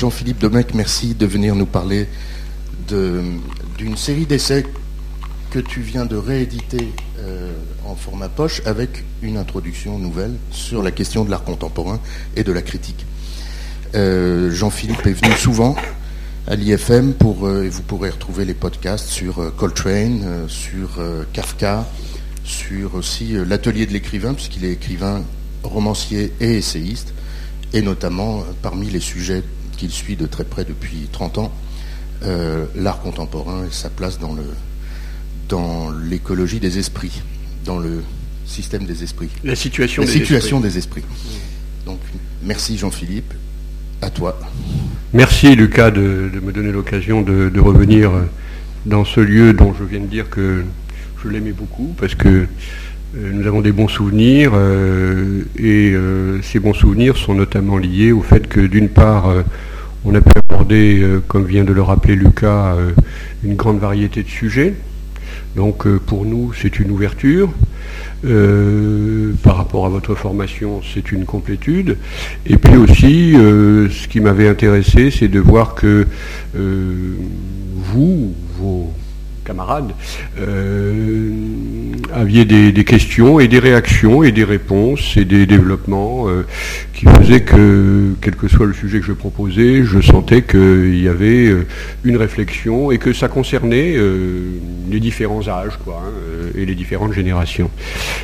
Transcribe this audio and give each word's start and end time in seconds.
Jean-Philippe 0.00 0.38
Domecq, 0.38 0.72
merci 0.72 1.14
de 1.14 1.26
venir 1.26 1.54
nous 1.54 1.66
parler 1.66 2.08
d'une 2.88 3.98
série 3.98 4.24
d'essais 4.24 4.64
que 5.50 5.58
tu 5.58 5.82
viens 5.82 6.06
de 6.06 6.16
rééditer 6.16 6.90
euh, 7.18 7.52
en 7.84 7.94
format 7.96 8.30
poche 8.30 8.62
avec 8.64 9.04
une 9.20 9.36
introduction 9.36 9.98
nouvelle 9.98 10.36
sur 10.52 10.82
la 10.82 10.90
question 10.90 11.26
de 11.26 11.30
l'art 11.30 11.44
contemporain 11.44 12.00
et 12.34 12.44
de 12.44 12.50
la 12.50 12.62
critique. 12.62 13.04
Euh, 13.94 14.50
Jean-Philippe 14.50 15.04
est 15.04 15.22
venu 15.22 15.34
souvent 15.34 15.76
à 16.46 16.56
l'IFM 16.56 17.12
pour, 17.12 17.46
euh, 17.46 17.64
et 17.64 17.68
vous 17.68 17.82
pourrez 17.82 18.08
retrouver 18.08 18.46
les 18.46 18.54
podcasts 18.54 19.10
sur 19.10 19.54
Coltrane, 19.54 20.46
sur 20.48 20.98
Kafka, 21.34 21.86
sur 22.42 22.94
aussi 22.94 23.34
l'atelier 23.46 23.84
de 23.84 23.92
l'écrivain, 23.92 24.32
puisqu'il 24.32 24.64
est 24.64 24.72
écrivain, 24.72 25.22
romancier 25.62 26.32
et 26.40 26.56
essayiste, 26.56 27.12
et 27.74 27.82
notamment 27.82 28.44
parmi 28.62 28.88
les 28.88 29.00
sujets 29.00 29.42
qu'il 29.80 29.90
suit 29.90 30.16
de 30.16 30.26
très 30.26 30.44
près 30.44 30.64
depuis 30.64 31.08
30 31.10 31.38
ans, 31.38 31.52
l'art 32.76 33.00
contemporain 33.00 33.64
et 33.66 33.72
sa 33.72 33.88
place 33.88 34.18
dans 34.18 34.34
le, 34.34 34.44
dans 35.48 35.90
l'écologie 35.90 36.60
des 36.60 36.78
esprits, 36.78 37.22
dans 37.64 37.78
le 37.78 38.02
système 38.44 38.84
des 38.84 39.02
esprits. 39.02 39.30
La 39.42 39.56
situation, 39.56 40.02
La 40.02 40.06
des, 40.06 40.12
situation 40.12 40.58
esprits. 40.58 40.70
des 40.70 40.78
esprits. 40.78 41.02
Donc, 41.86 41.98
merci 42.42 42.76
Jean-Philippe. 42.76 43.32
À 44.02 44.10
toi. 44.10 44.38
Merci 45.12 45.56
Lucas 45.56 45.90
de, 45.90 46.30
me 46.42 46.52
donner 46.52 46.72
l'occasion 46.72 47.22
de, 47.22 47.60
revenir 47.60 48.12
dans 48.86 49.04
ce 49.04 49.20
lieu 49.20 49.52
dont 49.52 49.74
je 49.74 49.84
viens 49.84 50.00
de 50.00 50.06
dire 50.06 50.30
que 50.30 50.64
je 51.22 51.28
l'aimais 51.28 51.52
beaucoup 51.52 51.94
parce 51.98 52.14
que 52.14 52.28
euh, 52.28 53.32
nous 53.32 53.46
avons 53.46 53.60
des 53.60 53.72
bons 53.72 53.88
souvenirs 53.88 54.52
euh, 54.54 55.42
et 55.58 55.90
euh, 55.92 56.40
ces 56.42 56.60
bons 56.60 56.74
souvenirs 56.74 57.16
sont 57.16 57.34
notamment 57.34 57.76
liés 57.76 58.12
au 58.12 58.22
fait 58.22 58.46
que 58.46 58.60
d'une 58.60 58.88
part 58.88 59.34
on 60.04 60.14
a 60.14 60.20
pu 60.20 60.30
aborder, 60.48 61.06
comme 61.28 61.44
vient 61.44 61.64
de 61.64 61.72
le 61.72 61.82
rappeler 61.82 62.16
Lucas, 62.16 62.76
une 63.44 63.54
grande 63.54 63.78
variété 63.78 64.22
de 64.22 64.28
sujets 64.28 64.74
donc 65.56 65.86
euh, 65.86 65.98
pour 65.98 66.24
nous, 66.24 66.52
c'est 66.52 66.78
une 66.78 66.90
ouverture. 66.90 67.50
Euh, 68.24 69.32
par 69.42 69.56
rapport 69.56 69.86
à 69.86 69.88
votre 69.88 70.14
formation, 70.14 70.80
c'est 70.94 71.10
une 71.10 71.24
complétude. 71.24 71.96
Et 72.46 72.56
puis 72.56 72.76
aussi, 72.76 73.34
euh, 73.34 73.88
ce 73.88 74.06
qui 74.06 74.20
m'avait 74.20 74.48
intéressé, 74.48 75.10
c'est 75.10 75.28
de 75.28 75.40
voir 75.40 75.74
que 75.74 76.06
vous, 76.54 78.34
vos 78.58 78.92
camarades, 79.50 79.92
aviez 82.12 82.44
des, 82.44 82.84
questions 82.84 83.40
et 83.40 83.48
des 83.48 83.58
réactions 83.58 84.22
et 84.22 84.32
des 84.32 84.44
réponses 84.44 85.16
et 85.16 85.24
des 85.24 85.46
développements 85.46 86.28
euh, 86.28 86.46
qui 86.92 87.06
faisaient 87.06 87.42
que, 87.42 88.14
quel 88.20 88.36
que 88.36 88.48
soit 88.48 88.66
le 88.66 88.72
sujet 88.72 89.00
que 89.00 89.06
je 89.06 89.12
proposais, 89.12 89.84
je 89.84 90.00
sentais 90.00 90.42
qu'il 90.42 91.02
y 91.02 91.08
avait 91.08 91.46
euh, 91.46 91.66
une 92.04 92.16
réflexion 92.16 92.90
et 92.90 92.98
que 92.98 93.12
ça 93.12 93.28
concernait 93.28 93.94
euh, 93.96 94.58
les 94.90 95.00
différents 95.00 95.48
âges 95.48 95.78
hein, 95.88 95.92
et 96.54 96.64
les 96.64 96.74
différentes 96.74 97.12
générations. 97.12 97.70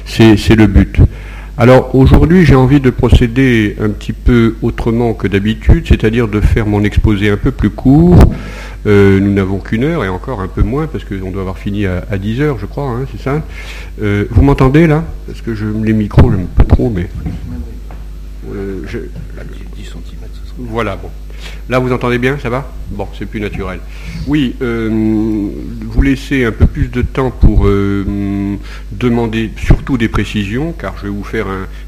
C'est 0.06 0.56
le 0.56 0.66
but. 0.66 0.98
Alors 1.58 1.94
aujourd'hui, 1.94 2.44
j'ai 2.44 2.54
envie 2.54 2.80
de 2.80 2.90
procéder 2.90 3.76
un 3.80 3.88
petit 3.88 4.12
peu 4.12 4.56
autrement 4.60 5.14
que 5.14 5.26
d'habitude, 5.26 5.86
c'est-à-dire 5.88 6.28
de 6.28 6.42
faire 6.42 6.66
mon 6.66 6.84
exposé 6.84 7.30
un 7.30 7.38
peu 7.38 7.50
plus 7.50 7.70
court. 7.70 8.18
Euh, 8.86 9.18
nous 9.20 9.32
n'avons 9.32 9.58
qu'une 9.58 9.84
heure 9.84 10.04
et 10.04 10.08
encore 10.08 10.42
un 10.42 10.48
peu 10.48 10.62
moins 10.62 10.86
parce 10.86 11.04
qu'on 11.04 11.30
doit 11.30 11.40
avoir 11.40 11.56
fini 11.56 11.86
à, 11.86 12.18
10 12.18 12.42
heures, 12.42 12.58
je 12.58 12.66
crois, 12.66 12.84
hein, 12.90 13.06
c'est 13.10 13.22
ça. 13.22 13.42
Euh, 14.02 14.26
vous 14.30 14.42
m'entendez 14.42 14.86
là? 14.86 15.02
Parce 15.26 15.40
que 15.40 15.54
je, 15.54 15.64
les 15.64 15.94
micros, 15.94 16.30
je 16.30 16.36
n'aime 16.36 16.46
pas 16.46 16.64
trop, 16.64 16.90
mais. 16.90 17.08
Euh, 18.52 18.82
je... 18.86 18.98
10 19.76 19.82
cm. 19.82 20.28
Voilà, 20.58 20.96
bon. 20.96 21.08
Là, 21.68 21.80
vous 21.80 21.92
entendez 21.92 22.18
bien, 22.18 22.38
ça 22.38 22.48
va 22.48 22.70
Bon, 22.92 23.08
c'est 23.18 23.26
plus 23.26 23.40
naturel. 23.40 23.80
Oui, 24.28 24.54
euh, 24.62 24.88
vous 24.88 26.02
laissez 26.02 26.44
un 26.44 26.52
peu 26.52 26.66
plus 26.66 26.86
de 26.86 27.02
temps 27.02 27.32
pour 27.32 27.66
euh, 27.66 28.54
demander 28.92 29.50
surtout 29.56 29.96
des 29.98 30.06
précisions, 30.08 30.72
car 30.72 30.94
je 30.98 31.04
vais 31.04 31.08
vous 31.08 31.24
faire 31.24 31.46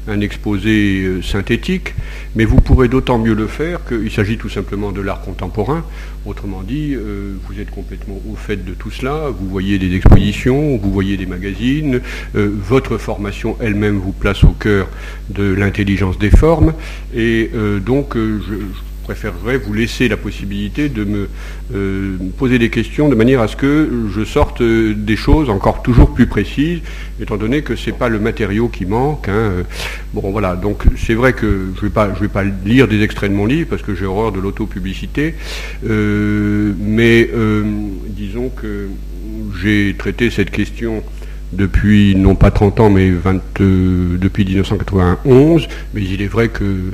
un, 0.09 0.19
exposé 0.19 1.03
euh, 1.03 1.21
synthétique, 1.21 1.95
mais 2.35 2.43
vous 2.43 2.59
pourrez 2.59 2.89
d'autant 2.89 3.17
mieux 3.17 3.33
le 3.33 3.47
faire 3.47 3.79
qu'il 3.85 4.11
s'agit 4.11 4.37
tout 4.37 4.49
simplement 4.49 4.91
de 4.91 4.99
l'art 4.99 5.21
contemporain. 5.21 5.85
Autrement 6.25 6.61
dit, 6.61 6.95
vous 6.95 7.61
êtes 7.61 7.71
complètement 7.71 8.19
au 8.29 8.35
fait 8.35 8.57
de 8.57 8.73
tout 8.73 8.91
cela, 8.91 9.29
vous 9.29 9.47
voyez 9.47 9.79
des 9.79 9.95
expositions, 9.95 10.75
vous 10.75 10.91
voyez 10.91 11.15
des 11.15 11.25
magazines, 11.25 12.01
votre 12.33 12.97
formation 12.97 13.55
elle-même 13.61 13.97
vous 13.97 14.11
place 14.11 14.43
au 14.43 14.49
cœur 14.49 14.89
de 15.29 15.53
l'intelligence 15.53 16.19
des 16.19 16.29
formes, 16.29 16.73
et 17.15 17.49
donc 17.85 18.15
je 18.15 18.55
préférerais 19.09 19.57
vous 19.57 19.73
laisser 19.73 20.07
la 20.07 20.17
possibilité 20.17 20.87
de 20.87 21.03
me 21.03 21.29
euh, 21.73 22.17
poser 22.37 22.59
des 22.59 22.69
questions 22.69 23.09
de 23.09 23.15
manière 23.15 23.41
à 23.41 23.47
ce 23.47 23.55
que 23.55 23.89
je 24.15 24.23
sorte 24.23 24.61
euh, 24.61 24.93
des 24.93 25.15
choses 25.15 25.49
encore 25.49 25.81
toujours 25.81 26.13
plus 26.13 26.27
précises, 26.27 26.81
étant 27.19 27.37
donné 27.37 27.63
que 27.63 27.75
ce 27.75 27.89
n'est 27.89 27.97
pas 27.97 28.07
le 28.07 28.19
matériau 28.19 28.67
qui 28.67 28.85
manque. 28.85 29.27
Hein. 29.27 29.63
Bon 30.13 30.29
voilà, 30.29 30.55
donc 30.55 30.83
c'est 30.95 31.15
vrai 31.15 31.33
que 31.33 31.69
je 31.75 31.79
ne 31.79 31.87
vais, 31.87 31.89
pas, 31.89 32.07
vais 32.07 32.27
pas 32.27 32.43
lire 32.43 32.87
des 32.87 33.01
extraits 33.01 33.31
de 33.31 33.35
mon 33.35 33.47
livre 33.47 33.67
parce 33.67 33.81
que 33.81 33.95
j'ai 33.95 34.05
horreur 34.05 34.31
de 34.31 34.39
l'autopublicité, 34.39 35.33
euh, 35.87 36.73
mais 36.79 37.31
disons 38.09 38.49
que 38.49 38.89
j'ai 39.59 39.95
traité 39.97 40.29
cette 40.29 40.51
question 40.51 41.01
depuis 41.51 42.15
non 42.15 42.35
pas 42.35 42.51
30 42.51 42.79
ans 42.79 42.89
mais 42.91 43.09
20, 43.09 43.41
depuis 43.59 44.45
1991, 44.45 45.67
mais 45.95 46.03
il 46.03 46.21
est 46.21 46.27
vrai 46.27 46.49
que 46.49 46.91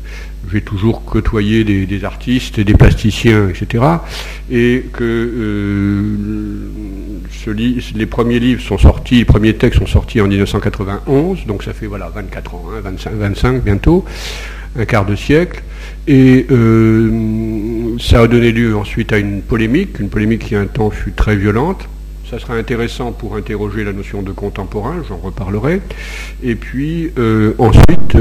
j'ai 0.52 0.62
toujours 0.62 1.04
côtoyé 1.04 1.64
des, 1.64 2.06
artistes 2.06 2.60
et 2.60 2.64
des 2.64 2.74
plasticiens, 2.74 3.50
etc. 3.50 3.84
Et 4.52 4.86
que 4.92 5.04
euh, 5.04 6.18
les 7.96 8.06
premiers 8.06 8.40
livres 8.40 8.62
sont 8.62 8.78
sortis, 8.78 9.16
les 9.16 9.26
premiers 9.26 9.56
textes 9.56 9.80
sont 9.80 9.88
sortis 9.88 10.22
en 10.22 10.28
1991, 10.28 11.46
donc 11.46 11.64
ça 11.64 11.74
fait 11.74 11.88
voilà 11.88 12.10
24 12.10 12.56
ans, 12.56 12.66
25, 12.84 13.10
hein, 13.10 13.14
25 13.18 13.64
bientôt, 13.64 14.06
un 14.78 14.86
quart 14.86 15.06
de 15.06 15.16
siècle. 15.16 15.64
Et 16.08 16.46
euh, 16.52 17.98
ça 18.00 18.22
a 18.22 18.28
donné 18.28 18.52
lieu 18.52 18.76
ensuite 18.76 19.12
à 19.12 19.18
une 19.18 19.42
polémique, 19.42 20.00
une 20.00 20.10
polémique 20.10 20.46
qui 20.46 20.56
un 20.56 20.68
temps 20.68 20.92
fut 20.92 21.12
très 21.12 21.36
violente. 21.36 21.88
Ça 22.30 22.40
sera 22.40 22.56
intéressant 22.56 23.12
pour 23.12 23.36
interroger 23.36 23.84
la 23.84 23.94
notion 23.94 24.22
de 24.22 24.32
contemporain, 24.32 25.04
j'en 25.08 25.18
reparlerai. 25.18 25.82
Et 26.44 26.56
puis 26.56 27.12
euh, 27.18 27.54
ensuite, 27.60 28.16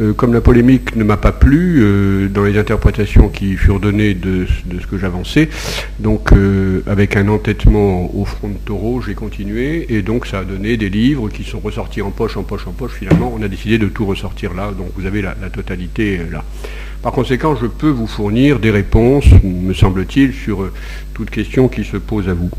euh, 0.00 0.12
comme 0.12 0.32
la 0.32 0.40
polémique 0.40 0.94
ne 0.94 1.02
m'a 1.02 1.16
pas 1.16 1.32
plu 1.32 1.80
euh, 1.80 2.28
dans 2.28 2.44
les 2.44 2.56
interprétations 2.56 3.28
qui 3.28 3.56
furent 3.56 3.80
données 3.80 4.14
de, 4.14 4.46
ce 4.46 4.86
que 4.86 4.96
j'avançais, 4.96 5.48
donc 5.98 6.32
euh, 6.32 6.82
avec 6.86 7.16
un 7.16 7.26
entêtement 7.28 8.14
au 8.14 8.24
front 8.24 8.48
de 8.48 8.58
taureau, 8.58 9.00
j'ai 9.00 9.14
continué 9.14 9.86
et 9.92 10.02
donc 10.02 10.26
ça 10.26 10.40
a 10.40 10.44
donné 10.44 10.76
des 10.76 10.88
livres 10.88 11.28
qui 11.28 11.42
sont 11.42 11.58
ressortis 11.58 12.00
en 12.02 12.10
poche, 12.10 12.36
en 12.36 12.44
poche, 12.44 12.66
en 12.68 12.72
poche. 12.72 12.92
Finalement, 12.92 13.32
on 13.36 13.42
a 13.42 13.48
décidé 13.48 13.78
de 13.78 13.88
tout 13.88 14.06
ressortir 14.06 14.54
là, 14.54 14.70
donc 14.70 14.88
vous 14.96 15.06
avez 15.06 15.20
la, 15.20 15.34
totalité 15.52 16.20
là. 16.30 16.44
Par 17.02 17.12
conséquent, 17.12 17.54
je 17.54 17.66
peux 17.66 17.90
vous 17.90 18.08
fournir 18.08 18.58
des 18.58 18.72
réponses, 18.72 19.26
me 19.44 19.72
semble-t-il, 19.72 20.32
sur 20.32 20.68
toute 21.14 21.30
question 21.30 21.68
qui 21.68 21.84
se 21.84 21.96
pose 21.96 22.28
à 22.28 22.34
vous. 22.34 22.50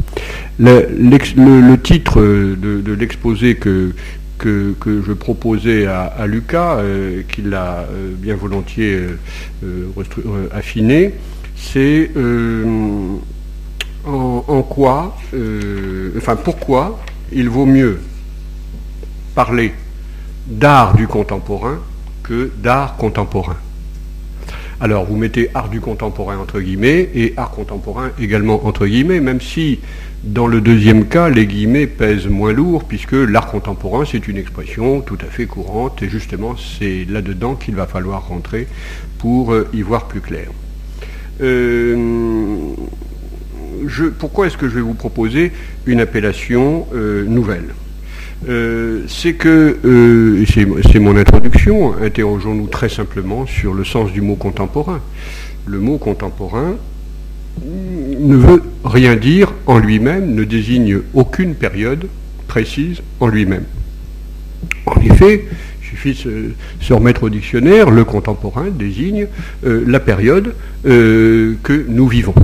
Le, 0.59 1.75
titre 1.75 2.22
de 2.22 2.94
l'exposé 2.94 3.55
que, 3.55 3.94
je 4.41 5.11
proposais 5.11 5.88
à, 5.88 6.25
Lucas, 6.25 6.78
euh, 6.78 7.23
qu'il 7.23 7.53
a 7.53 7.85
euh, 7.91 8.13
bien 8.16 8.35
volontiers 8.35 9.07
euh, 9.63 10.47
affiné, 10.53 11.16
c'est 11.57 12.11
en, 14.05 14.61
quoi, 14.61 15.17
pourquoi 16.45 16.99
il 17.33 17.49
vaut 17.49 17.66
mieux 17.66 17.99
parler 19.35 19.73
d'art 20.47 20.95
du 20.95 21.07
contemporain 21.07 21.79
que 22.23 22.49
d'art 22.63 22.95
contemporain. 22.95 23.57
Alors 24.81 25.06
vous 25.06 25.17
mettez 25.17 25.50
art 25.53 25.69
du 25.69 25.81
contemporain 25.81 26.38
entre 26.38 26.62
guillemets 26.62 27.09
et 27.13 27.34
art 27.35 27.52
contemporain 27.52 28.11
également 28.20 28.66
entre 28.66 28.87
guillemets, 28.87 29.20
même 29.20 29.41
si 29.41 29.79
dans 30.23 30.47
le 30.47 30.59
deuxième 30.59 31.05
cas, 31.05 31.29
les 31.29 31.46
guillemets 31.46 31.87
pèsent 31.87 32.28
moins 32.28 32.52
lourd 32.52 32.84
puisque 32.84 33.14
l'art 33.14 33.47
contemporain, 33.47 34.03
c'est 34.09 34.28
une 34.28 34.35
expression 34.35 34.99
tout 34.99 35.17
à 35.22 35.26
fait 35.26 35.46
courante 35.46 36.02
et 36.02 36.09
justement, 36.09 36.55
c'est 36.58 37.05
là-dedans 37.09 37.55
qu'il 37.55 37.76
va 37.76 37.87
falloir 37.87 38.28
rentrer 38.28 38.67
pour 39.17 39.53
euh, 39.53 39.70
y 39.73 39.81
voir 39.81 40.09
plus 40.09 40.20
clair. 40.20 40.49
Euh, 41.41 42.73
pourquoi 44.17 44.47
est-ce 44.47 44.58
que 44.58 44.67
je 44.67 44.76
vais 44.76 44.81
vous 44.81 44.93
proposer 44.93 45.53
une 45.85 46.02
appellation 46.02 46.85
euh, 46.93 47.23
nouvelle? 47.26 47.73
C'est 48.46 49.34
que, 49.34 50.46
c'est 50.91 51.00
mon 51.00 51.16
introduction, 51.18 51.94
interrogeons-nous 52.02 52.68
très 52.68 52.90
simplement 52.90 53.46
sur 53.46 53.74
le 53.74 53.84
sens 53.84 54.12
du 54.12 54.22
mot 54.22 54.36
contemporain. 54.36 55.02
Le 55.66 55.80
mot 55.80 55.97
contemporain, 55.97 56.76
ne 57.66 58.36
veut 58.36 58.64
rien 58.84 59.16
dire 59.16 59.53
en 59.66 59.80
lui-même, 59.80 60.34
ne 60.34 60.44
désigne 60.44 61.00
aucune 61.14 61.56
période 61.56 62.08
précise 62.47 63.02
en 63.20 63.28
lui-même. 63.28 63.66
En 64.86 65.00
effet, 65.02 65.46
il 65.82 65.88
suffit 65.88 66.30
de 66.30 66.53
se, 66.82 66.94
remettre 66.94 67.24
au 67.24 67.30
dictionnaire, 67.30 67.90
le 67.91 68.06
contemporain 68.06 68.68
désigne 68.70 69.28
la 69.64 70.00
période 70.00 70.53
que 70.84 71.86
nous 71.88 72.08
vivons. 72.08 72.36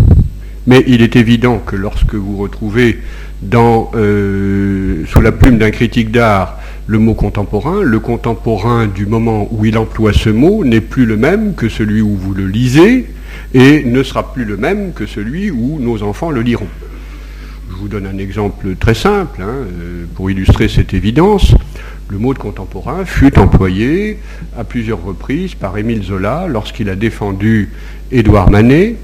Mais 0.68 0.84
il 0.88 1.02
est 1.02 1.16
évident 1.16 1.60
que 1.60 1.76
lorsque 1.76 2.16
vous 2.16 2.38
retrouvez 2.38 3.00
dans, 3.42 3.92
sous 3.94 5.22
la 5.22 5.32
plume 5.32 5.58
d'un 5.58 5.72
critique 5.72 6.12
d'art 6.12 6.60
le 6.88 7.00
mot 7.00 7.16
contemporain, 7.16 7.82
le 7.82 8.00
contemporain 8.00 8.86
du 8.86 9.06
moment 9.06 9.48
où 9.52 9.66
il 9.66 9.78
emploie 9.78 10.14
ce 10.14 10.30
mot 10.30 10.64
n'est 10.64 10.82
plus 10.82 11.06
le 11.06 11.18
même 11.18 11.56
que 11.56 11.68
celui 11.68 12.02
où 12.02 12.16
vous 12.16 12.34
le 12.34 12.46
lisez 12.46 13.08
et 13.54 13.84
ne 13.84 14.04
sera 14.04 14.34
plus 14.34 14.46
le 14.46 14.58
même 14.58 14.94
que 14.94 15.06
celui 15.06 15.50
où 15.50 15.80
nos 15.80 16.04
enfants 16.04 16.30
le 16.30 16.42
liront. 16.42 16.68
Je 17.72 17.76
vous 17.76 17.88
donne 17.88 18.06
un 18.06 18.18
exemple 18.20 18.76
très 18.76 18.94
simple 18.94 19.42
hein, 19.42 19.66
euh, 19.66 20.06
pour 20.14 20.30
illustrer 20.30 20.68
cette 20.68 20.94
évidence. 20.94 21.56
Le 22.08 22.20
mot 22.20 22.34
de 22.34 22.40
contemporain 22.40 23.04
fut 23.04 23.38
employé 23.40 24.20
à 24.58 24.64
plusieurs 24.64 25.04
reprises 25.04 25.56
par 25.56 25.76
Émile 25.78 26.04
Zola 26.04 26.46
lorsqu'il 26.48 26.88
a 26.90 26.96
défendu 26.96 27.72
Édouard 28.12 28.52
Manet, 28.52 28.96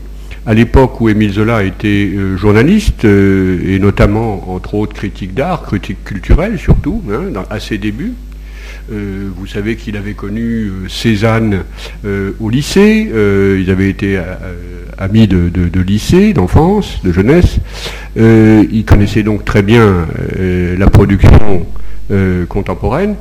à 0.45 0.53
l'époque 0.53 0.99
où 1.01 1.09
Émile 1.09 1.33
Zola 1.33 1.63
était 1.63 2.09
euh, 2.15 2.35
journaliste, 2.35 3.05
euh, 3.05 3.59
et 3.65 3.79
notamment, 3.79 4.51
entre 4.51 4.73
autres, 4.73 4.93
critique 4.93 5.33
d'art, 5.33 5.63
critique 5.63 6.03
culturelle 6.03 6.57
surtout, 6.57 7.01
hein, 7.11 7.43
à 7.49 7.59
ses 7.59 7.77
débuts. 7.77 8.13
Euh, 8.91 9.29
vous 9.35 9.45
savez 9.45 9.75
qu'il 9.75 9.97
avait 9.97 10.13
connu 10.13 10.71
Cézanne 10.89 11.63
au 12.39 12.49
lycée, 12.49 13.11
ils 13.59 13.69
avaient 13.69 13.89
été 13.89 14.19
amis 14.97 15.27
de, 15.27 15.81
lycée, 15.81 16.33
d'enfance, 16.33 17.01
de 17.03 17.11
jeunesse. 17.11 17.57
il 18.15 18.83
connaissait 18.85 19.23
donc 19.23 19.45
très 19.45 19.61
bien 19.61 20.07
la 20.37 20.89
production 20.89 21.65
contemporaine 22.49 23.15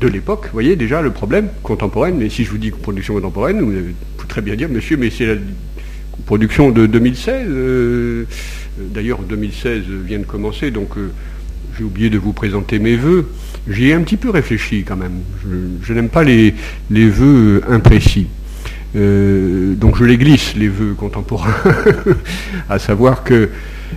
de 0.00 0.08
l'époque. 0.08 0.44
Vous 0.46 0.52
voyez 0.54 0.76
déjà 0.76 1.02
le 1.02 1.10
problème 1.10 1.48
contemporaine, 1.62 2.16
mais 2.18 2.30
si 2.30 2.44
je 2.44 2.50
vous 2.50 2.58
dis 2.58 2.70
production 2.70 3.14
contemporaine, 3.14 3.60
vous 3.60 3.66
pouvez 3.66 4.28
très 4.28 4.40
bien 4.40 4.56
dire, 4.56 4.68
monsieur, 4.68 4.96
mais 4.96 5.10
c'est 5.10 5.26
la 5.26 5.34
production 6.24 6.70
de 6.70 6.86
2016. 6.86 7.46
Euh, 7.48 8.24
d'ailleurs, 8.78 9.20
2016 9.20 9.82
vient 10.06 10.18
de 10.18 10.24
commencer, 10.24 10.70
donc 10.70 10.96
euh, 10.96 11.10
j'ai 11.76 11.84
oublié 11.84 12.10
de 12.10 12.18
vous 12.18 12.32
présenter 12.32 12.78
mes 12.78 12.96
voeux. 12.96 13.28
J'y 13.68 13.88
ai 13.88 13.94
un 13.94 14.00
petit 14.02 14.16
peu 14.16 14.30
réfléchi 14.30 14.84
quand 14.84 14.96
même. 14.96 15.20
Je, 15.82 15.92
n'aime 15.92 16.08
pas 16.08 16.24
les, 16.24 16.54
les 16.90 17.08
vœux 17.08 17.62
imprécis. 17.68 18.26
Euh, 18.96 19.74
donc 19.74 19.96
je 19.96 20.04
les 20.04 20.18
glisse, 20.18 20.54
les 20.56 20.68
vœux 20.68 20.94
contemporains, 20.94 21.54
à 22.68 22.78
savoir 22.78 23.22
que, 23.22 23.50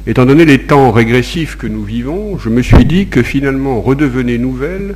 étant 0.05 0.25
donné 0.25 0.45
les 0.45 0.59
temps 0.59 0.91
régressifs 0.91 1.57
que 1.57 1.65
nous 1.65 1.83
vivons, 1.83 2.37
je 2.37 2.49
me 2.49 2.61
suis 2.61 2.85
dit 2.85 3.07
que 3.07 3.23
finalement 3.23 3.81
redevenait 3.81 4.37
nouvelle 4.37 4.95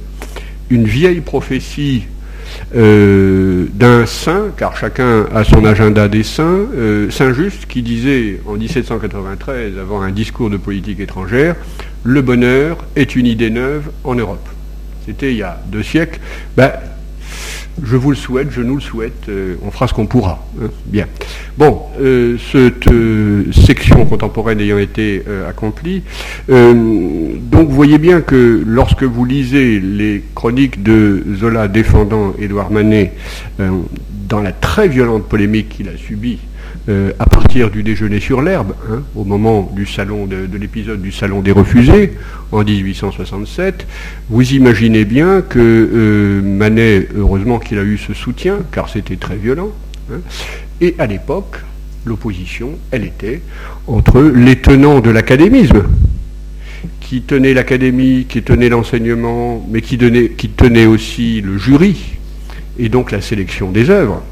une 0.70 0.86
vieille 0.86 1.22
prophétie 1.22 2.04
euh, 2.76 3.66
d'un 3.74 4.06
saint, 4.06 4.52
car 4.56 4.76
chacun 4.76 5.26
a 5.34 5.44
son 5.44 5.66
agenda 5.66 6.08
des 6.08 6.24
saints, 6.24 6.66
euh, 6.76 7.10
Saint 7.10 7.34
Just 7.34 7.66
qui 7.68 7.82
disait 7.82 8.40
en 8.46 8.54
1793, 8.54 9.78
avant 9.80 10.02
un 10.02 10.12
discours 10.12 10.50
de 10.50 10.58
politique 10.58 11.00
étrangère, 11.00 11.56
le 12.04 12.22
bonheur 12.22 12.78
est 12.96 13.16
une 13.16 13.26
idée 13.26 13.50
neuve 13.50 13.90
en 14.04 14.16
Europe. 14.16 14.48
C'était 15.06 15.32
il 15.32 15.38
y 15.38 15.44
a 15.44 15.62
deux 15.68 15.84
siècles. 15.84 16.20
Ben, 16.56 16.72
je 17.84 17.96
vous 17.96 18.10
le 18.10 18.16
souhaite, 18.16 18.50
je 18.52 18.62
nous 18.62 18.76
le 18.76 18.82
souhaite, 18.82 19.30
euh, 19.30 19.56
on 19.64 19.72
fera 19.72 19.88
ce 19.88 19.94
qu'on 19.94 20.06
pourra. 20.06 20.46
Hein. 20.62 20.68
Bien. 20.86 21.06
Bon, 21.58 21.82
euh, 22.00 22.38
cette 22.52 22.88
euh, 22.88 23.52
section 23.52 24.06
contemporaine 24.06 24.60
ayant 24.60 24.78
été 24.78 25.24
accomplie, 25.48 26.04
donc 26.48 27.68
vous 27.68 27.76
voyez 27.76 27.98
bien 27.98 28.22
que 28.22 28.64
lorsque 28.66 29.04
vous 29.04 29.26
lisez 29.26 29.80
les 29.80 30.24
chroniques 30.36 30.84
de 30.84 31.24
Zola 31.36 31.68
défendant 31.68 32.34
Édouard 32.40 32.72
Manet 32.72 33.14
dans 33.60 34.42
la 34.42 34.52
très 34.52 34.88
violente 34.88 35.28
polémique 35.28 35.70
qu'il 35.70 35.90
a 35.90 35.98
subie 35.98 36.40
euh, 36.90 37.12
à 37.20 37.26
partir 37.26 37.70
du 37.70 37.84
déjeuner 37.84 38.22
sur 38.22 38.42
l'herbe, 38.42 38.74
hein, 38.90 39.04
au 39.14 39.26
moment 39.26 39.70
du 39.76 39.86
salon 39.86 40.26
de, 40.26 40.48
l'épisode 40.58 41.02
du 41.02 41.12
Salon 41.12 41.42
des 41.42 41.52
Refusés, 41.52 42.14
en 42.54 42.64
1867, 42.64 43.86
vous 44.30 44.54
imaginez 44.54 45.04
bien 45.04 45.42
que 45.42 45.60
euh, 45.60 46.42
Manet, 46.42 47.10
heureusement 47.14 47.60
qu'il 47.60 47.78
a 47.78 47.84
eu 47.84 47.98
ce 47.98 48.14
soutien, 48.14 48.60
car 48.72 48.88
c'était 48.88 49.18
très 49.18 49.36
violent, 49.36 49.72
hein, 50.14 50.20
et 50.80 50.96
à 50.98 51.08
l'époque, 51.08 51.58
l'opposition, 52.06 52.78
elle 52.92 53.04
était 53.04 53.42
entre 53.88 54.22
les 54.22 54.56
tenants 54.56 55.02
de 55.02 55.10
l'académisme, 55.10 55.84
qui 57.02 57.22
tenaient 57.22 57.54
l'académie, 57.54 58.28
qui 58.30 58.44
tenaient 58.44 58.70
l'enseignement, 58.70 59.66
mais 59.70 59.82
qui, 59.82 59.98
qui 60.38 60.50
tenaient 60.50 60.86
aussi 60.86 61.42
le 61.42 61.58
jury, 61.58 62.18
et 62.80 62.88
donc 62.88 63.12
la 63.12 63.20
sélection 63.20 63.72
des 63.72 63.90
œuvres. 63.90 64.24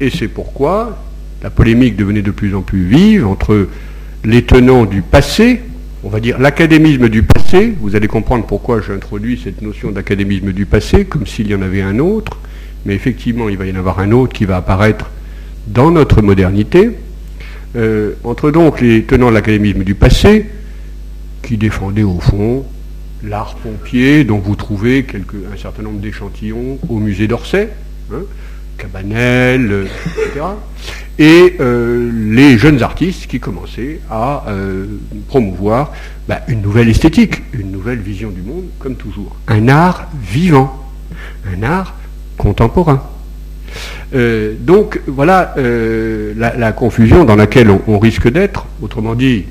Et 0.00 0.08
c'est 0.08 0.28
pourquoi 0.28 0.96
la 1.42 1.50
polémique 1.50 1.96
devenait 1.96 2.22
de 2.22 2.30
plus 2.30 2.54
en 2.54 2.62
plus 2.62 2.84
vive 2.84 3.26
entre 3.26 3.68
les 4.24 4.42
tenants 4.42 4.84
du 4.84 5.02
passé, 5.02 5.60
on 6.04 6.08
va 6.08 6.20
dire 6.20 6.38
l'académisme 6.38 7.08
du 7.08 7.22
passé, 7.22 7.74
vous 7.80 7.96
allez 7.96 8.08
comprendre 8.08 8.46
pourquoi 8.46 8.80
j'introduis 8.80 9.40
cette 9.42 9.62
notion 9.62 9.90
d'académisme 9.90 10.52
du 10.52 10.66
passé, 10.66 11.04
comme 11.04 11.26
s'il 11.26 11.48
y 11.48 11.54
en 11.54 11.62
avait 11.62 11.82
un 11.82 11.98
autre, 11.98 12.38
mais 12.84 12.94
effectivement 12.94 13.48
il 13.48 13.56
va 13.56 13.66
y 13.66 13.72
en 13.72 13.76
avoir 13.76 14.00
un 14.00 14.12
autre 14.12 14.32
qui 14.32 14.44
va 14.44 14.58
apparaître 14.58 15.10
dans 15.66 15.90
notre 15.90 16.22
modernité, 16.22 16.90
euh, 17.76 18.12
entre 18.24 18.50
donc 18.50 18.80
les 18.80 19.04
tenants 19.04 19.30
de 19.30 19.34
l'académisme 19.34 19.84
du 19.84 19.94
passé, 19.94 20.46
qui 21.42 21.56
défendaient 21.56 22.02
au 22.02 22.20
fond 22.20 22.64
l'art 23.22 23.56
pompier, 23.56 24.24
dont 24.24 24.38
vous 24.38 24.56
trouvez 24.56 25.06
un 25.52 25.56
certain 25.56 25.82
nombre 25.82 26.00
d'échantillons 26.00 26.78
au 26.88 26.98
musée 26.98 27.26
d'Orsay, 27.26 27.68
hein, 28.12 28.22
Cabanel, 28.80 29.86
etc. 30.06 30.46
Et 31.18 31.56
euh, 31.60 32.10
les 32.14 32.56
jeunes 32.56 32.82
artistes 32.82 33.26
qui 33.26 33.40
commençaient 33.40 34.00
à 34.10 34.44
euh, 34.48 34.86
promouvoir 35.28 35.92
bah, 36.26 36.40
une 36.48 36.62
nouvelle 36.62 36.88
esthétique, 36.88 37.42
une 37.52 37.70
nouvelle 37.70 37.98
vision 37.98 38.30
du 38.30 38.40
monde, 38.40 38.64
comme 38.78 38.96
toujours. 38.96 39.36
Un 39.46 39.68
art 39.68 40.08
vivant, 40.18 40.82
un 41.46 41.62
art 41.62 41.94
contemporain. 42.38 43.02
Euh, 44.14 44.54
donc 44.58 45.00
voilà 45.06 45.54
la, 45.56 46.72
confusion 46.72 47.24
dans 47.24 47.36
laquelle 47.36 47.70
on, 47.86 47.98
risque 47.98 48.30
d'être. 48.30 48.66
Autrement 48.80 49.14
dit, 49.14 49.44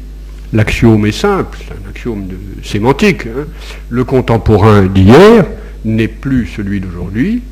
l'axiome 0.51 1.05
est 1.05 1.11
simple, 1.11 1.59
un 1.69 1.89
axiome 1.89 2.25
de, 2.25 2.37
sémantique. 2.63 3.27
Hein. 3.27 3.45
Le 3.89 4.03
contemporain 4.03 4.87
d'hier 4.87 5.45
n'est 5.85 6.07
plus 6.07 6.47
celui 6.47 6.79
d'aujourd'hui, 6.79 7.43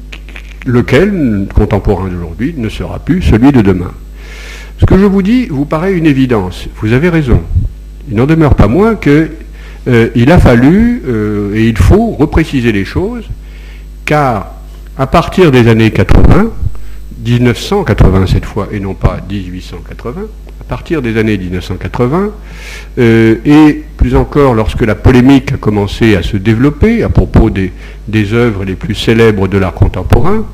lequel, 0.67 1.47
contemporain 1.53 2.09
d'aujourd'hui, 2.09 2.53
ne 2.57 2.69
sera 2.69 2.99
plus 2.99 3.21
celui 3.21 3.51
de 3.51 3.61
demain. 3.61 3.91
Ce 4.79 4.85
que 4.85 4.97
je 4.97 5.05
vous 5.05 5.21
dis 5.23 5.47
vous 5.47 5.65
paraît 5.65 5.93
une 5.93 6.05
évidence. 6.05 6.67
Vous 6.81 6.93
avez 6.93 7.09
raison. 7.09 7.41
Il 8.09 8.15
n'en 8.15 8.25
demeure 8.25 8.55
pas 8.55 8.67
moins 8.67 8.95
qu'il 8.95 9.29
euh, 9.87 10.25
a 10.27 10.39
fallu 10.39 11.01
euh, 11.07 11.55
et 11.55 11.67
il 11.67 11.77
faut 11.77 12.11
repréciser 12.11 12.71
les 12.71 12.85
choses, 12.85 13.25
car 14.05 14.53
à 14.97 15.07
partir 15.07 15.51
des 15.51 15.67
années 15.67 15.91
80, 15.91 16.51
1980 17.25 18.27
cette 18.27 18.45
fois 18.45 18.67
et 18.71 18.79
non 18.79 18.93
pas 18.93 19.19
1880, 19.29 20.21
à 20.21 20.46
partir 20.67 21.01
des 21.01 21.17
années 21.17 21.37
1980, 21.37 22.31
euh, 22.99 23.35
et 23.45 23.83
plus 23.97 24.15
encore 24.15 24.53
lorsque 24.53 24.81
la 24.81 24.95
polémique 24.95 25.53
a 25.53 25.57
commencé 25.57 26.15
à 26.15 26.23
se 26.23 26.37
développer 26.37 27.03
à 27.03 27.09
propos 27.09 27.49
des, 27.49 27.71
œuvres 28.33 28.63
les 28.65 28.75
plus 28.75 28.95
célèbres 28.95 29.47
de 29.47 29.57
l'art 29.57 29.73
contemporain, 29.73 30.45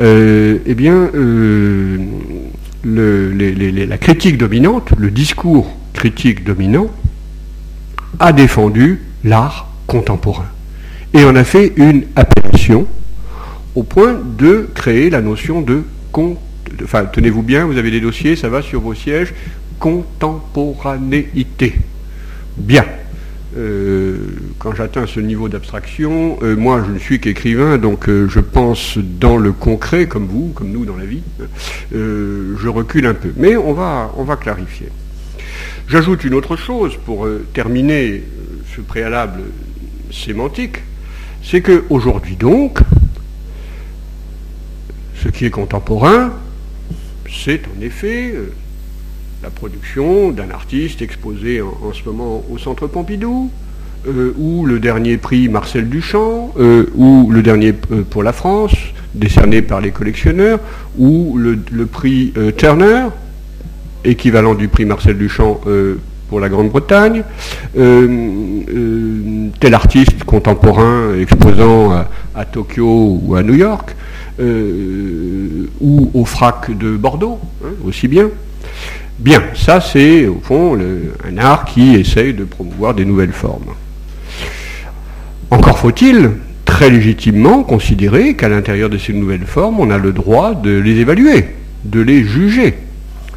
eh 0.00 0.74
bien, 0.74 1.10
la 2.84 3.98
critique 3.98 4.38
dominante, 4.38 4.90
le 4.98 5.10
discours 5.10 5.70
critique 5.92 6.44
dominant, 6.44 6.88
a 8.18 8.32
défendu 8.32 9.00
l'art 9.24 9.68
contemporain. 9.86 10.46
Et 11.14 11.24
en 11.24 11.36
a 11.36 11.44
fait 11.44 11.72
une 11.76 12.04
appellation 12.16 12.86
au 13.74 13.82
point 13.82 14.20
de 14.38 14.68
créer 14.74 15.10
la 15.10 15.20
notion 15.20 15.62
de 15.62 15.84
enfin 16.82 17.04
tenez-vous 17.06 17.42
bien, 17.42 17.64
vous 17.66 17.78
avez 17.78 17.90
des 17.90 18.00
dossiers, 18.00 18.36
ça 18.36 18.48
va 18.48 18.62
sur 18.62 18.80
vos 18.80 18.94
sièges, 18.94 19.34
contemporanéité. 19.78 21.74
Bien. 22.56 22.84
Euh, 23.56 24.16
quand 24.58 24.74
j'atteins 24.74 25.06
ce 25.06 25.20
niveau 25.20 25.48
d'abstraction, 25.48 26.38
euh, 26.42 26.56
moi 26.56 26.82
je 26.84 26.90
ne 26.90 26.98
suis 26.98 27.20
qu'écrivain, 27.20 27.78
donc 27.78 28.08
euh, 28.08 28.26
je 28.28 28.40
pense 28.40 28.98
dans 28.98 29.36
le 29.36 29.52
concret, 29.52 30.06
comme 30.06 30.26
vous, 30.26 30.50
comme 30.54 30.72
nous 30.72 30.84
dans 30.84 30.96
la 30.96 31.04
vie, 31.04 31.22
je 31.92 32.68
recule 32.68 33.06
un 33.06 33.14
peu. 33.14 33.32
Mais 33.36 33.56
on 33.56 33.72
va, 33.72 34.12
on 34.16 34.24
va 34.24 34.36
clarifier. 34.36 34.88
J'ajoute 35.86 36.24
une 36.24 36.34
autre 36.34 36.56
chose 36.56 36.96
pour 37.04 37.28
terminer 37.52 38.24
ce 38.74 38.80
préalable 38.80 39.42
sémantique, 40.10 40.78
c'est 41.42 41.60
qu'aujourd'hui 41.60 42.36
donc, 42.36 42.78
ce 45.22 45.28
qui 45.28 45.44
est 45.44 45.50
contemporain, 45.50 46.32
c'est 47.44 47.62
en 47.76 47.80
effet 47.82 48.34
la 49.42 49.50
production 49.50 50.30
d'un 50.30 50.50
artiste 50.50 51.02
exposé 51.02 51.60
en, 51.60 51.92
ce 51.92 52.04
moment 52.04 52.42
au 52.50 52.58
Centre 52.58 52.86
Pompidou, 52.86 53.50
ou 54.38 54.66
le 54.66 54.78
dernier 54.80 55.16
prix 55.16 55.48
Marcel 55.48 55.88
Duchamp, 55.88 56.54
ou 56.94 57.30
le 57.30 57.42
dernier 57.42 57.72
pour 57.72 58.22
la 58.22 58.32
France, 58.32 58.74
décerné 59.14 59.62
par 59.62 59.80
les 59.80 59.90
collectionneurs, 59.90 60.60
ou 60.98 61.36
le, 61.36 61.86
prix 61.86 62.32
Turner, 62.56 63.08
équivalent 64.04 64.54
du 64.54 64.68
prix 64.68 64.84
Marcel 64.84 65.18
Duchamp 65.18 65.60
pour 66.34 66.40
la 66.40 66.48
Grande-Bretagne, 66.48 67.22
tel 69.60 69.72
artiste 69.72 70.24
contemporain 70.24 71.14
exposant 71.16 71.92
à, 72.34 72.44
Tokyo 72.44 73.20
ou 73.22 73.36
à 73.36 73.44
New 73.44 73.54
York, 73.54 73.94
ou 74.40 76.10
au 76.12 76.24
FRAC 76.24 76.76
de 76.76 76.96
Bordeaux, 76.96 77.38
hein, 77.64 77.68
aussi 77.86 78.08
bien. 78.08 78.30
Bien, 79.20 79.44
ça 79.54 79.80
c'est 79.80 80.26
au 80.26 80.40
fond 80.42 80.76
un 80.76 81.38
art 81.38 81.66
qui 81.66 81.94
essaye 81.94 82.34
de 82.34 82.42
promouvoir 82.42 82.94
des 82.94 83.04
nouvelles 83.04 83.30
formes. 83.30 83.70
Encore 85.52 85.78
faut-il 85.78 86.32
très 86.64 86.90
légitimement 86.90 87.62
considérer 87.62 88.34
qu'à 88.34 88.48
l'intérieur 88.48 88.90
de 88.90 88.98
ces 88.98 89.12
nouvelles 89.12 89.46
formes, 89.46 89.78
on 89.78 89.88
a 89.88 89.98
le 89.98 90.10
droit 90.10 90.56
de 90.56 90.80
les 90.80 90.98
évaluer, 90.98 91.44
de 91.84 92.00
les 92.00 92.24
juger. 92.24 92.74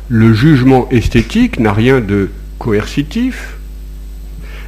Le 0.09 0.33
jugement 0.33 0.87
esthétique 0.89 1.59
n'a 1.59 1.73
rien 1.73 1.99
de 1.99 2.29
coercitif, 2.57 3.57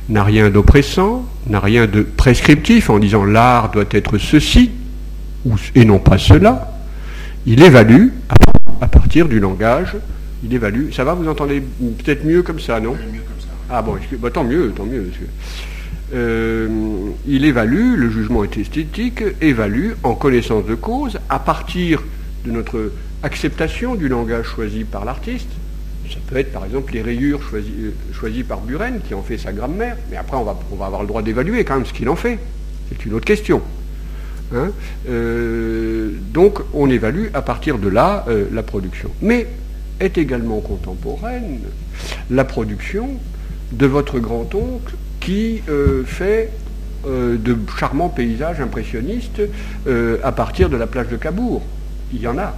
n'a 0.09 0.23
rien 0.23 0.49
d'oppressant, 0.49 1.25
n'a 1.47 1.59
rien 1.59 1.85
de 1.85 2.01
prescriptif 2.01 2.89
en 2.89 2.99
disant 2.99 3.25
l'art 3.25 3.71
doit 3.71 3.85
être 3.91 4.17
ceci 4.17 4.71
et 5.75 5.85
non 5.85 5.99
pas 5.99 6.17
cela. 6.17 6.73
Il 7.45 7.63
évalue 7.63 8.09
à 8.81 8.87
partir 8.87 9.27
du 9.27 9.39
langage 9.39 9.95
il 10.43 10.53
évalue. 10.53 10.91
Ça 10.91 11.03
va, 11.03 11.13
vous 11.13 11.27
entendez 11.27 11.61
peut-être 11.61 12.25
mieux 12.25 12.43
comme 12.43 12.59
ça, 12.59 12.79
non? 12.79 12.95
Ah 13.69 13.81
bon, 13.81 13.97
bah, 14.19 14.31
tant 14.31 14.43
mieux, 14.43 14.71
tant 14.75 14.85
mieux. 14.85 15.11
Euh, 16.13 16.67
il 17.27 17.45
évalue, 17.45 17.95
le 17.95 18.09
jugement 18.09 18.43
esthétique 18.43 19.23
évalue 19.41 19.91
en 20.03 20.15
connaissance 20.15 20.65
de 20.65 20.75
cause, 20.75 21.19
à 21.29 21.39
partir 21.39 22.01
de 22.45 22.51
notre 22.51 22.91
acceptation 23.21 23.95
du 23.95 24.07
langage 24.07 24.45
choisi 24.45 24.85
par 24.85 25.05
l'artiste. 25.05 25.49
Ça 26.09 26.19
peut 26.27 26.37
être 26.37 26.51
par 26.51 26.65
exemple 26.65 26.93
les 26.93 27.01
rayures 27.01 27.41
choisies, 27.41 27.73
euh, 27.79 28.13
choisies, 28.13 28.43
par 28.43 28.61
Buren, 28.61 28.99
qui 29.07 29.13
en 29.13 29.21
fait 29.21 29.37
sa 29.37 29.51
grammaire, 29.51 29.97
mais 30.09 30.17
après 30.17 30.37
on 30.37 30.43
va, 30.43 30.57
avoir 30.85 31.01
le 31.01 31.07
droit 31.07 31.21
d'évaluer 31.21 31.63
quand 31.63 31.75
même 31.75 31.85
ce 31.85 31.93
qu'il 31.93 32.09
en 32.09 32.15
fait. 32.15 32.39
C'est 32.89 33.05
une 33.05 33.13
autre 33.13 33.25
question. 33.25 33.61
Hein. 34.53 34.71
Euh, 35.07 36.11
donc 36.33 36.59
on 36.73 36.89
évalue 36.89 37.27
à 37.33 37.41
partir 37.41 37.77
de 37.77 37.87
là 37.87 38.25
la 38.51 38.63
production. 38.63 39.11
Mais 39.21 39.47
est 39.99 40.17
également 40.17 40.59
contemporaine 40.59 41.59
la 42.29 42.43
production 42.43 43.09
de 43.71 43.85
votre 43.85 44.19
grand-oncle 44.19 44.93
qui 45.19 45.61
euh, 45.69 46.03
fait 46.05 46.51
euh, 47.05 47.37
de 47.37 47.55
charmants 47.77 48.09
paysages 48.09 48.59
impressionnistes 48.59 49.41
euh, 49.87 50.17
à 50.23 50.31
partir 50.31 50.69
de 50.69 50.77
la 50.77 50.87
plage 50.87 51.07
de 51.09 51.17
Cabourg. 51.17 51.61
Il 52.13 52.21
y 52.21 52.27
en 52.27 52.37
a. 52.37 52.55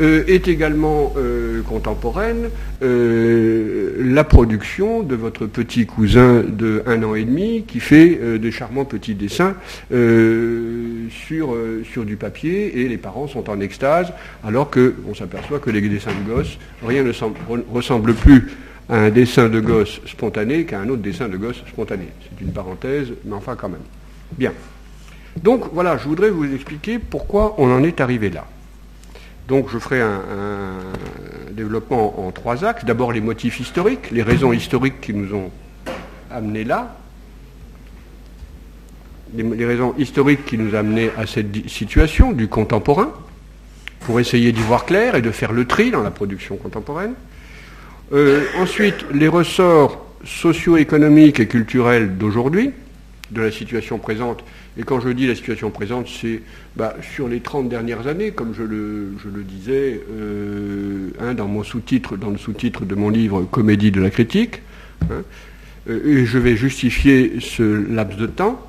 Euh, 0.00 0.24
est 0.26 0.48
également 0.48 1.12
euh, 1.16 1.62
contemporaine 1.62 2.50
euh, 2.82 3.94
la 4.00 4.24
production 4.24 5.04
de 5.04 5.14
votre 5.14 5.46
petit 5.46 5.86
cousin 5.86 6.42
de 6.42 6.82
un 6.86 7.00
an 7.04 7.14
et 7.14 7.24
demi 7.24 7.62
qui 7.62 7.78
fait 7.78 8.38
des 8.38 8.50
charmants 8.50 8.84
petits 8.84 9.14
dessins 9.14 9.54
sur, 11.10 11.56
sur 11.90 12.04
du 12.04 12.16
papier 12.16 12.80
et 12.80 12.88
les 12.88 12.96
parents 12.96 13.28
sont 13.28 13.48
en 13.48 13.60
extase 13.60 14.12
alors 14.42 14.70
qu'on 14.70 15.14
s'aperçoit 15.14 15.60
que 15.60 15.70
les 15.70 15.80
dessins 15.80 16.10
de 16.26 16.32
gosse, 16.32 16.58
rien 16.84 17.04
ne 17.04 17.12
ressemble 17.72 18.14
plus 18.14 18.50
à 18.88 18.96
un 18.96 19.10
dessin 19.10 19.48
de 19.48 19.60
gosse 19.60 20.00
spontané 20.06 20.64
qu'à 20.64 20.80
un 20.80 20.88
autre 20.88 21.02
dessin 21.02 21.28
de 21.28 21.36
gosse 21.36 21.62
spontané. 21.68 22.08
C'est 22.22 22.44
une 22.44 22.52
parenthèse, 22.52 23.12
mais 23.24 23.34
enfin 23.34 23.56
quand 23.56 23.68
même. 23.68 23.80
Bien. 24.36 24.52
Donc 25.42 25.72
voilà, 25.72 25.96
je 25.96 26.08
voudrais 26.08 26.30
vous 26.30 26.52
expliquer 26.52 26.98
pourquoi 26.98 27.54
on 27.58 27.70
en 27.70 27.82
est 27.82 28.00
arrivé 28.00 28.30
là. 28.30 28.44
Donc 29.48 29.68
je 29.70 29.78
ferai 29.78 30.00
un, 30.00 30.20
développement 31.50 32.26
en 32.26 32.30
trois 32.32 32.64
axes. 32.64 32.84
D'abord 32.84 33.12
les 33.12 33.20
motifs 33.20 33.60
historiques, 33.60 34.10
les 34.10 34.22
raisons 34.22 34.52
historiques 34.52 35.00
qui 35.00 35.14
nous 35.14 35.34
ont 35.34 35.50
amenés 36.30 36.64
là. 36.64 36.96
Les, 39.34 39.66
raisons 39.66 39.94
historiques 39.98 40.44
qui 40.44 40.58
nous 40.58 40.74
ont 40.74 40.78
amenés 40.78 41.10
à 41.16 41.26
cette 41.26 41.68
situation 41.68 42.32
du 42.32 42.48
contemporain, 42.48 43.12
pour 44.00 44.20
essayer 44.20 44.52
d'y 44.52 44.60
voir 44.60 44.84
clair 44.84 45.14
et 45.16 45.22
de 45.22 45.30
faire 45.30 45.52
le 45.52 45.66
tri 45.66 45.90
dans 45.90 46.02
la 46.02 46.10
production 46.10 46.56
contemporaine. 46.56 47.14
Euh, 48.12 48.44
ensuite, 48.58 49.06
les 49.12 49.28
ressorts 49.28 50.04
socio-économiques 50.24 51.40
et 51.40 51.48
culturels 51.48 52.16
d'aujourd'hui, 52.16 52.72
de 53.30 53.42
la 53.42 53.50
situation 53.50 53.98
présente 53.98 54.44
et 54.76 54.82
quand 54.82 55.00
je 55.00 55.08
dis 55.10 55.26
la 55.26 55.36
situation 55.36 55.70
présente, 55.70 56.08
c'est 56.08 56.42
bah, 56.76 56.96
sur 57.14 57.28
les 57.28 57.40
30 57.40 57.68
dernières 57.68 58.08
années, 58.08 58.32
comme 58.32 58.54
je 58.54 58.62
le, 58.62 59.14
disais 59.44 60.00
euh, 60.10 61.34
dans, 61.34 61.46
mon 61.46 61.62
sous-titre, 61.62 62.16
dans 62.16 62.30
le 62.30 62.38
sous-titre 62.38 62.84
de 62.84 62.94
mon 62.96 63.08
livre 63.08 63.42
Comédie 63.44 63.92
de 63.92 64.00
la 64.00 64.10
critique. 64.10 64.62
Hein, 65.10 65.22
euh, 65.88 66.22
et 66.22 66.26
je 66.26 66.38
vais 66.38 66.56
justifier 66.56 67.34
ce 67.40 67.62
laps 67.62 68.18
de 68.18 68.26
temps. 68.26 68.60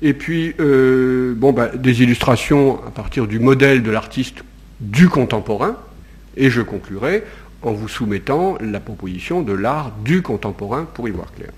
Et 0.00 0.14
puis, 0.14 0.54
euh, 0.60 1.34
bon, 1.36 1.52
bah, 1.52 1.68
des 1.68 2.02
illustrations 2.02 2.82
à 2.86 2.90
partir 2.90 3.26
du 3.26 3.38
modèle 3.38 3.82
de 3.82 3.90
l'artiste 3.90 4.44
du 4.80 5.08
contemporain. 5.08 5.76
Et 6.36 6.48
je 6.48 6.62
conclurai 6.62 7.22
en 7.62 7.72
vous 7.72 7.88
soumettant 7.88 8.56
la 8.60 8.80
proposition 8.80 9.42
de 9.42 9.52
l'art 9.52 9.92
du 10.04 10.22
contemporain 10.22 10.86
pour 10.94 11.06
y 11.06 11.10
voir 11.10 11.32
clair. 11.32 11.50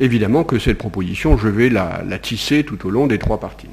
Évidemment 0.00 0.44
que 0.44 0.58
cette 0.58 0.78
proposition, 0.78 1.36
je 1.36 1.48
vais 1.48 1.68
la, 1.68 2.02
tisser 2.20 2.64
tout 2.64 2.86
au 2.86 2.90
long 2.90 3.06
des 3.06 3.18
trois 3.18 3.38
parties. 3.38 3.68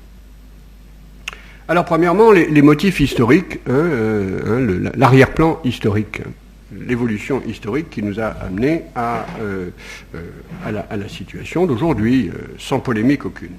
Alors 1.70 1.86
premièrement, 1.86 2.32
les, 2.32 2.62
motifs 2.62 3.00
historiques, 3.00 3.60
hein, 3.66 3.72
euh, 3.72 4.84
hein, 4.86 4.92
l'arrière-plan 4.96 5.60
historique, 5.64 6.22
l'évolution 6.74 7.42
historique 7.48 7.90
qui 7.90 8.04
nous 8.04 8.20
a 8.20 8.26
amené 8.26 8.84
à, 8.94 9.26
euh, 9.40 9.70
euh, 10.16 10.22
à, 10.66 10.98
la, 10.98 11.10
situation 11.10 11.66
d'aujourd'hui, 11.66 12.30
sans 12.58 12.82
polémique 12.82 13.26
aucune. 13.26 13.56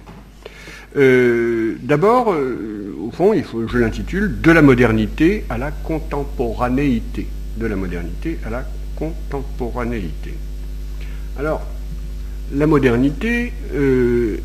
D'abord, 1.83 2.29
au 2.29 3.11
fond, 3.13 3.33
je 3.35 3.79
l'intitule 3.79 4.41
De 4.43 4.51
la 4.51 4.63
modernité 4.63 5.45
à 5.49 5.57
la 5.57 5.71
contemporanéité. 5.71 7.27
De 7.57 7.67
la 7.67 7.77
modernité 7.77 8.39
à 8.47 8.51
la 8.51 8.65
contemporanéité. 8.97 10.35
Alors, 11.39 11.63
la 12.55 12.67
modernité 12.67 13.53
euh, 13.75 14.39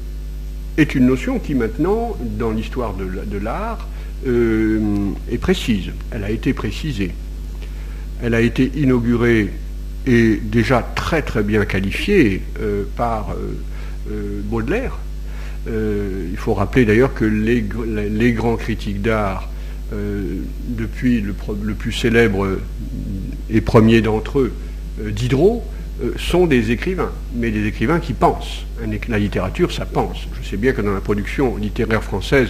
est 0.78 0.96
une 0.96 1.06
notion 1.06 1.40
qui 1.40 1.56
maintenant, 1.56 2.16
dans 2.38 2.52
l'histoire 2.52 2.94
de, 2.96 3.38
l'art, 3.38 3.88
euh, 4.28 5.10
est 5.32 5.38
précise. 5.38 5.92
Elle 6.12 6.24
a 6.24 6.30
été 6.30 6.54
précisée. 6.54 7.12
Elle 8.22 8.34
a 8.34 8.42
été 8.42 8.72
inaugurée 8.76 9.52
et 10.06 10.40
déjà 10.44 10.82
très 10.96 11.22
très 11.22 11.44
bien 11.44 11.66
qualifiée 11.66 12.42
euh, 12.62 12.84
par 12.96 13.36
Baudelaire. 14.50 15.00
il 15.66 16.36
faut 16.36 16.54
rappeler 16.54 16.84
d'ailleurs 16.84 17.14
que 17.14 17.24
les, 17.24 18.34
grands 18.34 18.58
critiques 18.58 19.02
d'art, 19.02 19.50
depuis 19.94 21.22
le, 21.22 21.34
plus 21.74 21.94
célèbre 21.94 22.58
et 23.50 23.62
premier 23.62 24.02
d'entre 24.02 24.40
eux, 24.40 24.54
Diderot, 25.00 25.64
sont 26.18 26.46
des 26.46 26.72
écrivains, 26.72 27.12
mais 27.36 27.52
des 27.52 27.68
écrivains 27.68 28.00
qui 28.00 28.14
pensent. 28.14 28.66
La 29.08 29.20
littérature, 29.20 29.72
ça 29.72 29.86
pense. 29.86 30.18
Je 30.42 30.48
sais 30.48 30.58
bien 30.58 30.74
que 30.74 30.82
dans 30.82 30.94
la 30.94 31.02
production 31.02 31.58
littéraire 31.58 32.04
française, 32.04 32.50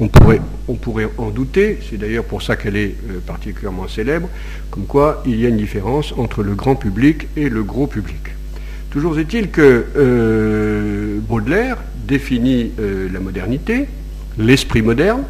on 0.00 0.08
pourrait, 0.08 0.40
on 0.68 0.74
pourrait 0.74 1.08
en 1.18 1.30
douter, 1.30 1.78
c'est 1.88 1.96
d'ailleurs 1.96 2.24
pour 2.24 2.42
ça 2.42 2.56
qu'elle 2.56 2.76
est 2.76 2.96
euh, 3.10 3.20
particulièrement 3.24 3.86
célèbre, 3.86 4.28
comme 4.70 4.86
quoi 4.86 5.22
il 5.24 5.40
y 5.40 5.46
a 5.46 5.48
une 5.48 5.56
différence 5.56 6.12
entre 6.16 6.42
le 6.42 6.54
grand 6.54 6.74
public 6.74 7.28
et 7.36 7.48
le 7.48 7.62
gros 7.62 7.86
public. 7.86 8.16
Toujours 8.90 9.18
est-il 9.18 9.50
que 9.50 9.86
euh, 9.96 11.18
Baudelaire 11.20 11.78
définit 12.06 12.72
la 12.78 13.18
modernité, 13.18 13.86
l'esprit 14.38 14.82
moderne, 14.82 15.22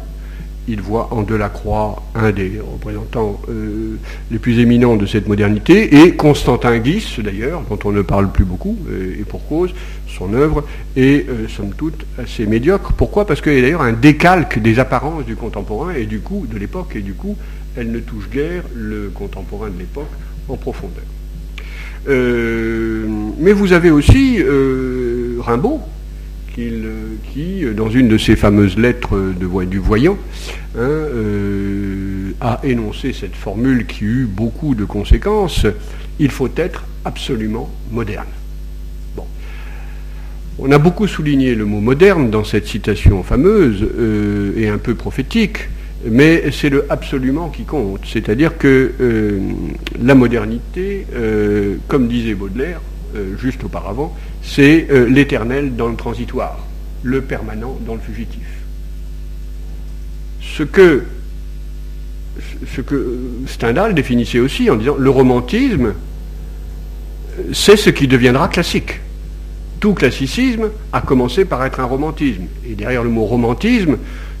il 0.67 0.81
voit 0.81 1.09
en 1.11 1.21
Delacroix 1.21 2.01
un 2.15 2.31
des 2.31 2.59
représentants 2.59 3.39
euh, 3.49 3.97
les 4.31 4.39
plus 4.39 4.59
éminents 4.59 4.95
de 4.95 5.05
cette 5.05 5.27
modernité, 5.27 6.03
et 6.03 6.15
Constantin 6.15 6.77
Guis, 6.79 7.17
d'ailleurs, 7.23 7.61
dont 7.69 7.79
on 7.85 7.91
ne 7.91 8.01
parle 8.01 8.31
plus 8.31 8.45
beaucoup, 8.45 8.77
euh, 8.89 9.15
et 9.19 9.23
pour 9.23 9.47
cause, 9.47 9.73
son 10.07 10.33
œuvre 10.33 10.63
est, 10.95 11.29
euh, 11.29 11.47
somme 11.47 11.73
toute, 11.75 12.05
assez 12.17 12.45
médiocre. 12.45 12.93
Pourquoi? 12.93 13.27
Parce 13.27 13.41
qu'il 13.41 13.53
y 13.53 13.59
a 13.59 13.61
d'ailleurs 13.61 13.81
un 13.81 13.93
décalque 13.93 14.59
des 14.59 14.79
apparences 14.79 15.25
du 15.25 15.35
contemporain 15.35 15.93
et 15.93 16.05
du 16.05 16.19
coup, 16.19 16.47
de 16.51 16.57
l'époque, 16.57 16.95
et 16.95 17.01
du 17.01 17.13
coup, 17.13 17.35
elle 17.75 17.91
ne 17.91 17.99
touche 17.99 18.29
guère 18.29 18.63
le 18.73 19.11
contemporain 19.13 19.69
de 19.69 19.77
l'époque 19.77 20.11
en 20.47 20.55
profondeur. 20.55 21.03
mais 22.07 23.51
vous 23.51 23.73
avez 23.73 23.91
aussi 23.91 24.41
Rimbaud, 25.39 25.81
euh, 26.57 27.15
qui, 27.33 27.65
euh, 27.65 27.73
dans 27.73 27.89
une 27.89 28.07
de 28.07 28.17
ses 28.17 28.37
fameuses 28.37 28.77
lettres 28.77 29.17
de, 29.17 29.65
du 29.65 29.77
voyant, 29.77 30.17
hein, 30.75 30.79
euh, 30.79 32.31
a 32.39 32.61
énoncé 32.63 33.11
cette 33.11 33.35
formule 33.35 33.85
qui 33.85 34.05
eut 34.05 34.25
beaucoup 34.25 34.73
de 34.73 34.85
conséquences, 34.85 35.65
il 36.17 36.31
faut 36.31 36.49
être 36.55 36.85
absolument 37.03 37.69
moderne. 37.91 38.27
On 40.57 40.71
a 40.71 40.77
beaucoup 40.77 41.07
souligné 41.07 41.55
le 41.55 41.65
mot 41.65 41.81
moderne 41.81 42.29
dans 42.29 42.45
cette 42.45 42.67
citation 42.67 43.21
fameuse 43.23 43.85
et 44.55 44.69
un 44.69 44.77
peu 44.77 44.95
prophétique, 44.95 45.57
mais 46.09 46.49
c'est 46.53 46.69
le 46.69 46.85
absolument 46.89 47.49
qui 47.49 47.63
compte. 47.63 48.05
C'est-à-dire 48.05 48.57
que 48.57 48.93
la 50.01 50.15
modernité, 50.15 51.05
comme 51.89 52.07
disait 52.07 52.35
Baudelaire 52.35 52.79
juste 53.39 53.63
auparavant, 53.63 54.15
c'est 54.41 54.87
l'éternel 55.09 55.75
dans 55.75 55.87
le 55.87 55.95
transitoire, 55.95 56.65
le 57.03 57.21
permanent 57.21 57.77
dans 57.85 57.95
le 57.95 57.99
fugitif. 57.99 58.41
Ce 60.41 60.63
que, 60.63 61.03
ce 62.75 62.81
que 62.81 63.19
Stendhal 63.47 63.93
définissait 63.93 64.39
aussi 64.39 64.69
en 64.69 64.75
disant 64.75 64.95
le 64.97 65.09
romantisme, 65.09 65.93
c'est 67.53 67.77
ce 67.77 67.89
qui 67.89 68.07
deviendra 68.07 68.47
classique 68.47 68.99
tout 69.79 69.93
classicisme 69.93 70.69
a 70.93 71.01
commencé 71.01 71.45
par 71.45 71.63
être 71.63 71.79
un 71.79 71.85
romantisme. 71.85 72.45
Et 72.67 72.73
derrière 72.73 73.03
le 73.03 73.09
mot 73.11 73.25
romantisme, 73.25 73.97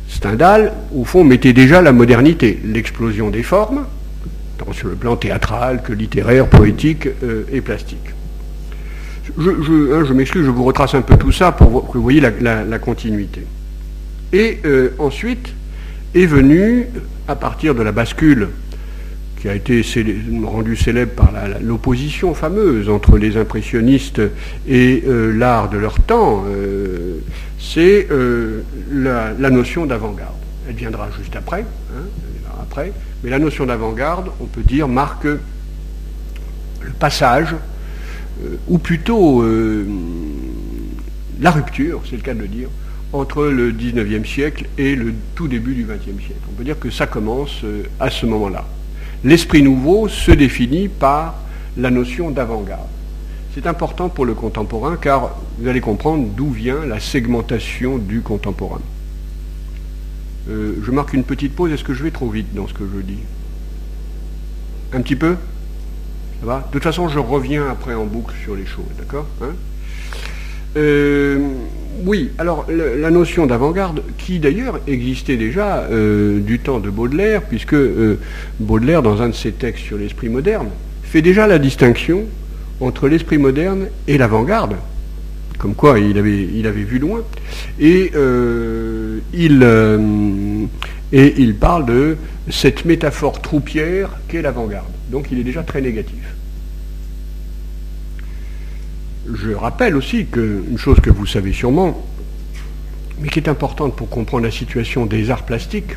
Stendhal, 0.09 0.73
au 0.95 1.03
fond, 1.03 1.23
mettait 1.23 1.53
déjà 1.53 1.83
la 1.83 1.91
modernité, 1.91 2.59
l'explosion 2.65 3.29
des 3.29 3.43
formes, 3.43 3.85
tant 4.57 4.73
sur 4.73 4.87
le 4.87 4.95
plan 4.95 5.15
théâtral 5.15 5.83
que 5.83 5.93
littéraire, 5.93 6.47
poétique 6.47 7.07
euh, 7.23 7.43
et 7.51 7.61
plastique. 7.61 7.99
Je, 9.37 9.49
hein, 9.49 10.05
je, 10.07 10.13
m'excuse, 10.13 10.45
je 10.45 10.49
vous 10.49 10.63
retrace 10.63 10.93
un 10.93 11.01
peu 11.01 11.17
tout 11.17 11.31
ça 11.31 11.51
pour 11.51 11.87
que 11.89 11.97
vous 11.97 12.03
voyez 12.03 12.21
la, 12.21 12.79
continuité. 12.79 13.41
Et 14.33 14.59
euh, 14.65 14.91
ensuite 14.99 15.53
est 16.13 16.25
venu, 16.25 16.87
à 17.27 17.35
partir 17.35 17.75
de 17.75 17.81
la 17.81 17.91
bascule 17.91 18.49
qui 19.41 19.49
a 19.49 19.55
été 19.55 19.83
rendu 20.43 20.75
célèbre 20.75 21.11
par 21.13 21.31
l'opposition 21.61 22.33
fameuse 22.33 22.89
entre 22.89 23.17
les 23.17 23.37
impressionnistes 23.37 24.21
et 24.67 25.03
euh, 25.07 25.31
l'art 25.35 25.69
de 25.69 25.77
leur 25.77 25.99
temps, 25.99 26.45
euh, 26.47 27.19
c'est 27.59 28.07
la, 28.91 29.49
notion 29.49 29.85
d'avant-garde. 29.85 30.33
Elle 30.69 30.75
viendra 30.75 31.09
juste 31.17 31.35
après, 31.35 31.61
hein, 31.61 32.03
après, 32.61 32.91
mais 33.23 33.29
la 33.29 33.39
notion 33.39 33.65
d'avant-garde, 33.65 34.29
on 34.39 34.45
peut 34.45 34.63
dire, 34.63 34.87
marque 34.87 35.25
le 35.25 35.39
passage, 36.99 37.55
ou 38.67 38.77
plutôt 38.77 39.43
la 41.39 41.51
rupture, 41.51 42.01
c'est 42.09 42.15
le 42.15 42.21
cas 42.21 42.33
de 42.33 42.39
le 42.39 42.47
dire, 42.47 42.69
entre 43.13 43.45
le 43.45 43.71
19e 43.71 44.25
siècle 44.25 44.65
et 44.77 44.95
le 44.95 45.13
tout 45.35 45.47
début 45.47 45.73
du 45.73 45.85
20e 45.85 46.19
siècle. 46.19 46.41
On 46.49 46.55
peut 46.55 46.63
dire 46.63 46.79
que 46.79 46.89
ça 46.89 47.07
commence 47.07 47.61
à 47.99 48.09
ce 48.09 48.25
moment-là. 48.25 48.65
L'esprit 49.23 49.63
nouveau 49.63 50.07
se 50.07 50.31
définit 50.31 50.87
par 50.87 51.35
la 51.77 51.91
notion 51.91 52.31
d'avant-garde. 52.31 52.87
C'est 53.55 53.67
important 53.67 54.09
pour 54.09 54.25
le 54.25 54.33
contemporain 54.33 54.97
car 54.97 55.37
vous 55.57 55.67
allez 55.69 55.79
comprendre 55.79 56.27
d'où 56.35 56.49
vient 56.49 56.85
la 56.85 56.99
segmentation 56.99 57.97
du 57.97 58.19
contemporain. 58.21 58.81
Euh, 60.49 60.75
je 60.83 60.91
marque 60.91 61.13
une 61.13 61.23
petite 61.23 61.55
pause. 61.55 61.71
Est-ce 61.71 61.83
que 61.83 61.93
je 61.93 62.03
vais 62.03 62.11
trop 62.11 62.29
vite 62.29 62.53
dans 62.53 62.67
ce 62.67 62.73
que 62.73 62.83
je 62.83 63.01
dis? 63.01 63.19
Un 64.93 65.01
petit 65.01 65.15
peu? 65.15 65.37
De 66.45 66.71
toute 66.71 66.83
façon, 66.83 67.09
je 67.09 67.17
reviens 67.17 67.67
après 67.69 67.95
en 67.95 68.05
boucle 68.05 68.33
sur 68.43 68.55
les 68.55 68.65
choses, 68.65 68.85
d'accord 68.99 69.25
hein? 69.41 69.53
Euh, 70.77 71.39
oui, 72.05 72.29
alors 72.37 72.67
la 72.69 73.09
notion 73.09 73.45
d'avant-garde, 73.47 74.03
qui 74.17 74.39
d'ailleurs 74.39 74.79
existait 74.87 75.37
déjà 75.37 75.79
euh, 75.89 76.39
du 76.39 76.59
temps 76.59 76.79
de 76.79 76.89
Baudelaire, 76.89 77.41
puisque 77.41 77.73
euh, 77.73 78.19
Baudelaire, 78.59 79.01
dans 79.01 79.21
un 79.21 79.29
de 79.29 79.33
ses 79.33 79.53
textes 79.53 79.85
sur 79.85 79.97
l'esprit 79.97 80.29
moderne, 80.29 80.67
fait 81.03 81.21
déjà 81.21 81.47
la 81.47 81.57
distinction 81.57 82.25
entre 82.79 83.07
l'esprit 83.07 83.37
moderne 83.37 83.87
et 84.07 84.17
l'avant-garde, 84.17 84.75
comme 85.57 85.73
quoi 85.73 85.97
il 85.97 86.17
avait, 86.17 86.47
il 86.53 86.67
avait 86.67 86.83
vu 86.83 86.99
loin, 86.99 87.21
et, 87.79 88.11
il, 89.33 89.67
et 91.13 91.33
il 91.37 91.55
parle 91.55 91.85
de 91.85 92.17
cette 92.49 92.85
métaphore 92.85 93.41
troupière 93.41 94.09
qu'est 94.27 94.41
l'avant-garde. 94.41 94.91
Donc 95.09 95.27
il 95.31 95.39
est 95.39 95.43
déjà 95.43 95.63
très 95.63 95.81
négatif. 95.81 96.35
Je 99.33 99.51
rappelle 99.51 99.95
aussi 99.95 100.25
qu'une 100.27 100.77
chose 100.77 100.99
que 100.99 101.09
vous 101.09 101.25
savez 101.25 101.51
sûrement, 101.51 102.05
mais 103.19 103.29
qui 103.29 103.39
est 103.39 103.49
importante 103.49 103.95
pour 103.95 104.09
comprendre 104.09 104.43
la 104.43 104.51
situation 104.51 105.05
des 105.05 105.31
arts 105.31 105.45
plastiques, 105.45 105.95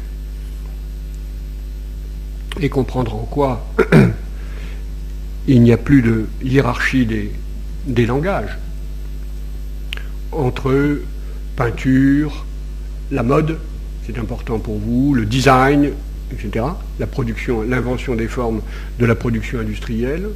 et 2.60 2.68
comprendre 2.68 3.14
en 3.14 3.24
quoi 3.24 3.66
il 5.46 5.62
n'y 5.62 5.72
a 5.72 5.76
plus 5.76 6.02
de 6.02 6.26
hiérarchie 6.42 7.06
des, 7.06 7.30
des 7.86 8.06
langages 8.06 8.58
entre 10.32 11.00
peinture, 11.56 12.44
la 13.10 13.22
mode, 13.22 13.58
c'est 14.06 14.18
important 14.18 14.58
pour 14.58 14.78
vous, 14.78 15.14
le 15.14 15.24
design, 15.24 15.90
etc., 16.32 16.64
la 16.98 17.06
production, 17.06 17.62
l'invention 17.62 18.14
des 18.14 18.28
formes 18.28 18.60
de 18.98 19.06
la 19.06 19.14
production 19.14 19.60
industrielle, 19.60 20.28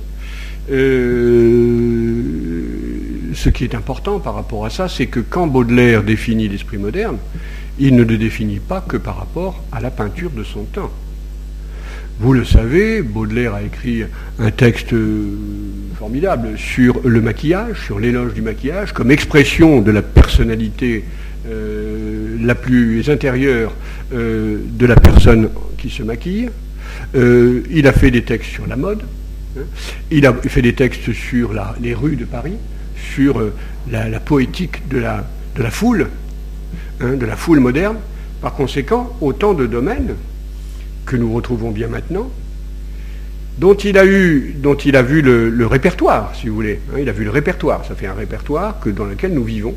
euh, 0.70 2.22
ce 3.34 3.48
qui 3.48 3.64
est 3.64 3.74
important 3.74 4.20
par 4.20 4.34
rapport 4.34 4.64
à 4.64 4.70
ça, 4.70 4.88
c'est 4.88 5.06
que 5.06 5.20
quand 5.20 5.46
Baudelaire 5.46 6.02
définit 6.02 6.48
l'esprit 6.48 6.78
moderne, 6.78 7.18
il 7.78 7.96
ne 7.96 8.04
le 8.04 8.16
définit 8.16 8.60
pas 8.60 8.80
que 8.80 8.96
par 8.96 9.16
rapport 9.16 9.62
à 9.72 9.80
la 9.80 9.90
peinture 9.90 10.30
de 10.30 10.44
son 10.44 10.64
temps. 10.64 10.90
Vous 12.20 12.34
le 12.34 12.44
savez, 12.44 13.02
Baudelaire 13.02 13.54
a 13.54 13.62
écrit 13.62 14.04
un 14.38 14.50
texte 14.50 14.94
formidable 15.98 16.56
sur 16.56 17.00
le 17.04 17.20
maquillage, 17.20 17.84
sur 17.84 17.98
l'éloge 17.98 18.34
du 18.34 18.42
maquillage, 18.42 18.92
comme 18.92 19.10
expression 19.10 19.80
de 19.80 19.90
la 19.90 20.02
personnalité 20.02 21.04
euh, 21.48 22.21
la 22.46 22.54
plus 22.54 23.08
intérieure 23.10 23.74
euh, 24.12 24.58
de 24.64 24.86
la 24.86 24.96
personne 24.96 25.50
qui 25.78 25.90
se 25.90 26.02
maquille. 26.02 26.50
il 27.14 27.86
a 27.86 27.92
fait 27.92 28.10
des 28.10 28.22
textes 28.22 28.50
sur 28.50 28.66
la 28.66 28.76
mode, 28.76 29.02
Hein. 29.58 29.64
Il 30.10 30.26
a 30.26 30.32
fait 30.32 30.62
des 30.62 30.74
textes 30.74 31.12
sur 31.12 31.52
les 31.80 31.94
rues 31.94 32.16
de 32.16 32.24
Paris, 32.24 32.56
sur 33.14 33.40
euh, 33.40 33.52
la, 33.90 34.20
poétique 34.20 34.88
de 34.88 34.98
la, 34.98 35.24
foule, 35.70 36.08
hein, 37.00 37.14
de 37.14 37.26
la 37.26 37.36
foule 37.36 37.60
moderne. 37.60 37.96
Par 38.40 38.54
conséquent, 38.54 39.16
autant 39.20 39.54
de 39.54 39.66
domaines 39.66 40.14
que 41.06 41.16
nous 41.16 41.32
retrouvons 41.32 41.70
bien 41.70 41.88
maintenant, 41.88 42.30
dont 43.58 43.74
il 43.74 43.98
a, 43.98 44.06
eu, 44.06 44.54
dont 44.58 44.74
il 44.74 44.96
a 44.96 45.02
vu 45.02 45.22
le, 45.22 45.66
répertoire, 45.66 46.34
si 46.34 46.48
vous 46.48 46.54
voulez. 46.54 46.80
Hein. 46.92 46.98
il 47.00 47.08
a 47.08 47.12
vu 47.12 47.24
le 47.24 47.30
répertoire. 47.30 47.84
Ça 47.84 47.94
fait 47.94 48.06
un 48.06 48.14
répertoire 48.14 48.80
que, 48.80 48.90
dans 48.90 49.04
lequel 49.04 49.32
nous 49.32 49.44
vivons. 49.44 49.74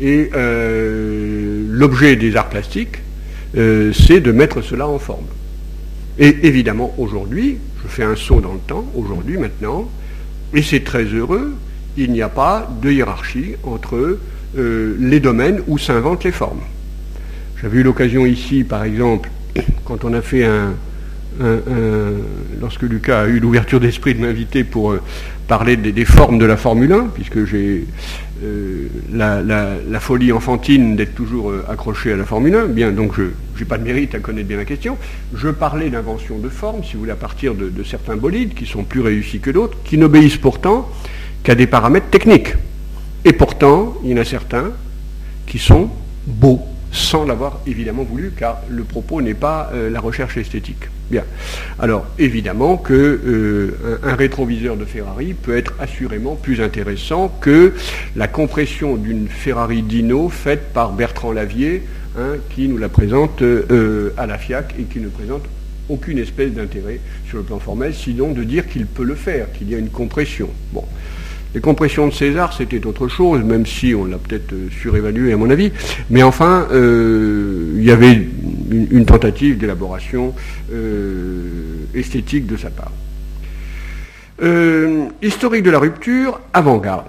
Et 0.00 0.30
euh, 0.34 1.64
l'objet 1.70 2.16
des 2.16 2.36
arts 2.36 2.48
plastiques, 2.48 2.98
euh, 3.56 3.92
c'est 3.92 4.20
de 4.20 4.32
mettre 4.32 4.60
cela 4.60 4.86
en 4.86 4.98
forme. 4.98 5.26
Et 6.18 6.46
évidemment, 6.46 6.94
aujourd'hui, 6.98 7.58
je 7.82 7.88
fais 7.88 8.02
un 8.02 8.16
saut 8.16 8.40
dans 8.40 8.54
le 8.54 8.60
temps, 8.66 8.84
aujourd'hui, 8.94 9.38
maintenant, 9.38 9.88
et 10.54 10.62
c'est 10.62 10.84
très 10.84 11.04
heureux, 11.04 11.54
il 11.96 12.12
n'y 12.12 12.22
a 12.22 12.28
pas 12.28 12.70
de 12.82 12.90
hiérarchie 12.90 13.54
entre 13.62 14.18
euh, 14.56 14.96
les 14.98 15.20
domaines 15.20 15.62
où 15.66 15.78
s'inventent 15.78 16.24
les 16.24 16.32
formes. 16.32 16.60
J'avais 17.60 17.78
eu 17.78 17.82
l'occasion 17.82 18.26
ici, 18.26 18.64
par 18.64 18.84
exemple, 18.84 19.30
quand 19.84 20.04
on 20.04 20.12
a 20.12 20.20
fait 20.20 20.44
un, 20.44 20.74
lorsque 22.60 22.82
Lucas 22.82 23.22
a 23.22 23.26
eu 23.26 23.40
l'ouverture 23.40 23.78
d'esprit 23.78 24.14
de 24.14 24.20
m'inviter 24.20 24.64
pour 24.64 24.96
parler 25.48 25.76
des, 25.76 26.04
formes 26.06 26.38
de 26.38 26.46
la 26.46 26.56
Formule 26.56 26.92
1, 26.92 27.10
puisque 27.14 27.44
j'ai 27.44 27.86
euh, 28.42 28.88
la, 29.12 30.00
folie 30.00 30.32
enfantine 30.32 30.96
d'être 30.96 31.14
toujours 31.14 31.50
euh, 31.50 31.64
accroché 31.68 32.12
à 32.12 32.16
la 32.16 32.24
Formule 32.24 32.54
1, 32.54 32.66
bien, 32.66 32.92
donc 32.92 33.14
je 33.16 33.22
n'ai 33.58 33.64
pas 33.66 33.78
de 33.78 33.84
mérite 33.84 34.14
à 34.14 34.18
connaître 34.18 34.48
bien 34.48 34.56
la 34.56 34.64
question. 34.64 34.98
Je 35.34 35.48
parlais 35.48 35.90
d'invention 35.90 36.38
de 36.38 36.48
formes, 36.48 36.84
si 36.84 36.94
vous 36.94 37.00
voulez, 37.00 37.12
à 37.12 37.16
partir 37.16 37.54
de 37.54 37.82
certains 37.82 38.16
bolides 38.16 38.54
qui 38.54 38.66
sont 38.66 38.84
plus 38.84 39.00
réussis 39.00 39.40
que 39.40 39.50
d'autres, 39.50 39.78
qui 39.84 39.98
n'obéissent 39.98 40.36
pourtant 40.36 40.90
qu'à 41.42 41.54
des 41.54 41.66
paramètres 41.66 42.10
techniques. 42.10 42.54
Et 43.24 43.32
pourtant, 43.32 43.96
il 44.04 44.10
y 44.10 44.14
en 44.14 44.18
a 44.18 44.24
certains 44.24 44.70
qui 45.46 45.58
sont 45.58 45.90
beaux 46.26 46.62
sans 46.92 47.24
l'avoir 47.24 47.60
évidemment 47.66 48.04
voulu, 48.04 48.32
car 48.36 48.62
le 48.68 48.84
propos 48.84 49.20
n'est 49.20 49.34
pas 49.34 49.70
euh, 49.74 49.90
la 49.90 50.00
recherche 50.00 50.36
esthétique. 50.36 50.88
Bien. 51.10 51.24
Alors, 51.78 52.06
évidemment 52.18 52.76
que 52.76 52.92
euh, 52.94 53.98
rétroviseur 54.02 54.76
de 54.76 54.84
Ferrari 54.84 55.34
peut 55.34 55.56
être 55.56 55.74
assurément 55.78 56.34
plus 56.34 56.60
intéressant 56.60 57.28
que 57.40 57.74
la 58.16 58.26
compression 58.26 58.96
d'une 58.96 59.28
Ferrari 59.28 59.82
Dino 59.82 60.28
faite 60.28 60.72
par 60.72 60.92
Bertrand 60.92 61.32
Lavier, 61.32 61.82
hein, 62.18 62.36
qui 62.50 62.68
nous 62.68 62.78
la 62.78 62.88
présente 62.88 63.42
euh, 63.42 64.12
à 64.16 64.26
la 64.26 64.38
FIAC 64.38 64.74
et 64.80 64.84
qui 64.84 64.98
ne 64.98 65.08
présente 65.08 65.44
aucune 65.88 66.18
espèce 66.18 66.52
d'intérêt 66.52 66.98
sur 67.28 67.38
le 67.38 67.44
plan 67.44 67.60
formel, 67.60 67.94
sinon 67.94 68.32
de 68.32 68.42
dire 68.42 68.68
qu'il 68.68 68.86
peut 68.86 69.04
le 69.04 69.14
faire, 69.14 69.52
qu'il 69.52 69.70
y 69.70 69.74
a 69.74 69.78
une 69.78 69.90
compression. 69.90 70.48
Bon. 70.72 70.84
Les 71.54 71.60
compressions 71.60 72.06
de 72.06 72.12
César, 72.12 72.52
c'était 72.52 72.84
autre 72.86 73.08
chose, 73.08 73.42
même 73.42 73.64
si 73.64 73.94
on 73.94 74.04
l'a 74.04 74.18
peut-être 74.18 74.52
euh, 74.52 74.68
surévalué 74.82 75.32
à 75.32 75.36
mon 75.36 75.48
avis. 75.48 75.72
Mais 76.10 76.22
enfin, 76.22 76.66
euh, 76.70 77.72
il 77.76 77.84
y 77.84 77.90
avait 77.90 78.26
une, 78.70 79.06
tentative 79.06 79.56
d'élaboration 79.56 80.34
euh, 80.72 81.86
esthétique 81.94 82.46
de 82.46 82.56
sa 82.56 82.70
part. 82.70 82.92
historique 85.22 85.62
de 85.62 85.70
la 85.70 85.78
rupture, 85.78 86.40
avant-garde. 86.52 87.06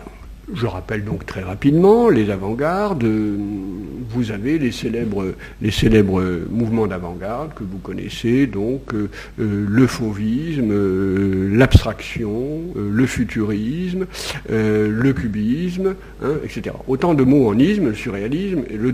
Je 0.53 0.65
rappelle 0.65 1.03
donc 1.03 1.25
très 1.25 1.41
rapidement 1.41 2.07
les 2.07 2.29
avant-gardes. 2.29 3.03
Vous 3.03 4.31
avez 4.31 4.57
les 4.57 4.71
célèbres, 4.71 5.33
les 5.61 5.71
célèbres 5.71 6.23
mouvements 6.49 6.87
d'avant-garde 6.87 7.53
que 7.53 7.65
vous 7.65 7.79
connaissez, 7.79 8.47
donc 8.47 8.93
euh, 8.93 9.09
euh, 9.41 9.65
le 9.67 9.87
fauvisme, 9.87 10.71
euh, 10.71 11.49
l'abstraction, 11.53 12.61
le 12.77 13.05
futurisme, 13.05 14.05
le 14.49 15.11
cubisme, 15.11 15.95
hein, 16.23 16.35
etc. 16.45 16.75
Autant 16.87 17.13
de 17.13 17.23
mots 17.23 17.49
en 17.49 17.59
isme, 17.59 17.87
le 17.87 17.93
surréalisme, 17.93 18.63
le, 18.73 18.91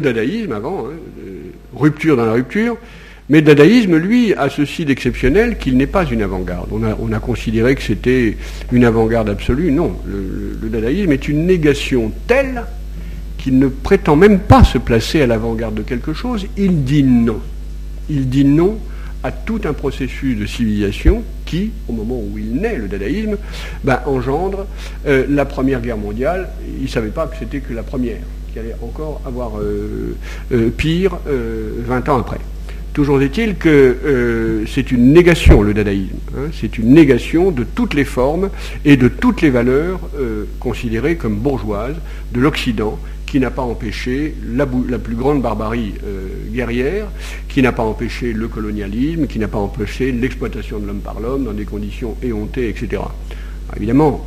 dadaïsme 0.00 0.52
avant, 0.52 0.86
hein, 0.86 1.30
rupture 1.74 2.18
dans 2.18 2.26
la 2.26 2.32
rupture. 2.32 2.76
Mais 3.30 3.38
le 3.38 3.46
dadaïsme, 3.46 3.96
lui, 3.96 4.34
a 4.34 4.50
ceci 4.50 4.84
d'exceptionnel 4.84 5.56
qu'il 5.56 5.76
n'est 5.76 5.86
pas 5.86 6.04
une 6.04 6.20
avant-garde. 6.20 6.68
On 6.72 7.12
a, 7.12 7.20
considéré 7.20 7.76
que 7.76 7.82
c'était 7.82 8.36
une 8.72 8.84
avant-garde 8.84 9.28
absolue. 9.28 9.70
Non, 9.70 9.96
le, 10.04 10.68
dadaïsme 10.68 11.12
est 11.12 11.28
une 11.28 11.46
négation 11.46 12.10
telle 12.26 12.64
qu'il 13.38 13.60
ne 13.60 13.68
prétend 13.68 14.16
même 14.16 14.40
pas 14.40 14.64
se 14.64 14.78
placer 14.78 15.22
à 15.22 15.28
l'avant-garde 15.28 15.76
de 15.76 15.82
quelque 15.82 16.12
chose. 16.12 16.46
Il 16.56 16.82
dit 16.82 17.04
non. 17.04 17.40
Il 18.08 18.28
dit 18.28 18.44
non 18.44 18.78
à 19.22 19.30
tout 19.30 19.60
un 19.64 19.74
processus 19.74 20.36
de 20.36 20.44
civilisation 20.44 21.22
qui, 21.46 21.70
au 21.88 21.92
moment 21.92 22.16
où 22.16 22.36
il 22.36 22.56
naît, 22.56 22.78
le 22.78 22.88
dadaïsme, 22.88 23.36
ben, 23.84 24.00
engendre 24.06 24.66
euh, 25.06 25.26
la 25.28 25.44
Première 25.44 25.80
Guerre 25.80 25.98
mondiale. 25.98 26.48
Il 26.78 26.82
ne 26.82 26.88
savait 26.88 27.10
pas 27.10 27.28
que 27.28 27.36
c'était 27.38 27.60
que 27.60 27.74
la 27.74 27.84
première, 27.84 28.18
qu'il 28.50 28.58
allait 28.58 28.76
encore 28.82 29.20
avoir 29.24 29.60
euh, 29.60 30.16
euh, 30.50 30.70
pire 30.70 31.16
20 31.26 32.08
ans 32.08 32.18
après. 32.18 32.40
Toujours 32.92 33.22
est-il 33.22 33.54
que 33.54 33.68
euh, 33.68 34.64
c'est 34.66 34.90
une 34.90 35.12
négation, 35.12 35.62
le 35.62 35.72
dadaïsme. 35.72 36.16
Hein. 36.36 36.50
c'est 36.52 36.76
une 36.76 36.92
négation 36.92 37.52
de 37.52 37.62
toutes 37.62 37.94
les 37.94 38.04
formes 38.04 38.50
et 38.84 38.96
de 38.96 39.06
toutes 39.06 39.42
les 39.42 39.50
valeurs 39.50 40.00
euh, 40.18 40.44
considérées 40.58 41.14
comme 41.14 41.36
bourgeoises 41.36 41.94
de 42.32 42.40
l'Occident, 42.40 42.98
qui 43.26 43.38
n'a 43.38 43.52
pas 43.52 43.62
empêché 43.62 44.34
la, 44.52 44.66
plus 44.66 45.14
grande 45.14 45.40
barbarie 45.40 45.94
euh, 46.04 46.26
guerrière, 46.52 47.06
qui 47.48 47.62
n'a 47.62 47.70
pas 47.70 47.84
empêché 47.84 48.32
le 48.32 48.48
colonialisme, 48.48 49.28
qui 49.28 49.38
n'a 49.38 49.46
pas 49.46 49.58
empêché 49.58 50.10
l'exploitation 50.10 50.80
de 50.80 50.86
l'homme 50.88 51.00
par 51.00 51.20
l'homme 51.20 51.44
dans 51.44 51.52
des 51.52 51.64
conditions 51.64 52.16
éhontées, 52.24 52.68
etc. 52.68 53.02
évidemment, 53.76 54.26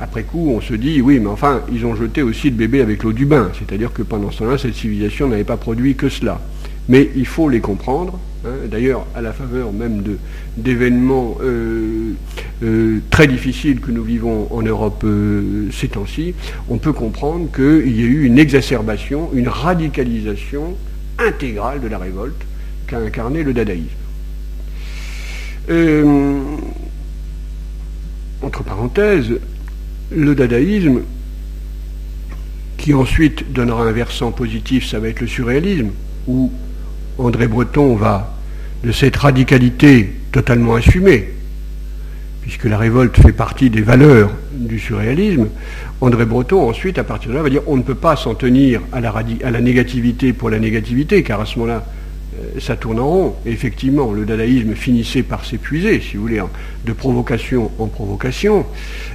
après 0.00 0.22
coup, 0.22 0.52
on 0.56 0.60
se 0.60 0.74
dit, 0.74 1.00
oui, 1.00 1.18
mais 1.18 1.26
enfin, 1.26 1.62
ils 1.72 1.84
ont 1.84 1.96
jeté 1.96 2.22
aussi 2.22 2.50
le 2.50 2.56
bébé 2.56 2.82
avec 2.82 3.02
l'eau 3.02 3.12
du 3.12 3.26
bain, 3.26 3.50
c'est-à-dire 3.58 3.92
que 3.92 4.02
pendant 4.02 4.30
ce 4.30 4.38
temps-là, 4.38 4.58
cette 4.58 4.74
civilisation 4.74 5.26
n'avait 5.26 5.42
pas 5.42 5.56
produit 5.56 5.96
que 5.96 6.08
cela 6.08 6.40
mais 6.88 7.10
il 7.14 7.26
faut 7.26 7.48
les 7.48 7.60
comprendre. 7.60 8.18
Hein. 8.44 8.68
D'ailleurs, 8.70 9.06
à 9.14 9.20
la 9.20 9.32
faveur 9.32 9.72
même 9.72 10.02
d'événements 10.56 11.36
euh, 11.42 12.12
euh, 12.62 13.00
très 13.10 13.26
difficiles 13.26 13.80
que 13.80 13.90
nous 13.90 14.02
vivons 14.02 14.48
en 14.50 14.62
Europe 14.62 15.02
euh, 15.04 15.68
ces 15.72 15.88
temps-ci, 15.88 16.34
on 16.68 16.78
peut 16.78 16.92
comprendre 16.92 17.50
qu'il 17.52 17.94
y 17.94 18.02
a 18.02 18.06
eu 18.06 18.24
une 18.24 18.38
exacerbation, 18.38 19.30
une 19.34 19.48
radicalisation 19.48 20.76
intégrale 21.18 21.80
de 21.80 21.88
la 21.88 21.98
révolte 21.98 22.40
qu'a 22.86 22.98
incarné 22.98 23.42
le 23.42 23.52
dadaïsme. 23.52 23.88
entre 28.40 28.62
parenthèses, 28.62 29.38
le 30.10 30.34
dadaïsme, 30.34 31.00
qui 32.78 32.94
ensuite 32.94 33.52
donnera 33.52 33.82
un 33.82 33.92
versant 33.92 34.30
positif, 34.30 34.88
ça 34.88 35.00
va 35.00 35.08
être 35.08 35.20
le 35.20 35.26
surréalisme, 35.26 35.90
André 37.18 37.48
Breton 37.48 37.96
va 37.96 38.34
de 38.84 38.92
cette 38.92 39.16
radicalité 39.16 40.12
totalement 40.30 40.74
assumée, 40.76 41.28
puisque 42.42 42.64
la 42.64 42.78
révolte 42.78 43.16
fait 43.20 43.32
partie 43.32 43.70
des 43.70 43.82
valeurs 43.82 44.30
du 44.52 44.78
surréalisme, 44.78 45.48
André 46.00 46.24
Breton 46.24 46.68
ensuite, 46.68 46.98
à 46.98 47.04
partir 47.04 47.30
de 47.30 47.34
là, 47.34 47.42
va 47.42 47.50
dire 47.50 47.62
on 47.66 47.76
ne 47.76 47.82
peut 47.82 47.96
pas 47.96 48.14
s'en 48.14 48.34
tenir 48.34 48.80
à 48.92 49.00
la, 49.00 49.60
négativité 49.60 50.32
pour 50.32 50.48
la 50.48 50.60
négativité, 50.60 51.24
car 51.24 51.40
à 51.40 51.46
ce 51.46 51.58
moment-là, 51.58 51.84
euh, 52.38 52.60
ça 52.60 52.76
tourne 52.76 53.00
en 53.00 53.08
rond. 53.08 53.34
Et 53.44 53.50
effectivement, 53.50 54.12
le 54.12 54.24
dadaïsme 54.24 54.74
finissait 54.74 55.24
par 55.24 55.44
s'épuiser, 55.44 56.00
si 56.00 56.16
vous 56.16 56.22
voulez, 56.22 56.42
de 56.86 56.92
provocation 56.92 57.72
en 57.80 57.86
provocation, 57.86 58.64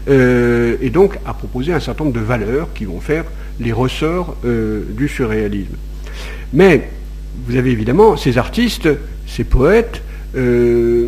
euh, 0.09 0.75
et 0.81 0.89
donc 0.89 1.17
à 1.25 1.33
proposer 1.33 1.71
un 1.71 1.79
certain 1.79 2.03
nombre 2.03 2.19
de 2.19 2.25
valeurs 2.25 2.67
qui 2.73 2.83
vont 2.83 2.99
faire 2.99 3.23
les 3.61 3.71
ressorts 3.71 4.35
euh, 4.43 4.83
du 4.97 5.07
surréalisme. 5.07 5.77
Mais 6.51 6.89
vous 7.45 7.55
avez 7.55 7.71
évidemment 7.71 8.17
ces 8.17 8.37
artistes, 8.37 8.89
ces 9.27 9.43
poètes, 9.43 10.01
euh, 10.35 11.07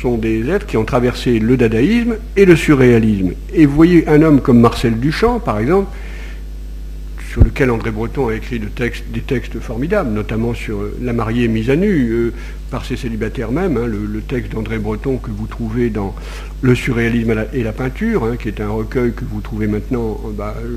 sont 0.00 0.16
des 0.16 0.48
êtres 0.48 0.66
qui 0.66 0.76
ont 0.76 0.84
traversé 0.84 1.40
le 1.40 1.56
dadaïsme 1.56 2.16
et 2.36 2.44
le 2.44 2.54
surréalisme. 2.54 3.32
Et 3.52 3.66
vous 3.66 3.74
voyez 3.74 4.06
un 4.08 4.22
homme 4.22 4.40
comme 4.40 4.60
Marcel 4.60 4.98
Duchamp, 5.00 5.40
par 5.40 5.58
exemple, 5.58 5.90
sur 7.32 7.42
lequel 7.44 7.70
André 7.70 7.90
Breton 7.90 8.28
a 8.28 8.34
écrit 8.34 8.60
des 8.60 9.20
textes 9.20 9.58
formidables, 9.60 10.10
notamment 10.10 10.54
sur 10.54 10.82
La 11.00 11.12
mariée 11.12 11.48
mise 11.48 11.70
à 11.70 11.76
nu, 11.76 12.10
euh, 12.10 12.32
par 12.70 12.84
ses 12.84 12.96
célibataires 12.96 13.52
même, 13.52 13.76
hein, 13.76 13.86
le, 13.86 14.20
texte 14.20 14.52
d'André 14.52 14.78
Breton 14.78 15.16
que 15.16 15.30
vous 15.30 15.46
trouvez 15.46 15.90
dans 15.90 16.14
Le 16.62 16.74
surréalisme 16.74 17.34
et 17.52 17.62
la 17.62 17.72
peinture, 17.72 18.24
hein, 18.24 18.36
qui 18.36 18.48
est 18.48 18.60
un 18.60 18.70
recueil 18.70 19.12
que 19.12 19.24
vous 19.24 19.40
trouvez 19.40 19.66
maintenant, 19.66 20.20
bah, 20.36 20.54
euh, 20.62 20.76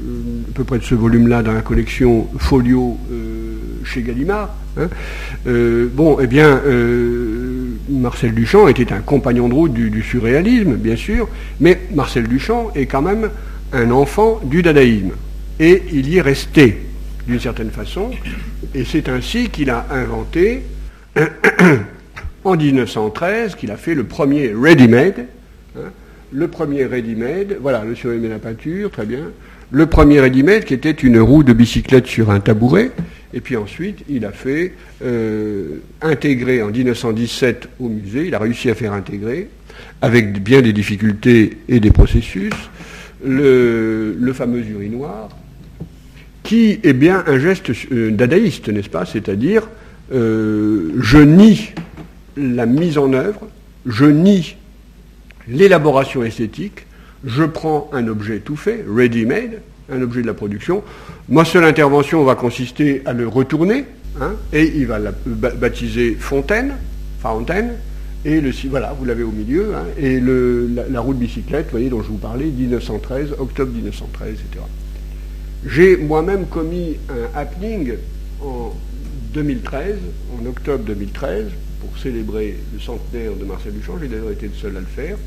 à 0.50 0.54
peu 0.56 0.64
près 0.64 0.80
de 0.80 0.84
ce 0.84 0.96
volume-là, 0.96 1.44
dans 1.44 1.54
la 1.54 1.62
collection 1.62 2.28
Folio 2.38 2.98
chez 3.84 4.02
Gallimard. 4.02 4.56
Hein. 4.78 4.90
Euh, 5.48 5.88
bon, 5.92 6.18
eh 6.22 6.28
bien, 6.28 6.62
euh, 6.66 7.76
Marcel 7.90 8.34
Duchamp 8.34 8.68
était 8.68 8.92
un 8.94 9.02
compagnon 9.02 9.50
de 9.50 9.54
route 9.54 9.74
du, 9.74 10.02
surréalisme, 10.02 10.76
bien 10.76 10.96
sûr, 10.96 11.28
mais 11.60 11.80
Marcel 11.94 12.28
Duchamp 12.28 12.72
est 12.76 12.86
quand 12.86 13.02
même 13.02 13.30
un 13.72 13.92
enfant 13.92 14.40
du 14.44 14.62
dadaïsme. 14.62 15.12
Et 15.60 15.84
il 15.92 16.10
y 16.10 16.18
est 16.18 16.22
resté, 16.22 16.78
d'une 17.28 17.40
certaine 17.40 17.72
façon, 17.72 18.12
et 18.74 18.84
c'est 18.86 19.10
ainsi 19.10 19.50
qu'il 19.50 19.70
a 19.70 19.86
inventé, 19.92 20.64
en 22.44 22.56
1913, 22.56 23.56
qu'il 23.56 23.72
a 23.72 23.78
fait 23.78 23.96
le 23.96 24.04
premier 24.04 24.54
ready-made, 24.54 25.26
hein, 25.78 25.92
le 26.32 26.48
premier 26.48 26.86
ready-made, 26.86 27.58
voilà, 27.62 27.84
le 27.84 28.26
et 28.26 28.28
la 28.28 28.40
peinture, 28.40 28.90
très 28.92 29.06
bien, 29.06 29.32
le 29.72 29.86
premier 29.86 30.20
ready-made 30.20 30.66
qui 30.66 30.74
était 30.74 30.92
une 30.92 31.20
roue 31.20 31.44
de 31.44 31.54
bicyclette 31.54 32.08
sur 32.08 32.32
un 32.32 32.40
tabouret, 32.40 32.92
et 33.34 33.42
puis 33.42 33.58
ensuite, 33.58 34.04
il 34.10 34.26
a 34.26 34.32
fait 34.32 34.74
euh, 35.04 35.80
intégrer 36.02 36.62
en 36.62 36.70
1917 36.70 37.70
au 37.80 37.90
musée, 37.90 38.28
il 38.28 38.36
a 38.36 38.40
réussi 38.40 38.70
à 38.70 38.76
faire 38.76 38.94
intégrer, 38.94 39.50
avec 40.02 40.44
bien 40.44 40.62
des 40.62 40.74
difficultés 40.74 41.58
et 41.68 41.80
des 41.80 41.92
processus, 41.92 42.54
le, 43.26 44.16
fameux 44.34 44.64
urinoir, 44.66 45.30
qui 46.44 46.80
est 46.84 46.94
bien 46.94 47.24
un 47.26 47.40
geste 47.40 47.72
euh, 47.92 48.12
dadaïste, 48.12 48.70
n'est-ce 48.70 48.90
pas 48.90 49.06
C'est-à-dire, 49.06 49.70
euh, 50.12 50.92
je 51.00 51.18
nie 51.18 51.72
la 52.36 52.66
mise 52.66 52.98
en 52.98 53.14
œuvre, 53.14 53.48
je 53.86 54.06
nie 54.06 54.58
l'élaboration 55.48 56.24
esthétique, 56.24 56.86
je 57.26 57.44
prends 57.44 57.90
un 57.94 58.08
objet 58.08 58.40
tout 58.40 58.56
fait, 58.56 58.84
ready-made, 58.88 59.62
un 59.92 60.02
objet 60.02 60.22
de 60.22 60.28
la 60.28 60.34
production. 60.34 60.84
Ma 61.30 61.46
seule 61.46 61.64
intervention 61.64 62.24
va 62.24 62.36
consister 62.36 63.02
à 63.06 63.14
le 63.14 63.28
retourner, 63.28 63.86
hein, 64.20 64.34
et 64.52 64.72
il 64.76 64.88
va 64.88 65.00
la 65.00 65.12
baptiser 65.12 66.16
Fontaine, 66.20 66.74
Fontaine, 67.20 67.74
et 68.26 68.40
le 68.40 68.52
voilà, 68.70 68.96
vous 68.98 69.06
l'avez 69.06 69.24
au 69.24 69.32
milieu, 69.32 69.76
hein, 69.76 69.86
et 69.98 70.20
la, 70.20 71.02
roue 71.02 71.14
de 71.14 71.20
bicyclette, 71.20 71.66
vous 71.66 71.72
voyez, 71.72 71.90
dont 71.90 72.02
je 72.02 72.08
vous 72.08 72.18
parlais, 72.18 72.46
1913, 72.46 73.36
octobre 73.38 73.72
1913, 73.74 74.30
etc. 74.32 74.66
J'ai 75.66 75.98
moi-même 75.98 76.46
commis 76.48 76.98
un 77.10 77.38
happening 77.38 77.94
en 78.42 78.74
2013, 79.34 79.96
en 80.40 80.46
octobre 80.46 80.84
2013, 80.86 81.46
pour 81.82 81.98
célébrer 81.98 82.56
le 82.74 82.80
centenaire 82.80 83.34
de 83.34 83.44
Marcel 83.46 83.74
Duchamp. 83.74 83.98
J'ai 84.02 84.08
d'ailleurs 84.08 84.32
été 84.32 84.48
le 84.48 84.54
seul 84.54 84.78
à 84.78 84.80
le 84.80 84.86
faire. 84.86 85.18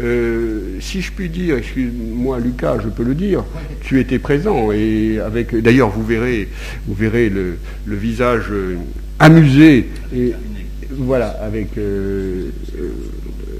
Euh, 0.00 0.78
si 0.80 1.02
je 1.02 1.12
puis 1.12 1.28
dire, 1.28 1.58
excuse-moi 1.58 2.38
Lucas, 2.40 2.78
je 2.82 2.88
peux 2.88 3.02
le 3.02 3.14
dire, 3.14 3.44
tu 3.82 4.00
étais 4.00 4.18
présent 4.18 4.72
et 4.72 5.18
avec, 5.18 5.54
d'ailleurs 5.54 5.90
vous 5.90 6.04
verrez, 6.04 6.48
vous 6.86 6.94
verrez 6.94 7.28
le, 7.28 7.58
visage 7.86 8.44
euh, 8.50 8.76
amusé 9.18 9.90
et 10.16 10.32
voilà 10.90 11.28
avec 11.28 11.76
euh, 11.76 12.50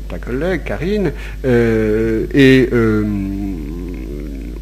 ta 0.09 0.19
collègue 0.19 0.63
Karine 0.65 1.13
et 1.45 2.69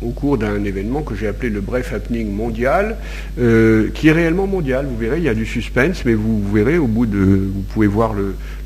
au 0.02 0.10
cours 0.10 0.38
d'un 0.38 0.64
événement 0.64 1.02
que 1.02 1.14
j'ai 1.14 1.26
appelé 1.26 1.50
le 1.50 1.60
bref 1.60 1.92
happening 1.92 2.30
mondial, 2.30 2.96
qui 3.36 4.08
est 4.08 4.12
réellement 4.12 4.46
mondial. 4.46 4.86
Vous 4.86 4.96
verrez, 4.96 5.18
il 5.18 5.24
y 5.24 5.28
a 5.28 5.34
du 5.34 5.46
suspense, 5.46 6.04
mais 6.04 6.14
vous, 6.14 6.42
verrez 6.52 6.78
au 6.78 6.86
bout 6.86 7.06
de, 7.06 7.18
vous 7.18 7.62
pouvez 7.72 7.86
voir 7.86 8.14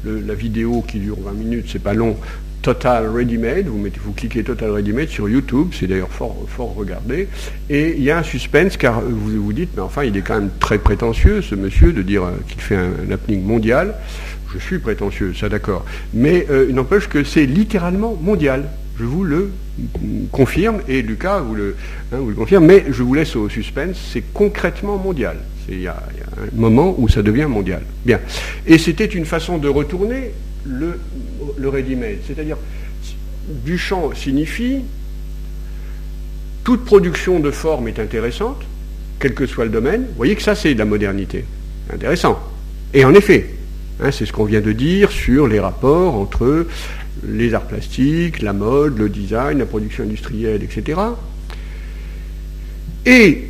la 0.04 0.34
vidéo 0.34 0.84
qui 0.86 0.98
dure 0.98 1.18
20 1.20 1.32
minutes, 1.32 1.66
c'est 1.68 1.82
pas 1.82 1.94
long, 1.94 2.16
Total 2.64 3.06
Ready 3.08 3.36
Made, 3.36 3.66
vous, 3.66 4.12
cliquez 4.12 4.42
Total 4.42 4.70
Ready 4.70 4.94
Made 4.94 5.10
sur 5.10 5.28
YouTube, 5.28 5.68
c'est 5.78 5.86
d'ailleurs 5.86 6.08
fort, 6.10 6.34
fort 6.48 6.74
regardé, 6.74 7.28
et 7.68 7.94
il 7.94 8.02
y 8.02 8.10
a 8.10 8.16
un 8.16 8.22
suspense 8.22 8.78
car 8.78 9.02
vous 9.02 9.42
vous 9.42 9.52
dites, 9.52 9.68
mais 9.76 9.82
enfin 9.82 10.02
il 10.04 10.16
est 10.16 10.22
quand 10.22 10.36
même 10.36 10.48
très 10.60 10.78
prétentieux 10.78 11.42
ce 11.42 11.54
monsieur 11.54 11.92
de 11.92 12.00
dire 12.00 12.24
euh, 12.24 12.30
qu'il 12.48 12.62
fait 12.62 12.76
un, 12.76 13.12
happening 13.12 13.42
mondial. 13.42 13.94
Je 14.54 14.58
suis 14.58 14.78
prétentieux, 14.78 15.34
ça 15.38 15.50
d'accord. 15.50 15.84
Mais 16.14 16.46
euh, 16.48 16.64
il 16.66 16.74
n'empêche 16.74 17.06
que 17.06 17.22
c'est 17.22 17.44
littéralement 17.44 18.16
mondial. 18.18 18.64
Je 18.98 19.04
vous 19.04 19.24
le 19.24 19.50
confirme, 20.30 20.80
et 20.88 21.02
Lucas 21.02 21.40
vous 21.40 21.54
le, 21.54 21.76
hein, 22.12 22.18
vous 22.18 22.28
le 22.28 22.34
confirme, 22.34 22.66
mais 22.66 22.84
je 22.90 23.02
vous 23.02 23.14
laisse 23.14 23.34
au 23.34 23.48
suspense, 23.48 23.96
c'est 24.12 24.22
concrètement 24.32 24.96
mondial. 24.96 25.36
Il 25.68 25.80
y, 25.80 25.88
a, 25.88 25.96
un 25.96 26.56
moment 26.56 26.94
où 26.98 27.08
ça 27.08 27.22
devient 27.22 27.46
mondial. 27.48 27.82
Bien. 28.04 28.20
Et 28.66 28.78
c'était 28.78 29.06
une 29.06 29.24
façon 29.24 29.58
de 29.58 29.68
retourner 29.68 30.32
le, 30.64 31.00
le 31.56 31.68
ready-made. 31.68 32.18
C'est-à-dire, 32.26 32.58
Duchamp 33.64 34.12
signifie 34.14 34.82
toute 36.64 36.84
production 36.84 37.40
de 37.40 37.50
forme 37.50 37.88
est 37.88 37.98
intéressante, 37.98 38.62
quel 39.20 39.34
que 39.34 39.46
soit 39.46 39.64
le 39.64 39.70
domaine. 39.70 40.02
Vous 40.02 40.16
voyez 40.16 40.34
que 40.34 40.42
ça, 40.42 40.54
c'est 40.54 40.72
de 40.74 40.78
la 40.78 40.86
modernité. 40.86 41.44
Intéressant. 41.92 42.38
Et 42.94 43.04
en 43.04 43.14
effet, 43.14 43.50
hein, 44.00 44.10
c'est 44.10 44.24
ce 44.24 44.32
qu'on 44.32 44.44
vient 44.44 44.62
de 44.62 44.72
dire 44.72 45.10
sur 45.10 45.46
les 45.46 45.60
rapports 45.60 46.14
entre 46.14 46.66
les 47.28 47.54
arts 47.54 47.66
plastiques, 47.66 48.42
la 48.42 48.52
mode, 48.52 48.98
le 48.98 49.08
design, 49.08 49.58
la 49.58 49.66
production 49.66 50.04
industrielle, 50.04 50.62
etc. 50.62 51.00
Et 53.06 53.44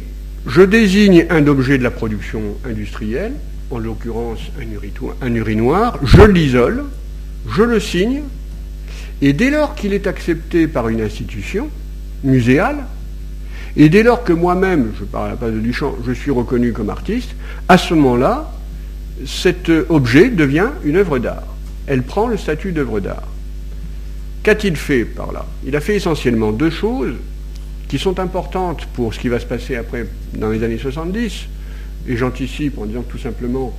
je 0.47 0.63
désigne 0.63 1.27
un 1.31 1.47
objet 1.47 1.79
de 1.79 1.83
la 1.83 1.91
production 1.91 2.41
industrielle, 2.65 3.33
en 3.71 3.79
l'occurrence 3.79 4.41
un, 5.23 5.35
urinoir, 5.35 5.99
je 6.03 6.23
l'isole, 6.23 6.85
je 7.49 7.63
le 7.63 7.81
signe, 7.81 8.23
et 9.23 9.33
dès 9.33 9.51
lors 9.51 9.75
qu'il 9.75 9.93
est 9.93 10.07
accepté 10.07 10.67
par 10.67 10.89
une 10.89 11.01
institution 11.01 11.71
muséale, 12.23 12.85
et 13.77 13.89
dès 13.89 14.03
lors 14.03 14.23
que 14.23 14.33
moi-même, 14.33 14.93
je 14.99 15.05
parle 15.05 15.29
à 15.29 15.31
la 15.31 15.37
place 15.37 15.53
de 15.53 15.61
Duchamp, 15.61 15.97
je 16.07 16.13
suis 16.13 16.31
reconnu 16.31 16.73
comme 16.73 16.91
artiste, 16.91 17.31
à 17.69 17.79
ce 17.79 17.95
moment-là, 17.95 18.53
cet 19.27 19.71
objet 19.89 20.29
devient 20.29 20.69
une 20.85 20.97
œuvre 20.97 21.19
d'art. 21.19 21.47
Elle 21.87 22.03
prend 22.03 22.27
le 22.27 22.37
statut 22.37 22.73
d'œuvre 22.73 23.01
d'art. 23.01 23.29
Qu'a-t-il 24.45 24.77
fait 24.77 25.07
par 25.07 25.33
là? 25.33 25.47
Il 25.67 25.75
a 25.75 25.81
fait 25.81 25.97
essentiellement 25.97 26.53
deux 26.53 26.69
choses 26.69 27.15
qui 27.89 27.99
sont 27.99 28.21
importantes 28.21 28.87
pour 28.93 29.15
ce 29.15 29.19
qui 29.19 29.29
va 29.29 29.41
se 29.41 29.47
passer 29.47 29.75
après 29.75 30.07
dans 30.35 30.51
les 30.51 30.63
années 30.63 30.77
70, 30.77 31.47
et 32.07 32.17
j'anticipe 32.19 32.77
en 32.77 32.85
disant 32.85 33.01
que 33.01 33.13
tout 33.13 33.19
simplement, 33.19 33.75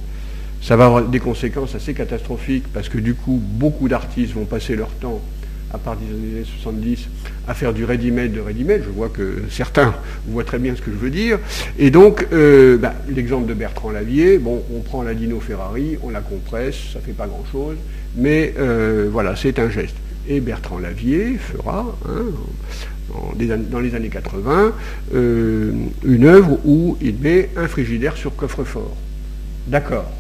ça 0.64 0.76
va 0.76 0.88
avoir 0.88 1.04
des 1.04 1.20
conséquences 1.20 1.76
assez 1.76 1.94
catastrophiques 1.94 2.66
parce 2.74 2.90
que 2.90 2.98
du 2.98 3.14
coup, 3.14 3.40
beaucoup 3.40 3.88
d'artistes 3.88 4.34
vont 4.34 4.46
passer 4.46 4.76
leur 4.76 4.90
temps 4.90 5.22
à 5.72 5.78
partir 5.78 6.08
des 6.08 6.38
années 6.38 6.48
70 6.64 7.10
à 7.48 7.54
faire 7.54 7.72
du 7.72 7.86
ready-made 7.86 8.32
de 8.32 8.40
ready-made. 8.40 8.82
Je 8.86 8.90
vois 8.90 9.10
que 9.10 9.44
certains 9.52 9.94
voient 10.28 10.46
très 10.46 10.58
bien 10.58 10.76
ce 10.76 10.82
que 10.82 10.90
je 10.90 10.98
veux 10.98 11.12
dire. 11.12 11.38
Et 11.78 11.92
donc, 11.92 12.26
euh, 12.34 12.80
bah, 12.80 12.96
l'exemple 13.08 13.46
de 13.48 13.54
Bertrand 13.54 13.92
Lavier, 13.92 14.40
bon, 14.40 14.64
on 14.76 14.80
prend 14.80 15.04
la 15.04 15.14
Dino 15.14 15.40
Ferrari, 15.40 16.00
on 16.02 16.10
la 16.10 16.22
compresse, 16.22 16.78
ça 16.92 17.00
ne 17.00 17.04
fait 17.04 17.14
pas 17.14 17.28
grand-chose, 17.28 17.78
mais 18.16 18.56
euh, 18.58 19.08
voilà, 19.12 19.36
c'est 19.36 19.60
un 19.60 19.70
geste. 19.70 19.96
Et 20.28 20.40
Bertrand 20.40 20.80
Lavier 20.80 21.38
fera, 21.38 21.96
hein, 22.08 22.26
dans 23.70 23.80
les 23.80 23.96
années 23.96 24.10
80, 24.10 24.74
euh, 25.14 25.72
une 26.04 26.26
œuvre 26.26 26.60
où 26.66 26.98
il 27.02 27.16
met 27.20 27.50
un 27.56 27.68
frigidaire 27.68 28.18
sur 28.18 28.36
coffre-fort. 28.36 28.96
D'accord, 29.68 30.12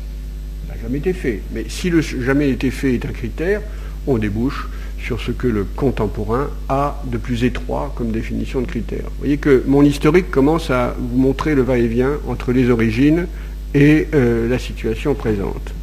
ça 0.67 0.75
n'a 0.75 0.81
jamais 0.81 0.99
été 0.99 1.13
fait. 1.13 1.41
Mais 1.53 1.65
si 1.67 1.89
le 1.89 2.01
jamais 2.01 2.49
été 2.49 2.71
fait 2.71 2.93
est 2.93 3.05
un 3.05 3.11
critère, 3.11 3.61
on 4.07 4.17
débouche 4.17 4.67
sur 4.99 5.21
ce 5.21 5.31
que 5.31 5.47
le 5.47 5.63
contemporain 5.63 6.49
a 6.67 7.01
de 7.05 7.17
plus 7.17 7.43
étroit 7.43 7.93
comme 7.95 8.11
définition 8.11 8.61
de 8.61 8.65
critères. 8.65 9.05
Vous 9.05 9.19
voyez 9.19 9.37
que 9.37 9.63
mon 9.67 9.83
historique 9.83 10.31
commence 10.31 10.71
à 10.71 10.95
vous 10.97 11.17
montrer 11.17 11.53
le 11.53 11.61
va-et-vient 11.61 12.13
entre 12.27 12.51
les 12.51 12.69
origines 12.69 13.27
et 13.75 14.07
euh, 14.13 14.49
la 14.49 14.57
situation 14.57 15.13
présente. 15.13 15.73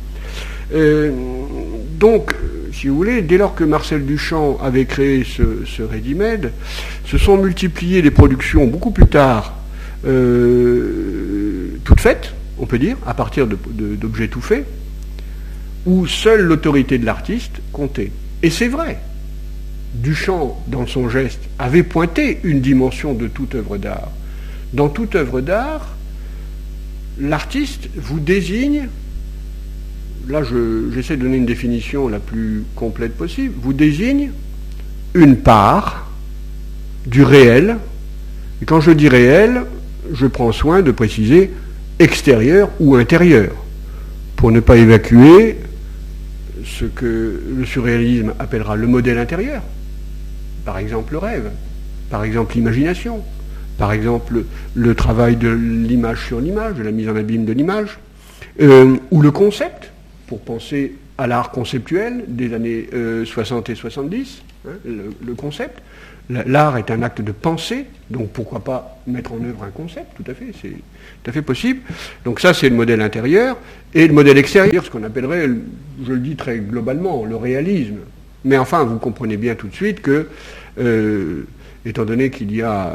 Euh, 0.74 1.12
donc, 1.98 2.34
si 2.72 2.88
vous 2.88 2.96
voulez, 2.96 3.22
dès 3.22 3.36
lors 3.36 3.54
que 3.54 3.64
Marcel 3.64 4.04
Duchamp 4.04 4.58
avait 4.62 4.86
créé 4.86 5.24
ce, 5.24 5.82
ready-made, 5.82 6.52
se 7.04 7.18
sont 7.18 7.36
multipliées 7.36 8.02
les 8.02 8.10
productions 8.10 8.66
beaucoup 8.66 8.90
plus 8.90 9.06
tard, 9.06 9.54
euh, 10.06 11.78
toutes 11.84 12.00
faites, 12.00 12.32
on 12.58 12.66
peut 12.66 12.78
dire, 12.78 12.96
à 13.06 13.14
partir 13.14 13.46
d'objets 13.46 14.28
tout 14.28 14.40
faits, 14.40 14.66
où 15.84 16.06
seule 16.06 16.42
l'autorité 16.42 16.98
de 16.98 17.04
l'artiste 17.04 17.60
comptait. 17.72 18.12
Et 18.42 18.50
c'est 18.50 18.68
vrai. 18.68 18.98
Duchamp, 19.94 20.58
dans 20.68 20.86
son 20.86 21.10
geste, 21.10 21.40
avait 21.58 21.82
pointé 21.82 22.40
une 22.44 22.60
dimension 22.60 23.12
de 23.12 23.28
toute 23.28 23.54
œuvre 23.54 23.76
d'art. 23.76 24.10
Dans 24.72 24.88
toute 24.88 25.16
œuvre 25.16 25.42
d'art, 25.42 25.96
l'artiste 27.20 27.90
vous 27.94 28.20
désigne, 28.20 28.88
là 30.28 30.42
j'essaie 30.94 31.16
de 31.16 31.22
donner 31.22 31.36
une 31.36 31.46
définition 31.46 32.08
la 32.08 32.18
plus 32.18 32.64
complète 32.74 33.16
possible, 33.16 33.54
vous 33.60 33.72
désigne 33.72 34.30
une 35.14 35.36
part 35.36 36.10
du 37.06 37.22
réel, 37.22 37.76
et 38.60 38.64
quand 38.64 38.80
je 38.80 38.92
dis 38.92 39.08
réel, 39.08 39.62
je 40.12 40.26
prends 40.26 40.52
soin 40.52 40.82
de 40.82 40.90
préciser 40.90 41.50
extérieur 41.98 42.70
ou 42.80 42.96
intérieur, 42.96 43.52
pour 44.36 44.52
ne 44.52 44.60
pas 44.60 44.76
évacuer 44.76 45.58
ce 46.64 46.84
que 46.84 47.42
le 47.56 47.64
surréalisme 47.64 48.34
appellera 48.38 48.76
le 48.76 48.86
modèle 48.86 49.18
intérieur, 49.18 49.62
par 50.64 50.78
exemple 50.78 51.12
le 51.12 51.18
rêve, 51.18 51.50
par 52.10 52.24
exemple 52.24 52.54
l'imagination, 52.54 53.22
par 53.78 53.92
exemple 53.92 54.44
le 54.74 54.94
travail 54.94 55.36
de 55.36 55.48
l'image 55.48 56.26
sur 56.26 56.40
l'image, 56.40 56.76
de 56.76 56.82
la 56.82 56.92
mise 56.92 57.08
en 57.08 57.16
abîme 57.16 57.44
de 57.44 57.52
l'image, 57.52 57.98
euh, 58.60 58.96
ou 59.10 59.22
le 59.22 59.30
concept, 59.30 59.91
pour 60.32 60.40
penser 60.40 60.94
à 61.18 61.26
l'art 61.26 61.50
conceptuel 61.50 62.24
des 62.26 62.54
années 62.54 62.88
60 63.26 63.68
euh, 63.68 63.72
et 63.72 63.76
70, 63.76 64.42
hein, 64.66 64.70
le, 64.82 65.34
concept. 65.34 65.82
L'art 66.30 66.78
est 66.78 66.90
un 66.90 67.02
acte 67.02 67.20
de 67.20 67.32
pensée, 67.32 67.84
donc 68.08 68.30
pourquoi 68.30 68.60
pas 68.60 68.98
mettre 69.06 69.34
en 69.34 69.44
œuvre 69.44 69.64
un 69.64 69.70
concept, 69.70 70.06
tout 70.16 70.24
à 70.30 70.32
fait, 70.32 70.46
c'est 70.62 70.70
tout 70.70 71.28
à 71.28 71.32
fait 71.32 71.42
possible. 71.42 71.80
Donc 72.24 72.40
ça, 72.40 72.54
c'est 72.54 72.70
le 72.70 72.76
modèle 72.76 73.02
intérieur. 73.02 73.58
Et 73.92 74.06
le 74.06 74.14
modèle 74.14 74.38
extérieur, 74.38 74.82
ce 74.86 74.90
qu'on 74.90 75.02
appellerait, 75.02 75.50
je 76.02 76.12
le 76.12 76.18
dis 76.18 76.34
très 76.34 76.60
globalement, 76.60 77.26
le 77.26 77.36
réalisme. 77.36 77.98
Mais 78.46 78.56
enfin, 78.56 78.84
vous 78.84 78.96
comprenez 78.96 79.36
bien 79.36 79.54
tout 79.54 79.68
de 79.68 79.74
suite 79.74 80.00
que, 80.00 80.28
euh, 80.78 81.42
étant 81.84 82.06
donné 82.06 82.30
qu'il 82.30 82.56
y 82.56 82.62
a 82.62 82.94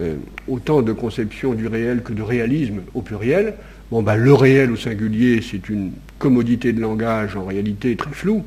euh, 0.00 0.16
autant 0.48 0.82
de 0.82 0.92
conceptions 0.92 1.54
du 1.54 1.68
réel 1.68 2.02
que 2.02 2.12
de 2.12 2.22
réalisme 2.22 2.80
au 2.94 3.00
pluriel, 3.00 3.54
bon, 3.90 4.02
bah, 4.02 4.16
le 4.16 4.32
réel 4.32 4.70
au 4.70 4.76
singulier, 4.76 5.42
c'est 5.42 5.68
une 5.68 5.92
commodité 6.18 6.72
de 6.72 6.80
langage 6.80 7.36
en 7.36 7.44
réalité 7.44 7.96
très 7.96 8.12
floue. 8.12 8.44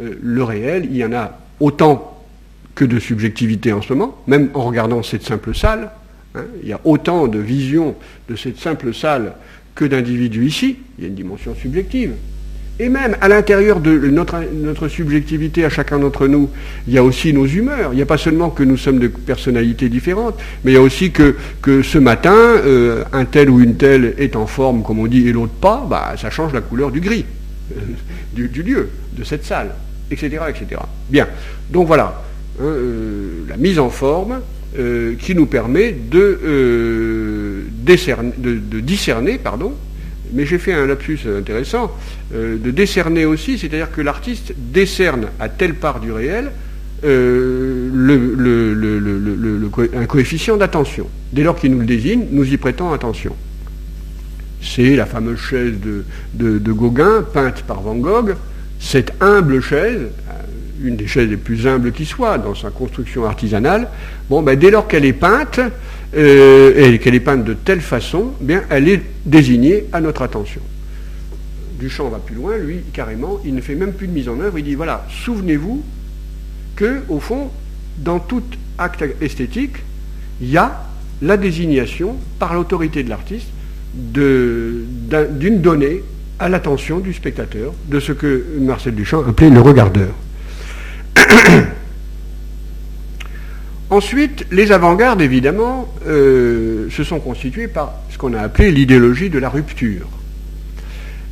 Euh, 0.00 0.14
le 0.20 0.42
réel, 0.42 0.86
il 0.90 0.96
y 0.96 1.04
en 1.04 1.12
a 1.12 1.38
autant 1.60 2.24
que 2.74 2.84
de 2.84 2.98
subjectivité 2.98 3.72
en 3.72 3.80
ce 3.80 3.92
moment, 3.92 4.18
même 4.26 4.50
en 4.54 4.62
regardant 4.62 5.02
cette 5.02 5.22
simple 5.22 5.54
salle. 5.54 5.90
Hein, 6.34 6.44
il 6.62 6.68
y 6.68 6.72
a 6.72 6.80
autant 6.84 7.26
de 7.26 7.38
visions 7.38 7.94
de 8.28 8.36
cette 8.36 8.58
simple 8.58 8.92
salle 8.92 9.34
que 9.74 9.84
d'individus 9.84 10.46
ici. 10.46 10.76
Il 10.98 11.04
y 11.04 11.06
a 11.06 11.08
une 11.08 11.14
dimension 11.14 11.54
subjective. 11.54 12.12
Et 12.78 12.90
même 12.90 13.16
à 13.22 13.28
l'intérieur 13.28 13.80
de 13.80 13.96
notre, 14.08 14.36
notre, 14.52 14.88
subjectivité 14.88 15.64
à 15.64 15.70
chacun 15.70 15.98
d'entre 15.98 16.28
nous, 16.28 16.50
il 16.86 16.92
y 16.92 16.98
a 16.98 17.04
aussi 17.04 17.32
nos 17.32 17.46
humeurs. 17.46 17.92
Il 17.92 17.96
n'y 17.96 18.02
a 18.02 18.06
pas 18.06 18.18
seulement 18.18 18.50
que 18.50 18.62
nous 18.62 18.76
sommes 18.76 18.98
de 18.98 19.08
personnalités 19.08 19.88
différentes, 19.88 20.34
mais 20.62 20.72
il 20.72 20.74
y 20.74 20.78
a 20.78 20.82
aussi 20.82 21.10
que, 21.10 21.36
que 21.62 21.82
ce 21.82 21.96
matin, 21.96 22.34
euh, 22.34 23.02
un 23.14 23.24
tel 23.24 23.48
ou 23.48 23.60
une 23.60 23.76
telle 23.76 24.14
est 24.18 24.36
en 24.36 24.46
forme, 24.46 24.82
comme 24.82 24.98
on 24.98 25.06
dit, 25.06 25.26
et 25.26 25.32
l'autre 25.32 25.54
pas, 25.54 25.86
bah, 25.88 26.14
ça 26.18 26.28
change 26.28 26.52
la 26.52 26.60
couleur 26.60 26.90
du 26.90 27.00
gris, 27.00 27.24
du, 28.34 28.62
lieu, 28.62 28.90
de 29.12 29.24
cette 29.24 29.46
salle, 29.46 29.74
etc., 30.10 30.40
etc. 30.50 30.82
Bien. 31.08 31.28
Donc 31.70 31.86
voilà. 31.86 32.22
Hein, 32.60 32.64
euh, 32.64 33.44
la 33.48 33.56
mise 33.56 33.78
en 33.78 33.88
forme 33.88 34.40
euh, 34.78 35.14
qui 35.18 35.34
nous 35.34 35.46
permet 35.46 35.92
de, 35.92 36.40
de, 37.78 38.80
discerner, 38.80 39.38
pardon, 39.38 39.72
mais 40.32 40.46
j'ai 40.46 40.58
fait 40.58 40.72
un 40.72 40.86
lapsus 40.86 41.20
intéressant, 41.38 41.92
de 42.32 42.70
décerner 42.70 43.24
aussi, 43.24 43.58
c'est-à-dire 43.58 43.90
que 43.90 44.00
l'artiste 44.00 44.54
décerne 44.56 45.28
à 45.38 45.48
telle 45.48 45.74
part 45.74 46.00
du 46.00 46.12
réel 46.12 46.50
un 49.94 50.06
coefficient 50.06 50.56
d'attention. 50.56 51.06
Dès 51.32 51.42
lors 51.42 51.56
qu'il 51.56 51.72
nous 51.72 51.80
le 51.80 51.86
désigne, 51.86 52.26
nous 52.30 52.44
y 52.44 52.56
prêtons 52.56 52.92
attention. 52.92 53.34
C'est 54.62 54.96
la 54.96 55.06
fameuse 55.06 55.38
chaise 55.38 55.74
de, 55.80 56.04
de, 56.58 56.72
Gauguin, 56.72 57.24
peinte 57.32 57.62
par 57.62 57.82
Van 57.82 57.96
Gogh. 57.96 58.34
Cette 58.80 59.12
humble 59.20 59.60
chaise, 59.60 60.08
une 60.82 60.96
des 60.96 61.06
chaises 61.06 61.28
les 61.28 61.36
plus 61.36 61.66
humbles 61.66 61.92
qui 61.92 62.04
soit 62.04 62.38
dans 62.38 62.54
sa 62.54 62.70
construction 62.70 63.26
artisanale, 63.26 63.88
bon, 64.28 64.42
ben, 64.42 64.58
dès 64.58 64.70
lors 64.70 64.88
qu'elle 64.88 65.04
est 65.04 65.12
peinte, 65.12 65.60
euh, 66.14 66.92
et 66.92 66.98
qu'elle 66.98 67.14
est 67.14 67.20
peinte 67.20 67.44
de 67.44 67.54
telle 67.54 67.80
façon, 67.80 68.32
bien, 68.40 68.62
elle 68.70 68.88
est 68.88 69.02
désignée 69.24 69.86
à 69.92 70.00
notre 70.00 70.22
attention. 70.22 70.60
Duchamp 71.78 72.08
va 72.08 72.18
plus 72.18 72.34
loin, 72.36 72.56
lui, 72.56 72.80
carrément, 72.92 73.40
il 73.44 73.54
ne 73.54 73.60
fait 73.60 73.74
même 73.74 73.92
plus 73.92 74.06
de 74.06 74.12
mise 74.12 74.28
en 74.28 74.40
œuvre, 74.40 74.58
il 74.58 74.64
dit, 74.64 74.74
voilà, 74.74 75.06
souvenez-vous 75.24 75.82
que, 76.74 77.02
au 77.08 77.20
fond, 77.20 77.50
dans 77.98 78.18
tout 78.18 78.42
acte 78.78 79.04
esthétique, 79.20 79.76
il 80.40 80.50
y 80.50 80.56
a 80.56 80.84
la 81.22 81.36
désignation 81.36 82.16
par 82.38 82.54
l'autorité 82.54 83.02
de 83.02 83.08
l'artiste 83.08 83.48
d'une 83.94 85.60
donnée 85.60 86.02
à 86.38 86.48
l'attention 86.48 86.98
du 86.98 87.14
spectateur, 87.14 87.72
de 87.88 87.98
ce 87.98 88.12
que 88.12 88.44
Marcel 88.60 88.94
Duchamp 88.94 89.24
appelait 89.26 89.50
le 89.50 89.60
regardeur. 89.60 90.10
Ensuite, 93.88 94.46
les 94.50 94.72
avant-gardes, 94.72 95.22
évidemment, 95.22 95.88
euh, 96.06 96.90
se 96.90 97.04
sont 97.04 97.20
constituées 97.20 97.68
par 97.68 97.94
ce 98.10 98.18
qu'on 98.18 98.34
a 98.34 98.40
appelé 98.40 98.72
l'idéologie 98.72 99.30
de 99.30 99.38
la 99.38 99.48
rupture. 99.48 100.08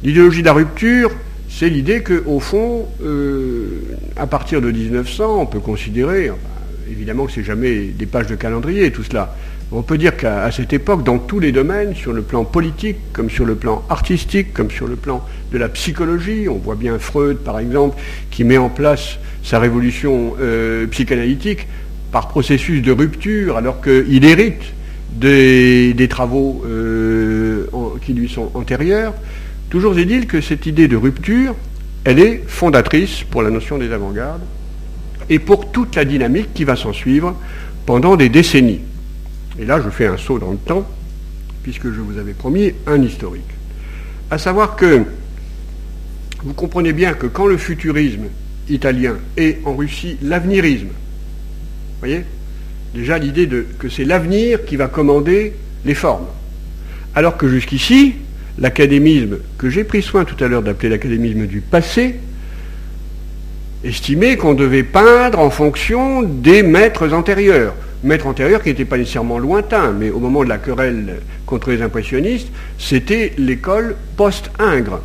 L'idéologie 0.05 0.43
de 0.43 0.47
la 0.47 0.53
rupture, 0.53 1.11
c'est 1.49 1.69
l'idée 1.69 2.05
qu'au 2.05 2.39
fond, 2.39 2.87
euh, 3.03 3.81
à 4.17 4.29
partir 4.29 4.61
de 4.61 4.71
1900, 4.71 5.41
on 5.41 5.47
peut 5.47 5.59
considérer, 5.59 6.31
évidemment 6.89 7.27
que 7.27 7.33
c'est 7.33 7.43
jamais 7.43 7.87
des 7.87 8.07
pages 8.07 8.29
de 8.29 8.37
calendrier 8.37 8.93
tout 8.93 9.03
cela, 9.03 9.35
on 9.73 9.83
peut 9.83 9.99
dire 9.99 10.17
qu'à 10.17 10.49
cette 10.53 10.73
époque, 10.73 11.03
dans 11.03 11.19
tous 11.19 11.41
les 11.41 11.51
domaines, 11.51 11.97
sur 11.97 12.13
le 12.13 12.23
plan 12.23 12.45
politique, 12.45 12.99
comme 13.13 13.31
sur 13.31 13.45
le 13.45 13.57
plan 13.57 13.83
artistique, 13.91 14.53
comme 14.53 14.71
sur 14.71 14.87
le 14.87 14.95
plan 14.95 15.25
de 15.51 15.59
la 15.59 15.69
psychologie, 15.69 16.49
on 16.49 16.59
voit 16.59 16.77
bien 16.77 17.01
Freud, 17.01 17.39
par 17.39 17.59
exemple, 17.59 18.01
qui 18.31 18.45
met 18.45 18.59
en 18.59 18.69
place 18.69 19.19
sa 19.43 19.59
révolution 19.59 20.35
euh, 20.41 20.87
psychanalytique 20.87 21.67
par 22.15 22.29
processus 22.29 22.81
de 22.81 22.93
rupture, 22.93 23.57
alors 23.57 23.81
qu'il 23.83 24.25
hérite 24.25 24.63
des, 25.11 26.07
travaux 26.09 26.63
euh, 26.65 27.67
qui 28.07 28.13
lui 28.13 28.29
sont 28.29 28.53
antérieurs. 28.55 29.15
Toujours 29.69 29.99
est-il 29.99 30.29
que 30.29 30.41
cette 30.41 30.65
idée 30.67 30.87
de 30.87 30.95
rupture, 30.95 31.57
elle 32.05 32.21
est 32.21 32.45
fondatrice 32.47 33.25
pour 33.29 33.43
la 33.43 33.51
notion 33.51 33.79
des 33.79 33.91
avant-gardes 33.91 34.45
et 35.29 35.41
pour 35.41 35.73
toute 35.73 35.97
la 35.97 36.05
dynamique 36.05 36.55
qui 36.55 36.63
va 36.63 36.77
s'en 36.77 36.93
suivre 36.93 37.37
pendant 37.85 38.15
des 38.15 38.29
décennies. 38.29 38.83
Et 39.59 39.65
là, 39.65 39.81
je 39.85 39.91
fais 39.91 40.07
un 40.07 40.17
saut 40.17 40.39
dans 40.39 40.53
le 40.53 40.59
temps, 40.59 40.87
puisque 41.65 41.91
je 41.91 42.01
vous 42.01 42.17
avais 42.19 42.35
promis 42.35 42.75
un 42.87 43.03
historique. 43.03 43.43
À 44.31 44.39
savoir 44.39 44.77
que 44.77 45.03
vous 46.45 46.55
comprenez 46.55 46.93
bien 46.93 47.15
que 47.15 47.27
quand 47.27 47.47
le 47.47 47.57
futurisme 47.57 48.27
italien 48.69 49.17
est 49.37 49.59
en 49.65 49.75
Russie 49.75 50.17
l'avenirisme, 50.23 50.91
voyez 52.05 52.25
Déjà 52.95 53.19
l'idée 53.19 53.49
que 53.79 53.89
c'est 53.89 54.05
l'avenir 54.05 54.65
qui 54.65 54.77
va 54.77 54.87
commander 54.87 55.53
les 55.85 55.95
formes. 55.95 56.27
Alors 57.15 57.37
que 57.37 57.49
jusqu'ici, 57.49 58.15
l'académisme, 58.59 59.39
que 59.59 59.69
j'ai 59.69 59.83
pris 59.83 60.01
soin 60.01 60.25
tout 60.25 60.43
à 60.45 60.47
l'heure 60.47 60.63
d'appeler 60.63 60.91
l'académisme 60.91 61.47
du 61.47 61.61
passé, 61.61 62.17
estimait 63.83 64.37
qu'on 64.37 64.55
devait 64.55 64.85
peindre 64.85 65.41
en 65.41 65.51
fonction 65.51 66.23
des 66.23 66.63
maîtres 66.63 67.13
antérieurs 67.13 67.75
maître 68.05 68.27
antérieur 68.27 68.63
qui 68.63 68.69
n'était 68.69 68.85
pas 68.85 68.99
nécessairement 68.99 69.39
lointain, 69.39 69.93
mais 69.93 70.11
au 70.11 70.21
moment 70.21 70.45
de 70.45 70.49
la 70.49 70.59
querelle 70.59 71.21
contre 71.47 71.71
les 71.71 71.83
impressionnistes, 71.83 72.49
c'était 72.79 73.33
l'école 73.39 73.97
post-Ingres. 74.17 75.01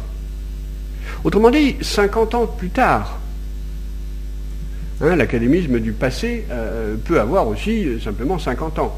Autrement 1.24 1.50
dit, 1.50 1.78
50 1.82 2.36
ans 2.36 2.46
plus 2.46 2.70
tard, 2.70 3.19
hein, 5.02 5.16
l'académisme 5.16 5.80
du 5.80 5.92
passé 5.92 6.46
euh, 6.52 6.96
peut 7.04 7.20
avoir 7.20 7.48
aussi 7.48 7.86
euh, 7.86 8.00
simplement 8.00 8.40
50 8.40 8.80
ans. 8.80 8.96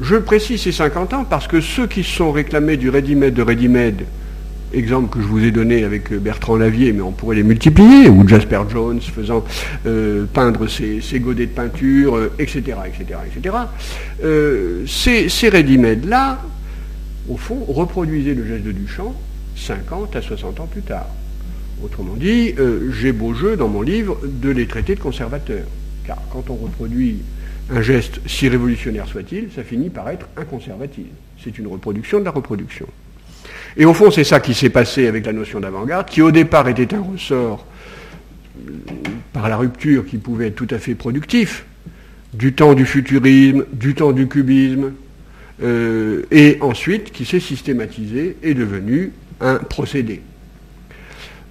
Je 0.00 0.16
précise 0.16 0.60
ces 0.62 0.72
50 0.72 1.14
ans 1.14 1.24
parce 1.24 1.46
que 1.46 1.60
ceux 1.60 1.86
qui 1.86 2.02
se 2.02 2.10
sont 2.10 2.32
réclamés 2.32 2.76
du 2.76 2.90
ready-made 2.90 3.34
de 3.34 3.42
ready-made 3.42 4.02
exemple 4.72 5.14
que 5.14 5.22
je 5.22 5.26
vous 5.26 5.42
ai 5.44 5.52
donné 5.52 5.84
avec 5.84 6.12
euh, 6.12 6.18
Bertrand 6.18 6.56
Lavier, 6.56 6.92
mais 6.92 7.00
on 7.00 7.12
pourrait 7.12 7.36
les 7.36 7.44
multiplier, 7.44 8.10
ou 8.10 8.26
Jasper 8.28 8.62
Jones 8.70 9.00
faisant 9.00 9.44
peindre 10.34 10.66
ses, 10.66 11.20
godets 11.20 11.46
de 11.46 11.52
peinture, 11.52 12.20
etc., 12.38 12.76
etc., 12.86 13.20
etc. 13.26 13.56
ces, 14.86 15.28
ces 15.28 15.48
ready-made-là, 15.48 16.42
au 17.28 17.36
fond, 17.36 17.64
reproduisaient 17.68 18.34
le 18.34 18.46
geste 18.46 18.64
de 18.64 18.72
Duchamp 18.72 19.14
50 19.56 20.16
à 20.16 20.22
60 20.22 20.60
ans 20.60 20.68
plus 20.70 20.82
tard. 20.82 21.06
Autrement 21.84 22.14
dit, 22.14 22.54
euh, 22.58 22.90
j'ai 22.92 23.12
beau 23.12 23.34
jeu 23.34 23.56
dans 23.56 23.68
mon 23.68 23.82
livre 23.82 24.18
de 24.24 24.50
les 24.50 24.66
traiter 24.66 24.94
de 24.94 25.00
conservateurs. 25.00 25.66
Car 26.06 26.18
quand 26.32 26.48
on 26.50 26.54
reproduit 26.54 27.18
un 27.70 27.82
geste, 27.82 28.20
si 28.26 28.48
révolutionnaire 28.48 29.06
soit-il, 29.06 29.48
ça 29.54 29.62
finit 29.62 29.90
par 29.90 30.08
être 30.08 30.28
un 30.36 30.44
conservatisme. 30.44 31.08
C'est 31.42 31.58
une 31.58 31.66
reproduction 31.66 32.20
de 32.20 32.24
la 32.24 32.30
reproduction. 32.30 32.86
Et 33.76 33.84
au 33.84 33.92
fond, 33.92 34.10
c'est 34.10 34.24
ça 34.24 34.40
qui 34.40 34.54
s'est 34.54 34.70
passé 34.70 35.06
avec 35.06 35.26
la 35.26 35.32
notion 35.32 35.60
d'avant-garde, 35.60 36.08
qui 36.08 36.22
au 36.22 36.30
départ 36.30 36.68
était 36.68 36.94
un 36.94 37.02
ressort 37.02 37.66
euh, 38.66 38.72
par 39.32 39.48
la 39.48 39.56
rupture 39.56 40.06
qui 40.06 40.16
pouvait 40.16 40.48
être 40.48 40.54
tout 40.54 40.68
à 40.70 40.78
fait 40.78 40.94
productif, 40.94 41.66
du 42.32 42.54
temps 42.54 42.74
du 42.74 42.86
futurisme, 42.86 43.66
du 43.72 43.94
temps 43.94 44.12
du 44.12 44.28
cubisme, 44.28 44.92
euh, 45.62 46.22
et 46.30 46.58
ensuite 46.60 47.12
qui 47.12 47.24
s'est 47.24 47.40
systématisé 47.40 48.36
et 48.42 48.54
devenu 48.54 49.12
un 49.40 49.56
procédé. 49.56 50.22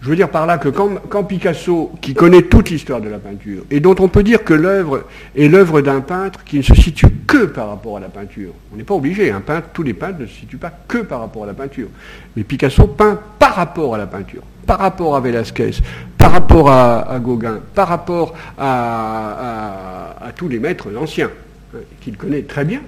Je 0.06 0.12
veux 0.12 0.16
dire 0.16 0.30
par 0.30 0.46
là 0.46 0.60
que 0.60 0.70
quand, 0.70 1.24
Picasso, 1.24 1.92
qui 2.00 2.14
connaît 2.14 2.44
toute 2.44 2.70
l'histoire 2.70 3.02
de 3.02 3.10
la 3.10 3.18
peinture, 3.18 3.64
et 3.72 3.80
dont 3.80 3.96
on 3.98 4.08
peut 4.08 4.22
dire 4.22 4.44
que 4.44 4.54
l'œuvre 4.54 5.06
est 5.36 5.48
l'œuvre 5.48 5.82
d'un 5.82 6.02
peintre 6.02 6.44
qui 6.44 6.58
ne 6.58 6.62
se 6.62 6.76
situe 6.76 7.08
que 7.26 7.46
par 7.46 7.70
rapport 7.70 7.98
à 7.98 8.00
la 8.00 8.10
peinture, 8.10 8.52
on 8.72 8.78
n'est 8.78 8.84
pas 8.84 8.94
obligé, 8.94 9.32
un 9.32 9.42
peintre, 9.42 9.70
tous 9.74 9.82
les 9.82 9.96
peintres 9.96 10.20
ne 10.20 10.28
se 10.28 10.34
situent 10.36 10.60
pas 10.60 10.72
que 10.88 11.00
par 11.00 11.22
rapport 11.22 11.46
à 11.46 11.48
la 11.48 11.56
peinture, 11.56 11.88
mais 12.36 12.44
Picasso 12.44 12.86
peint 12.86 13.20
par 13.40 13.56
rapport 13.56 13.96
à 13.96 13.98
la 13.98 14.06
peinture, 14.06 14.44
par 14.68 14.78
rapport 14.78 15.16
à 15.16 15.22
Velázquez, 15.22 15.72
par 16.20 16.34
rapport 16.34 16.70
à, 16.70 17.18
Gauguin, 17.20 17.62
par 17.74 17.88
rapport 17.88 18.36
à, 18.60 20.32
tous 20.36 20.48
les 20.48 20.60
maîtres 20.60 20.90
anciens, 20.96 21.32
hein, 21.74 21.80
qu'il 22.02 22.16
connaît 22.16 22.44
très 22.44 22.64
bien, 22.64 22.82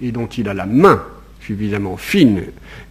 et 0.00 0.12
dont 0.12 0.28
il 0.28 0.48
a 0.48 0.54
la 0.54 0.64
main 0.64 1.02
suffisamment 1.42 1.98
fine, 1.98 2.40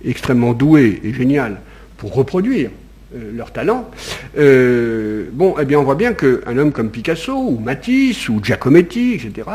extrêmement 0.05 0.53
douée 0.53 1.01
et 1.03 1.11
géniale 1.11 1.59
pour 1.97 2.13
reproduire 2.13 2.69
leur 3.13 3.51
talent, 3.51 3.89
euh, 4.37 5.25
bon, 5.31 5.55
eh 5.59 5.65
bien, 5.65 5.79
on 5.79 5.83
voit 5.83 5.95
bien 5.95 6.13
qu'un 6.13 6.57
homme 6.57 6.71
comme 6.71 6.89
Picasso, 6.89 7.33
ou 7.33 7.59
Matisse, 7.59 8.29
ou 8.29 8.39
Giacometti, 8.43 9.13
etc., 9.13 9.47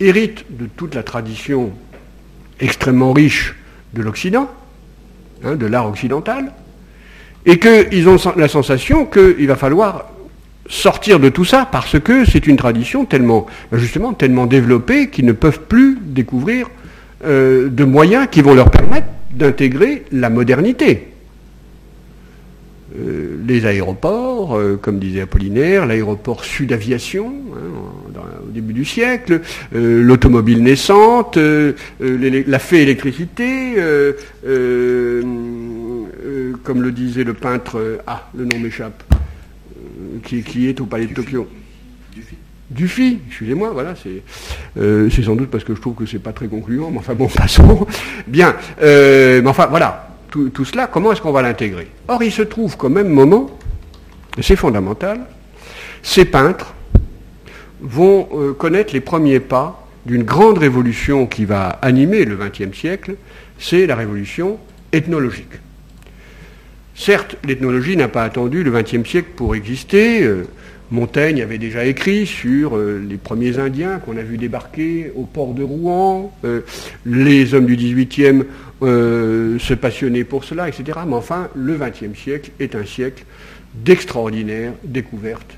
hérite 0.00 0.44
de 0.50 0.66
toute 0.66 0.94
la 0.94 1.02
tradition 1.02 1.72
extrêmement 2.60 3.12
riche 3.12 3.54
de 3.92 4.02
l'Occident, 4.02 4.50
hein, 5.44 5.56
de 5.56 5.66
l'art 5.66 5.88
occidental, 5.88 6.52
et 7.46 7.58
qu'ils 7.58 8.08
ont 8.08 8.16
la 8.36 8.48
sensation 8.48 9.06
qu'il 9.06 9.46
va 9.46 9.56
falloir 9.56 10.10
sortir 10.66 11.20
de 11.20 11.28
tout 11.28 11.44
ça 11.44 11.68
parce 11.70 12.00
que 12.00 12.24
c'est 12.24 12.46
une 12.46 12.56
tradition 12.56 13.04
tellement, 13.04 13.46
justement, 13.72 14.14
tellement 14.14 14.46
développée 14.46 15.10
qu'ils 15.10 15.26
ne 15.26 15.32
peuvent 15.32 15.60
plus 15.60 15.98
découvrir 16.00 16.68
euh, 17.24 17.68
de 17.68 17.84
moyens 17.84 18.28
qui 18.30 18.40
vont 18.40 18.54
leur 18.54 18.70
permettre 18.70 19.08
d'intégrer 19.30 20.04
la 20.10 20.30
modernité. 20.30 21.13
Euh, 22.96 23.36
les 23.44 23.66
aéroports, 23.66 24.56
euh, 24.56 24.78
comme 24.80 25.00
disait 25.00 25.22
Apollinaire, 25.22 25.84
l'aéroport 25.84 26.44
Sud-Aviation, 26.44 27.26
hein, 27.26 28.20
au 28.46 28.50
début 28.52 28.72
du 28.72 28.84
siècle, 28.84 29.40
euh, 29.74 30.00
l'automobile 30.00 30.62
naissante, 30.62 31.36
la 31.36 32.58
fée 32.60 32.82
électricité, 32.82 33.74
comme 36.62 36.82
le 36.82 36.92
disait 36.92 37.24
le 37.24 37.34
peintre, 37.34 38.00
ah, 38.06 38.28
le 38.36 38.44
nom 38.44 38.60
m'échappe, 38.60 39.02
qui, 40.22 40.68
est 40.68 40.80
au 40.80 40.86
palais 40.86 41.06
de 41.06 41.14
Tokyo. 41.14 41.48
Dufy, 42.70 43.18
excusez-moi, 43.28 43.70
voilà, 43.72 43.94
c'est 43.96 45.22
sans 45.22 45.34
doute 45.34 45.50
parce 45.50 45.64
que 45.64 45.74
je 45.74 45.80
trouve 45.80 45.96
que 45.96 46.06
c'est 46.06 46.20
pas 46.20 46.32
très 46.32 46.46
concluant, 46.46 46.92
mais 46.92 46.98
enfin 46.98 47.14
bon, 47.14 47.26
passons. 47.36 47.86
Bien, 48.28 48.54
mais 48.80 49.42
enfin 49.46 49.66
voilà, 49.66 50.13
tout, 50.52 50.64
cela, 50.64 50.86
comment 50.86 51.12
est-ce 51.12 51.22
qu'on 51.22 51.32
va 51.32 51.42
l'intégrer 51.42 51.88
Or, 52.08 52.22
il 52.22 52.32
se 52.32 52.42
trouve 52.42 52.76
qu'au 52.76 52.88
même 52.88 53.08
moment, 53.08 53.50
et 54.36 54.42
c'est 54.42 54.56
fondamental, 54.56 55.20
ces 56.02 56.24
peintres 56.24 56.74
vont 57.80 58.28
euh, 58.34 58.52
connaître 58.52 58.92
les 58.92 59.00
premiers 59.00 59.40
pas 59.40 59.86
d'une 60.06 60.24
grande 60.24 60.58
révolution 60.58 61.26
qui 61.26 61.44
va 61.44 61.68
animer 61.68 62.24
le 62.24 62.36
XXe 62.36 62.76
siècle, 62.76 63.14
c'est 63.58 63.86
la 63.86 63.94
révolution 63.94 64.58
ethnologique. 64.92 65.60
Certes, 66.94 67.36
l'ethnologie 67.44 67.96
n'a 67.96 68.08
pas 68.08 68.24
attendu 68.24 68.62
le 68.62 68.70
XXe 68.70 69.08
siècle 69.08 69.30
pour 69.36 69.54
exister. 69.54 70.22
Euh, 70.22 70.46
Montaigne 70.90 71.42
avait 71.42 71.58
déjà 71.58 71.86
écrit 71.86 72.26
sur 72.26 72.76
euh, 72.76 73.02
les 73.08 73.16
premiers 73.16 73.58
Indiens 73.58 73.98
qu'on 73.98 74.16
a 74.16 74.22
vus 74.22 74.36
débarquer 74.36 75.12
au 75.16 75.22
port 75.24 75.54
de 75.54 75.62
Rouen. 75.62 76.32
les 77.06 77.54
hommes 77.54 77.66
du 77.66 77.76
XVIIIe 77.76 78.44
euh, 78.84 79.58
se 79.58 79.74
passionner 79.74 80.24
pour 80.24 80.44
cela, 80.44 80.68
etc. 80.68 80.98
Mais 81.06 81.14
enfin, 81.14 81.48
le 81.54 81.76
XXe 81.76 82.18
siècle 82.18 82.50
est 82.60 82.74
un 82.74 82.84
siècle 82.84 83.24
d'extraordinaire 83.74 84.72
découverte 84.84 85.56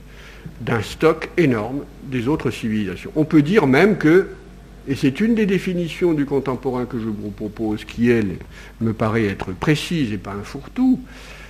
d'un 0.61 0.83
stock 0.83 1.29
énorme 1.37 1.81
des 2.05 2.29
autres 2.29 2.51
civilisations. 2.51 3.11
On 3.17 3.25
peut 3.25 3.43
dire 3.43 3.67
même 3.67 3.99
que, 3.99 4.29
et 4.89 4.95
c'est 4.95 5.21
une 5.21 5.35
des 5.35 5.47
définitions 5.47 6.13
du 6.15 6.25
contemporain 6.25 6.87
que 6.87 6.99
je 6.99 7.07
vous 7.07 7.31
propose, 7.31 7.85
qui, 7.85 8.11
elle, 8.11 8.37
me 8.81 8.93
paraît 8.93 9.27
être 9.27 9.53
précise 9.53 10.13
et 10.13 10.19
pas 10.19 10.33
un 10.33 10.43
fourre-tout, 10.43 11.01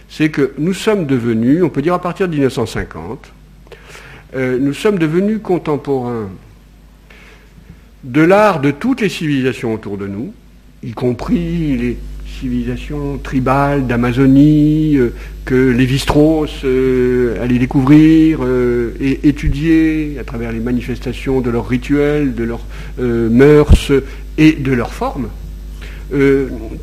c'est 0.09 0.31
que 0.31 0.55
nous 0.59 0.74
sommes 0.74 1.07
devenus, 1.07 1.62
on 1.62 1.68
peut 1.68 1.83
dire 1.83 1.95
à 1.95 2.01
partir 2.01 2.27
de 2.27 2.33
1950, 2.33 3.33
euh, 4.35 4.59
nous 4.59 4.72
sommes 4.72 4.99
devenus 4.99 5.41
contemporains 5.43 6.29
de 8.05 8.22
l'art 8.22 8.61
de 8.61 8.70
toutes 8.70 9.01
les 9.01 9.09
civilisations 9.09 9.74
autour 9.74 9.99
de 9.99 10.07
nous, 10.07 10.33
y 10.87 10.93
compris 10.93 11.76
les 11.76 11.97
civilisation 12.41 13.18
tribale 13.18 13.87
d'Amazonie, 13.87 14.97
euh, 14.97 15.14
que 15.47 15.55
Lévi-Strauss 15.55 16.64
euh, 16.64 17.43
allait 17.43 17.59
découvrir 17.59 18.41
et 19.01 19.28
étudier 19.28 20.16
à 20.20 20.24
travers 20.24 20.53
les 20.53 20.61
manifestations 20.61 21.41
de 21.41 21.51
leurs 21.51 21.66
rituels, 21.66 22.34
de 22.34 22.45
leurs 22.45 22.66
mœurs 22.99 23.93
et 24.39 24.53
de 24.53 24.72
leurs 24.72 24.93
formes, 24.93 25.28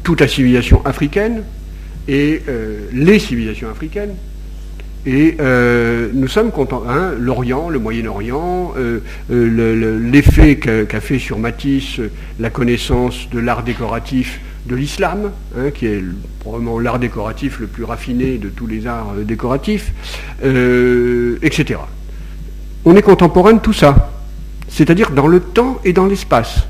toute 0.04 0.22
la 0.22 0.28
civilisation 0.28 0.84
africaine 0.86 1.44
et 2.08 2.42
les 2.94 3.20
civilisations 3.20 3.70
africaines. 3.70 4.16
Et 5.06 5.38
nous 6.14 6.28
sommes 6.28 6.52
contents, 6.52 6.84
hein, 6.88 7.12
l'Orient, 7.20 7.70
le 7.70 7.80
Moyen-Orient, 7.80 8.74
l'effet 9.30 10.58
qu'a 10.58 11.02
fait 11.02 11.20
sur 11.20 11.40
Matisse 11.40 12.00
la 12.40 12.50
connaissance 12.50 13.30
de 13.32 13.40
l'art 13.40 13.64
décoratif 13.64 14.40
de 14.66 14.76
l'islam, 14.76 15.32
hein, 15.58 15.72
qui 15.72 15.86
est 15.88 16.04
probablement 16.40 16.80
l'art 16.80 17.00
décoratif 17.00 17.60
le 17.60 17.68
plus 17.68 17.84
raffiné 17.84 18.38
de 18.38 18.50
tous 18.50 18.68
les 18.68 18.88
arts 18.88 19.14
euh, 19.18 19.24
décoratifs, 19.24 19.92
euh, 20.44 21.38
etc. 21.42 21.80
On 22.86 22.96
est 22.96 23.02
contemporain 23.02 23.54
de 23.54 23.60
tout 23.60 23.74
ça, 23.74 24.12
c'est-à-dire 24.70 25.12
dans 25.12 25.28
le 25.28 25.40
temps 25.40 25.80
et 25.84 25.94
dans 25.94 26.06
l'espace. 26.06 26.68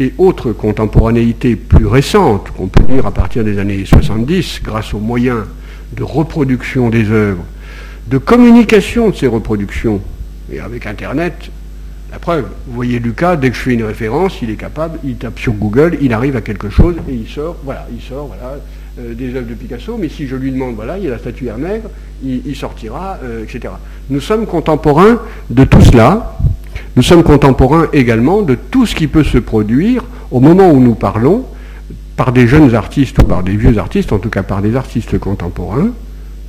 Et 0.00 0.12
autre 0.18 0.52
contemporanéité 0.52 1.54
plus 1.54 1.86
récente, 1.86 2.50
qu'on 2.50 2.66
peut 2.66 2.82
dire 2.92 3.06
à 3.06 3.12
partir 3.12 3.44
des 3.44 3.58
années 3.58 3.84
70, 3.84 4.60
grâce 4.64 4.92
aux 4.92 4.98
moyens 4.98 5.44
de 5.96 6.02
reproduction 6.02 6.90
des 6.90 7.10
œuvres, 7.10 7.44
de 8.08 8.18
communication 8.18 9.10
de 9.10 9.14
ces 9.14 9.26
reproductions, 9.26 10.00
et 10.52 10.60
avec 10.60 10.86
Internet, 10.86 11.50
la 12.12 12.18
preuve, 12.18 12.46
vous 12.66 12.74
voyez 12.74 12.98
Lucas, 13.00 13.36
dès 13.36 13.50
que 13.50 13.56
je 13.56 13.60
fais 13.60 13.74
une 13.74 13.84
référence, 13.84 14.40
il 14.40 14.50
est 14.50 14.56
capable, 14.56 14.98
il 15.04 15.16
tape 15.16 15.38
sur 15.38 15.52
Google, 15.52 15.98
il 16.00 16.12
arrive 16.12 16.36
à 16.36 16.42
quelque 16.42 16.70
chose 16.70 16.94
et 17.08 17.12
il 17.12 17.28
sort, 17.28 17.56
voilà, 17.64 17.88
il 17.92 18.00
sort, 18.00 18.26
voilà, 18.28 18.58
euh, 19.00 19.14
des 19.14 19.34
œuvres 19.34 19.48
de 19.48 19.54
Picasso, 19.54 19.96
mais 19.98 20.08
si 20.08 20.28
je 20.28 20.36
lui 20.36 20.52
demande, 20.52 20.76
voilà, 20.76 20.96
il 20.96 21.04
y 21.04 21.08
a 21.08 21.10
la 21.10 21.18
statuaire 21.18 21.58
nègre, 21.58 21.90
il, 22.22 22.54
sortira, 22.54 23.18
euh, 23.24 23.42
etc. 23.42 23.74
Nous 24.10 24.20
sommes 24.20 24.46
contemporains 24.46 25.18
de 25.50 25.64
tout 25.64 25.80
cela. 25.80 26.38
Nous 26.94 27.02
sommes 27.02 27.24
contemporains 27.24 27.88
également 27.92 28.42
de 28.42 28.54
tout 28.54 28.86
ce 28.86 28.94
qui 28.94 29.08
peut 29.08 29.24
se 29.24 29.38
produire 29.38 30.04
au 30.30 30.38
moment 30.38 30.70
où 30.70 30.78
nous 30.78 30.94
parlons, 30.94 31.44
par 32.16 32.32
des 32.32 32.46
jeunes 32.46 32.74
artistes 32.74 33.18
ou 33.20 33.24
par 33.24 33.42
des 33.42 33.56
vieux 33.56 33.78
artistes, 33.78 34.12
en 34.12 34.18
tout 34.18 34.30
cas 34.30 34.42
par 34.42 34.62
des 34.62 34.76
artistes 34.76 35.18
contemporains, 35.18 35.90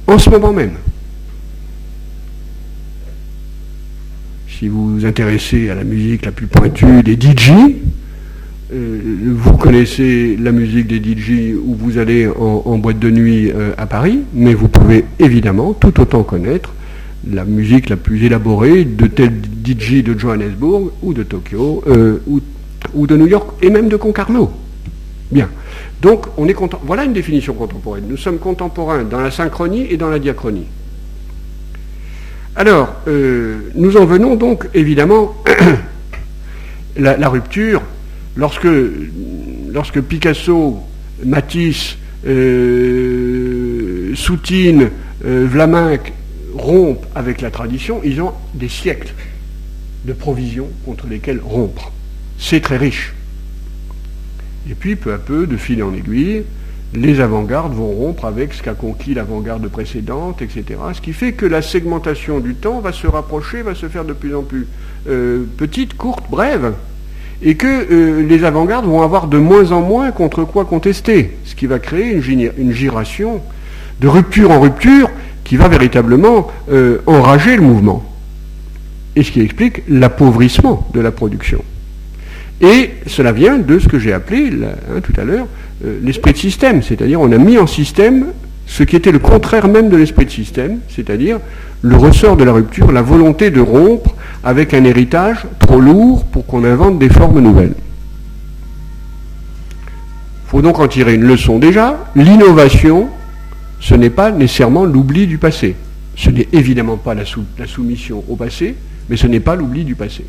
en 0.07 0.19
ce 0.19 0.29
moment 0.29 0.53
même. 0.53 0.73
si 4.57 4.67
vous 4.69 4.95
vous 4.95 5.05
intéressez 5.05 5.69
à 5.69 5.75
la 5.75 5.83
musique 5.83 6.25
la 6.25 6.31
plus 6.31 6.47
pointue 6.47 7.03
des 7.03 7.13
DJ, 7.19 7.51
euh, 8.73 8.99
vous 9.35 9.57
connaissez 9.57 10.37
la 10.41 10.51
musique 10.51 10.87
des 10.87 10.97
DJ 10.97 11.53
où 11.55 11.75
vous 11.75 11.97
allez 11.97 12.27
en, 12.27 12.77
boîte 12.77 12.99
de 12.99 13.09
nuit 13.09 13.51
euh, 13.51 13.73
à 13.77 13.85
Paris, 13.85 14.19
mais 14.33 14.53
vous 14.53 14.69
pouvez 14.69 15.05
évidemment 15.19 15.73
tout 15.73 15.99
autant 15.99 16.23
connaître 16.23 16.73
la 17.29 17.43
musique 17.43 17.89
la 17.89 17.97
plus 17.97 18.23
élaborée 18.23 18.85
de 18.85 19.07
tel 19.07 19.33
DJ 19.65 20.03
de 20.03 20.17
Johannesburg 20.17 20.91
ou 21.01 21.13
de 21.13 21.23
Tokyo 21.23 21.83
euh, 21.87 22.19
ou, 22.27 22.39
ou, 22.93 23.07
de 23.07 23.17
New 23.17 23.27
York 23.27 23.49
et 23.61 23.69
même 23.69 23.89
de 23.89 23.97
Concarneau. 23.97 24.51
Bien. 25.31 25.49
Donc 26.01 26.27
on 26.37 26.47
est 26.47 26.53
content. 26.53 26.79
Voilà 26.83 27.03
une 27.03 27.13
définition 27.13 27.53
contemporaine. 27.53 28.05
Nous 28.07 28.17
sommes 28.17 28.39
contemporains 28.39 29.03
dans 29.03 29.21
la 29.21 29.31
synchronie 29.31 29.87
et 29.89 29.97
dans 29.97 30.09
la 30.09 30.19
diachronie. 30.19 30.67
Alors, 32.55 32.95
euh, 33.07 33.71
nous 33.75 33.97
en 33.97 34.05
venons 34.05 34.35
donc 34.35 34.69
évidemment 34.73 35.35
la, 36.95 37.17
la 37.17 37.29
rupture 37.29 37.81
lorsque, 38.35 38.67
lorsque 39.71 39.99
Picasso, 40.01 40.79
Matisse, 41.25 41.97
euh, 42.25 44.15
Soutine, 44.15 44.89
euh, 45.25 45.47
Vlaminck 45.49 46.13
rompent 46.53 47.05
avec 47.15 47.41
la 47.41 47.51
tradition, 47.51 48.01
ils 48.03 48.21
ont 48.21 48.31
des 48.53 48.69
siècles 48.69 49.13
de 50.05 50.13
provisions 50.13 50.69
contre 50.85 51.07
lesquelles 51.07 51.41
rompre. 51.43 51.91
C'est 52.37 52.61
très 52.61 52.77
riche. 52.77 53.14
Et 54.69 54.73
puis, 54.73 54.95
peu 54.95 55.13
à 55.13 55.17
peu, 55.17 55.47
de 55.47 55.57
fil 55.57 55.83
en 55.83 55.93
aiguille, 55.93 56.43
les 56.95 57.19
avant-gardes 57.19 57.73
vont 57.73 57.91
rompre 57.91 58.25
avec 58.25 58.53
ce 58.53 58.63
qu'a 58.63 58.73
conquis 58.73 59.13
l'avant-garde 59.13 59.67
précédente, 59.67 60.41
etc. 60.41 60.63
Ce 60.93 61.01
qui 61.01 61.13
fait 61.13 61.33
que 61.33 61.45
la 61.45 61.61
segmentation 61.61 62.39
du 62.39 62.55
temps 62.55 62.79
va 62.79 62.91
se 62.91 63.07
rapprocher, 63.07 63.61
va 63.61 63.75
se 63.75 63.87
faire 63.87 64.05
de 64.05 64.13
plus 64.13 64.35
en 64.35 64.43
plus 64.43 64.67
euh, 65.07 65.43
petite, 65.57 65.95
courte, 65.95 66.29
brève, 66.29 66.73
et 67.41 67.55
que 67.55 67.67
euh, 67.67 68.25
les 68.25 68.43
avant-gardes 68.43 68.85
vont 68.85 69.01
avoir 69.01 69.27
de 69.27 69.37
moins 69.37 69.71
en 69.71 69.81
moins 69.81 70.11
contre 70.11 70.45
quoi 70.45 70.65
contester, 70.65 71.37
ce 71.43 71.55
qui 71.55 71.65
va 71.65 71.79
créer 71.79 72.13
une, 72.13 72.71
giration 72.71 73.41
de 73.99 74.07
rupture 74.07 74.51
en 74.51 74.59
rupture 74.59 75.09
qui 75.43 75.57
va 75.57 75.67
véritablement 75.67 76.47
euh, 76.71 76.99
enrager 77.05 77.55
le 77.55 77.61
mouvement, 77.61 78.03
et 79.15 79.23
ce 79.23 79.31
qui 79.31 79.41
explique 79.41 79.83
l'appauvrissement 79.87 80.87
de 80.93 81.01
la 81.01 81.11
production. 81.11 81.63
Et 82.61 82.91
cela 83.07 83.31
vient 83.31 83.57
de 83.57 83.79
ce 83.79 83.87
que 83.87 83.99
j'ai 83.99 84.13
appelé 84.13 84.49
hein, 84.63 85.01
tout 85.01 85.19
à 85.19 85.23
l'heure 85.23 85.47
euh, 85.83 85.99
l'esprit 86.01 86.31
de 86.31 86.37
système, 86.37 86.81
c'est-à-dire 86.81 87.19
on 87.19 87.31
a 87.31 87.37
mis 87.37 87.57
en 87.57 87.67
système 87.67 88.27
ce 88.65 88.83
qui 88.83 88.95
était 88.95 89.11
le 89.11 89.19
contraire 89.19 89.67
même 89.67 89.89
de 89.89 89.97
l'esprit 89.97 90.25
de 90.25 90.31
système, 90.31 90.79
c'est-à-dire 90.89 91.39
le 91.81 91.95
ressort 91.97 92.37
de 92.37 92.43
la 92.43 92.51
rupture, 92.53 92.91
la 92.91 93.01
volonté 93.01 93.51
de 93.51 93.59
rompre 93.61 94.15
avec 94.43 94.73
un 94.73 94.83
héritage 94.85 95.45
trop 95.59 95.79
lourd 95.79 96.25
pour 96.25 96.45
qu'on 96.45 96.63
invente 96.63 96.97
des 96.97 97.09
formes 97.09 97.39
nouvelles. 97.39 97.75
Il 100.45 100.49
faut 100.49 100.61
donc 100.61 100.79
en 100.79 100.87
tirer 100.87 101.15
une 101.15 101.25
leçon 101.25 101.59
déjà. 101.59 102.05
L'innovation, 102.15 103.09
ce 103.79 103.95
n'est 103.95 104.09
pas 104.09 104.31
nécessairement 104.31 104.85
l'oubli 104.85 105.27
du 105.27 105.37
passé. 105.37 105.75
Ce 106.15 106.29
n'est 106.29 106.47
évidemment 106.53 106.97
pas 106.97 107.13
la, 107.13 107.23
la 107.59 107.67
soumission 107.67 108.23
au 108.29 108.35
passé, 108.35 108.75
mais 109.09 109.17
ce 109.17 109.27
n'est 109.27 109.39
pas 109.41 109.55
l'oubli 109.55 109.83
du 109.83 109.95
passé. 109.95 110.23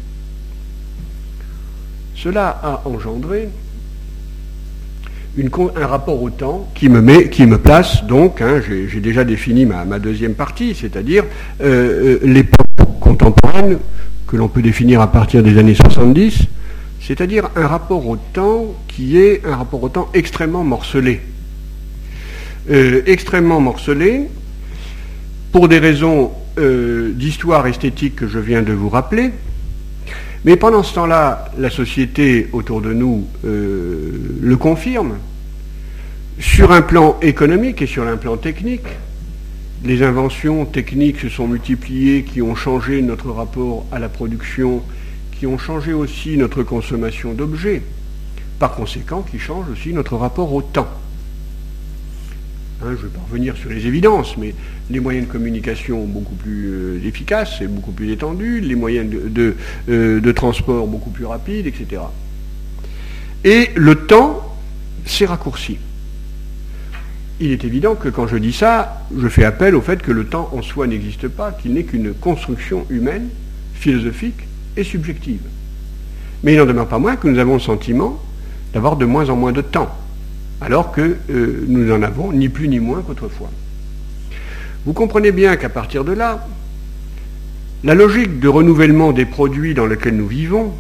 Cela 2.17 2.49
a 2.63 2.83
engendré 2.89 3.49
un 5.77 5.87
rapport 5.87 6.23
au 6.23 6.31
temps 6.31 6.69
qui 6.75 6.89
me, 6.89 7.59
place 7.59 8.05
donc, 8.05 8.41
hein, 8.41 8.63
j'ai 8.67 9.01
déjà 9.01 9.23
défini 9.23 9.67
ma, 9.67 9.99
deuxième 9.99 10.35
partie, 10.35 10.75
c'est-à-dire 10.75 11.25
euh, 11.61 12.17
euh, 12.17 12.19
l'époque 12.23 12.67
contemporaine 13.01 13.79
que 14.27 14.37
l'on 14.37 14.49
peut 14.49 14.63
définir 14.63 15.03
à 15.03 15.13
partir 15.13 15.43
des 15.43 15.59
années 15.59 15.75
70, 15.75 16.45
c'est-à-dire 17.01 17.51
un 17.55 17.67
rapport 17.67 18.07
au 18.07 18.17
temps 18.17 18.75
qui 18.89 19.19
est 19.19 19.45
un 19.45 19.57
rapport 19.57 19.83
au 19.83 19.91
temps 19.91 20.09
extrêmement 20.15 20.65
morcelé. 20.65 21.21
Euh, 22.71 23.03
extrêmement 23.07 23.61
morcelé, 23.61 24.29
pour 25.53 25.69
des 25.69 25.79
raisons 25.79 26.33
d'histoire 26.59 27.67
esthétique 27.67 28.17
que 28.17 28.27
je 28.27 28.39
viens 28.39 28.63
de 28.63 28.73
vous 28.73 28.89
rappeler, 28.89 29.31
mais 30.47 30.55
pendant 30.57 30.85
ce 30.85 30.95
temps-là, 30.95 31.47
la 31.59 31.71
société 31.71 32.49
autour 32.53 32.81
de 32.81 32.93
nous 32.93 33.27
euh, 33.45 34.39
le 34.41 34.57
confirme. 34.57 35.19
Sur 36.39 36.71
un 36.71 36.83
plan 36.83 37.19
économique 37.21 37.83
et 37.83 37.87
sur 37.87 38.07
un 38.07 38.17
plan 38.17 38.37
technique, 38.37 38.87
les 39.85 40.05
inventions 40.05 40.65
techniques 40.65 41.19
se 41.19 41.29
sont 41.29 41.49
multipliées, 41.49 42.23
qui 42.23 42.43
ont 42.43 42.55
changé 42.55 43.03
notre 43.03 43.33
rapport 43.33 43.87
à 43.91 43.99
la 43.99 44.09
production, 44.09 44.83
qui 45.33 45.49
ont 45.49 45.59
changé 45.59 45.93
aussi 45.93 46.37
notre 46.37 46.63
consommation 46.63 47.33
d'objets, 47.33 47.83
par 48.61 48.77
conséquent 48.77 49.23
qui 49.29 49.41
changent 49.41 49.71
aussi 49.73 49.93
notre 49.93 50.15
rapport 50.15 50.53
au 50.55 50.63
temps. 50.63 50.89
Hein, 52.83 52.89
je 52.91 53.07
ne 53.07 53.09
vais 53.09 53.09
pas 53.09 53.23
revenir 53.27 53.57
sur 53.57 53.71
les 53.71 53.87
évidences, 53.87 54.37
mais 54.37 54.55
les 54.91 55.01
moyens 55.01 55.27
de 55.27 55.33
communication 55.33 56.05
beaucoup 56.05 56.35
plus 56.35 56.69
euh, 56.69 57.07
efficaces 57.07 57.63
et 57.63 57.69
beaucoup 57.69 57.93
plus 57.93 58.13
étendus, 58.13 58.61
les 58.61 58.75
moyens 58.75 59.11
euh, 59.15 60.21
de, 60.21 60.33
transport 60.33 60.87
beaucoup 60.87 61.09
plus 61.09 61.25
rapides, 61.25 61.67
etc. 61.67 62.03
Et 63.45 63.71
le 63.77 63.95
temps 63.95 64.55
s'est 65.07 65.25
raccourci. 65.25 65.79
Il 67.41 67.51
est 67.51 67.65
évident 67.65 67.95
que 67.95 68.11
quand 68.11 68.27
je 68.27 68.37
dis 68.37 68.53
ça, 68.53 69.07
je 69.17 69.29
fais 69.29 69.45
appel 69.45 69.75
au 69.75 69.81
fait 69.81 70.03
que 70.03 70.13
le 70.13 70.27
temps 70.27 70.51
en 70.53 70.61
soi 70.61 70.87
n'existe 70.87 71.29
pas, 71.29 71.53
qu'il 71.53 71.73
n'est 71.73 71.85
qu'une 71.85 72.13
construction 72.13 72.85
humaine, 72.91 73.29
philosophique 73.73 74.47
et 74.77 74.85
subjective. 74.85 75.41
Mais 76.43 76.53
il 76.53 76.59
n'en 76.59 76.67
demeure 76.67 76.89
pas 76.89 76.99
moins 76.99 77.17
que 77.17 77.27
nous 77.27 77.39
avons 77.39 77.55
le 77.55 77.61
sentiment 77.61 78.23
d'avoir 78.75 78.97
de 78.97 79.07
moins 79.07 79.31
en 79.31 79.37
moins 79.37 79.53
de 79.53 79.63
temps 79.63 79.97
alors 80.61 80.93
que 80.93 81.17
euh, 81.31 81.65
nous 81.69 81.85
n'en 81.85 82.03
avons 82.03 82.33
ni 82.33 82.49
plus 82.49 82.69
ni 82.69 82.81
moins 82.81 83.03
qu'autrefois. 83.03 83.51
Vous 84.85 84.93
comprenez 84.93 85.33
bien 85.33 85.57
qu'à 85.57 85.69
partir 85.69 86.05
de 86.05 86.13
là, 86.13 86.47
la 87.85 87.95
logique 87.95 88.41
de 88.41 88.49
renouvellement 88.49 89.13
des 89.13 89.27
produits 89.27 89.75
dans 89.75 89.87
lesquels 89.87 90.17
nous 90.17 90.27
vivons 90.27 90.73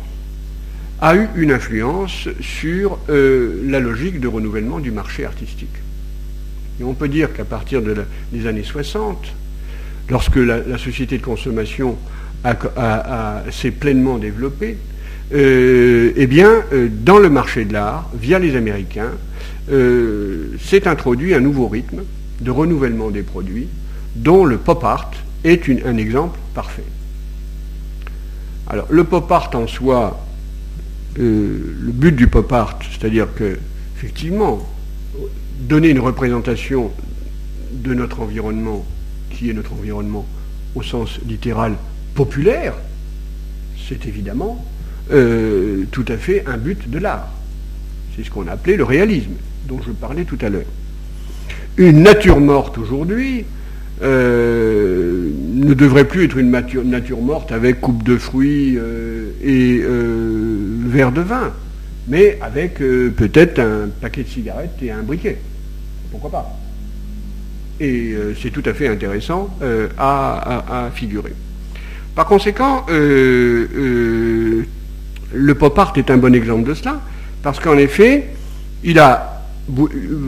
a 1.00 1.14
eu 1.14 1.28
une 1.36 1.52
influence 1.52 2.28
sur 2.40 2.98
euh, 3.10 3.62
la 3.66 3.80
logique 3.80 4.18
de 4.18 4.28
renouvellement 4.28 4.78
du 4.78 4.90
marché 4.90 5.24
artistique. 5.24 5.68
Et 6.80 6.84
on 6.84 6.94
peut 6.94 7.08
dire 7.08 7.32
qu'à 7.32 7.44
partir 7.44 7.82
des 8.32 8.46
années 8.46 8.62
60, 8.62 9.26
lorsque 10.08 10.36
la, 10.36 10.78
société 10.78 11.18
de 11.18 11.22
consommation 11.22 11.96
s'est 13.50 13.70
pleinement 13.70 14.18
développée, 14.18 14.76
eh 15.32 16.26
bien, 16.26 16.64
dans 17.02 17.18
le 17.18 17.30
marché 17.30 17.64
de 17.64 17.72
l'art, 17.72 18.10
via 18.14 18.38
les 18.38 18.56
Américains, 18.56 19.12
s'est 19.68 20.88
introduit 20.88 21.34
un 21.34 21.40
nouveau 21.40 21.68
rythme 21.68 22.02
de 22.40 22.50
renouvellement 22.50 23.10
des 23.10 23.22
produits, 23.22 23.68
dont 24.14 24.44
le 24.44 24.58
pop 24.58 24.84
art 24.84 25.10
est 25.44 25.68
un 25.84 25.96
exemple 25.96 26.38
parfait. 26.54 26.84
Alors, 28.68 28.86
le 28.90 29.04
pop 29.04 29.30
art 29.30 29.50
en 29.54 29.66
soi, 29.66 30.24
le 31.16 31.92
but 31.92 32.14
du 32.14 32.26
pop 32.26 32.52
art, 32.52 32.78
c'est-à-dire 32.90 33.28
que, 33.34 33.58
effectivement, 33.96 34.66
donner 35.60 35.90
une 35.90 36.00
représentation 36.00 36.90
de 37.72 37.94
notre 37.94 38.20
environnement, 38.20 38.84
qui 39.30 39.50
est 39.50 39.52
notre 39.52 39.72
environnement 39.72 40.26
au 40.74 40.82
sens 40.82 41.18
littéral 41.26 41.74
populaire, 42.14 42.74
c'est 43.88 44.06
évidemment 44.06 44.64
euh, 45.12 45.84
tout 45.90 46.04
à 46.08 46.16
fait 46.16 46.44
un 46.46 46.56
but 46.56 46.90
de 46.90 46.98
l'art. 46.98 47.28
C'est 48.14 48.24
ce 48.24 48.30
qu'on 48.30 48.46
a 48.46 48.52
appelé 48.52 48.76
le 48.76 48.84
réalisme, 48.84 49.34
dont 49.66 49.80
je 49.86 49.92
parlais 49.92 50.24
tout 50.24 50.38
à 50.40 50.48
l'heure. 50.48 50.70
Une 51.76 52.02
nature 52.02 52.40
morte 52.40 52.78
aujourd'hui 52.78 53.44
euh, 54.02 55.30
ne 55.54 55.74
devrait 55.74 56.04
plus 56.04 56.24
être 56.24 56.36
une 56.38 56.50
nature, 56.50 57.20
morte 57.20 57.52
avec 57.52 57.80
coupe 57.80 58.02
de 58.02 58.16
fruits 58.16 58.76
euh, 58.78 59.30
et 59.42 59.82
verre 60.88 61.12
de 61.12 61.20
vin, 61.20 61.52
mais 62.08 62.38
avec 62.40 62.78
peut-être 62.78 63.58
un 63.58 63.88
paquet 64.00 64.22
de 64.22 64.28
cigarettes 64.28 64.78
et 64.82 64.90
un 64.90 65.02
briquet. 65.02 65.38
Pourquoi 66.10 66.30
pas? 66.30 66.58
Et 67.80 68.16
c'est 68.40 68.50
tout 68.50 68.62
à 68.64 68.72
fait 68.72 68.88
intéressant 68.88 69.50
à 69.98 70.90
figurer. 70.94 71.34
Par 72.16 72.24
conséquent, 72.24 72.86
euh, 72.88 73.66
euh, 73.76 74.66
le 75.34 75.54
pop 75.54 75.78
art 75.78 75.92
est 75.96 76.10
un 76.10 76.16
bon 76.16 76.34
exemple 76.34 76.66
de 76.66 76.72
cela, 76.72 77.02
parce 77.42 77.60
qu'en 77.60 77.76
effet, 77.76 78.28
il 78.82 78.98
a 78.98 79.35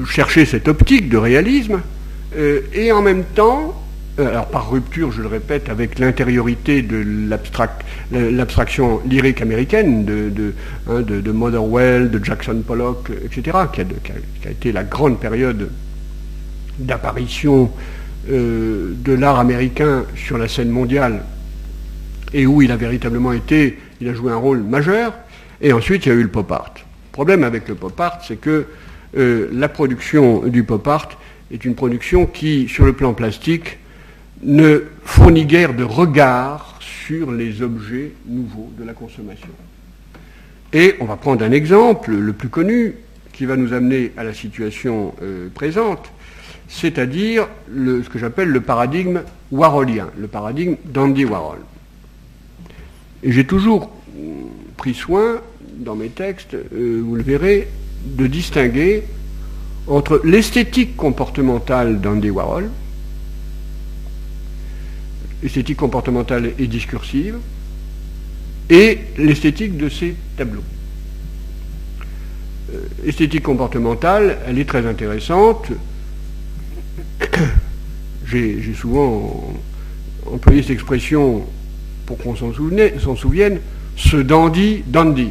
cherché 0.07 0.45
cette 0.45 0.68
optique 0.68 1.09
de 1.09 1.16
réalisme, 1.16 1.80
euh, 2.36 2.61
et 2.74 2.93
en 2.93 3.03
même 3.03 3.24
temps, 3.24 3.74
alors 4.18 4.47
par 4.47 4.70
rupture, 4.70 5.12
je 5.12 5.22
le 5.22 5.28
répète, 5.28 5.68
avec 5.68 5.99
l'intériorité 5.99 6.82
de 6.82 7.05
l'abstraction 8.11 9.01
lyrique 9.09 9.41
américaine 9.41 10.05
de, 10.05 10.55
hein, 10.91 11.03
de, 11.03 11.32
Motherwell, 11.32 12.11
de 12.11 12.22
Jackson 12.24 12.62
Pollock, 12.66 13.11
etc., 13.24 13.57
qui 13.72 13.80
a, 13.80 14.51
été 14.51 14.72
la 14.72 14.82
grande 14.82 15.20
période 15.20 15.70
d'apparition 16.80 17.70
de 18.28 19.12
l'art 19.12 19.39
américain 19.39 20.05
sur 20.16 20.36
la 20.36 20.49
scène 20.49 20.70
mondiale 20.70 21.22
et 22.32 22.47
où 22.47 22.62
il 22.62 22.72
a 22.72 22.76
véritablement 22.76 23.32
été, 23.32 23.78
il 24.01 24.09
a 24.09 24.14
joué 24.14 24.32
un 24.32 24.36
rôle 24.36 24.62
majeur, 24.62 25.14
et 25.61 25.72
ensuite 25.72 26.07
il 26.07 26.09
y 26.11 26.12
a 26.12 26.14
eu 26.14 26.22
le 26.22 26.28
pop 26.28 26.51
art. 26.53 26.74
Le 26.76 27.12
problème 27.12 27.45
avec 27.45 27.68
le 27.68 27.74
pop 27.74 27.99
art, 28.01 28.20
c'est 28.26 28.41
que 28.41 28.66
euh, 29.16 29.48
la 29.52 29.68
production 29.68 30.46
du 30.46 30.64
pop 30.64 30.86
art 30.86 31.18
est 31.50 31.64
une 31.64 31.74
production 31.74 32.26
qui, 32.26 32.68
sur 32.68 32.84
le 32.84 32.92
plan 32.92 33.14
plastique, 33.14 33.78
ne 34.42 34.84
fournit 35.04 35.46
guère 35.46 35.74
de 35.74 35.84
regard 35.84 36.78
sur 36.80 37.32
les 37.32 37.62
objets 37.62 38.12
nouveaux 38.26 38.70
de 38.78 38.84
la 38.84 38.92
consommation. 38.92 39.48
Et 40.72 40.94
on 41.00 41.06
va 41.06 41.16
prendre 41.16 41.44
un 41.44 41.52
exemple, 41.52 42.12
le 42.12 42.32
plus 42.32 42.50
connu, 42.50 42.96
qui 43.32 43.46
va 43.46 43.56
nous 43.56 43.72
amener 43.72 44.12
à 44.16 44.24
la 44.24 44.34
situation 44.34 45.14
euh, 45.22 45.48
présente, 45.54 46.11
c'est-à-dire 46.68 47.48
ce 47.74 48.09
que 48.09 48.18
j'appelle 48.18 48.48
le 48.48 48.61
paradigme 48.61 49.22
warholien, 49.50 50.09
le 50.18 50.26
paradigme 50.26 50.76
d'Andy 50.84 51.24
Warhol. 51.24 51.61
J'ai 53.24 53.46
toujours 53.46 53.90
pris 54.76 54.94
soin, 54.94 55.40
dans 55.78 55.94
mes 55.94 56.09
textes, 56.09 56.54
euh, 56.54 57.00
vous 57.02 57.16
le 57.16 57.22
verrez, 57.22 57.68
de 58.16 58.26
distinguer 58.26 59.04
entre 59.86 60.20
l'esthétique 60.24 60.96
comportementale 60.96 62.00
d'Andy 62.00 62.30
Warhol, 62.30 62.70
l'esthétique 65.42 65.78
comportementale 65.78 66.52
et 66.59 66.66
discursive, 66.66 67.36
et 68.70 68.98
l'esthétique 69.16 69.76
de 69.76 69.88
ses 69.88 70.14
tableaux. 70.36 70.64
Euh, 72.74 72.80
esthétique 73.06 73.42
comportementale, 73.42 74.38
elle 74.46 74.59
est 74.59 74.68
très 74.68 74.86
intéressante. 74.86 75.68
J'ai 78.26 78.74
souvent 78.74 79.54
employé 80.30 80.61
cette 80.61 80.72
expression 80.72 81.46
pour 82.04 82.18
qu'on 82.18 82.36
s'en 82.36 82.52
souvienne, 82.52 83.61
ce 83.96 84.16
dandy 84.18 84.82
dandy. 84.86 85.30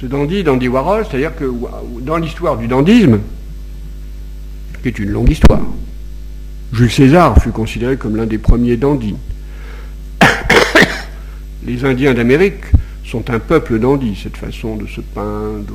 Ce 0.00 0.06
dandy 0.06 0.44
dandy 0.44 0.68
Warhol, 0.68 1.04
c'est-à-dire 1.04 1.34
que 1.34 1.52
dans 2.02 2.18
l'histoire 2.18 2.56
du 2.56 2.68
dandisme, 2.68 3.18
qui 4.80 4.88
est 4.88 4.98
une 5.00 5.10
longue 5.10 5.30
histoire, 5.30 5.60
Jules 6.72 6.90
César 6.90 7.42
fut 7.42 7.50
considéré 7.50 7.96
comme 7.96 8.14
l'un 8.14 8.26
des 8.26 8.38
premiers 8.38 8.76
dandys. 8.76 9.16
Les 11.66 11.84
Indiens 11.84 12.14
d'Amérique 12.14 12.62
sont 13.04 13.28
un 13.30 13.40
peuple 13.40 13.80
dandy, 13.80 14.16
cette 14.22 14.36
façon 14.36 14.76
de 14.76 14.86
se 14.86 15.00
peindre, 15.00 15.74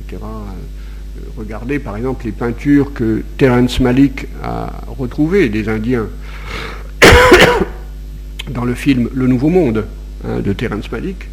etc. 0.00 0.20
Regardez 1.36 1.78
par 1.78 1.96
exemple 1.96 2.24
les 2.24 2.32
peintures 2.32 2.92
que 2.92 3.22
Terence 3.38 3.78
Malik 3.78 4.26
a 4.42 4.72
retrouvées 4.98 5.48
des 5.48 5.68
Indiens 5.68 6.08
dans 8.50 8.64
le 8.64 8.74
film 8.74 9.08
Le 9.14 9.28
Nouveau 9.28 9.50
Monde 9.50 9.86
hein, 10.26 10.40
de 10.40 10.52
Terence 10.52 10.90
Malick, 10.90 11.28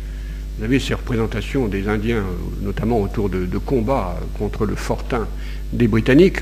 vous 0.58 0.64
avez 0.64 0.80
ces 0.80 0.96
représentations 0.96 1.68
des 1.68 1.88
Indiens, 1.88 2.24
notamment 2.62 3.00
autour 3.02 3.30
de, 3.30 3.46
combats 3.60 4.20
contre 4.40 4.66
le 4.66 4.76
fortin 4.76 5.28
des 5.72 5.88
Britanniques. 5.88 6.40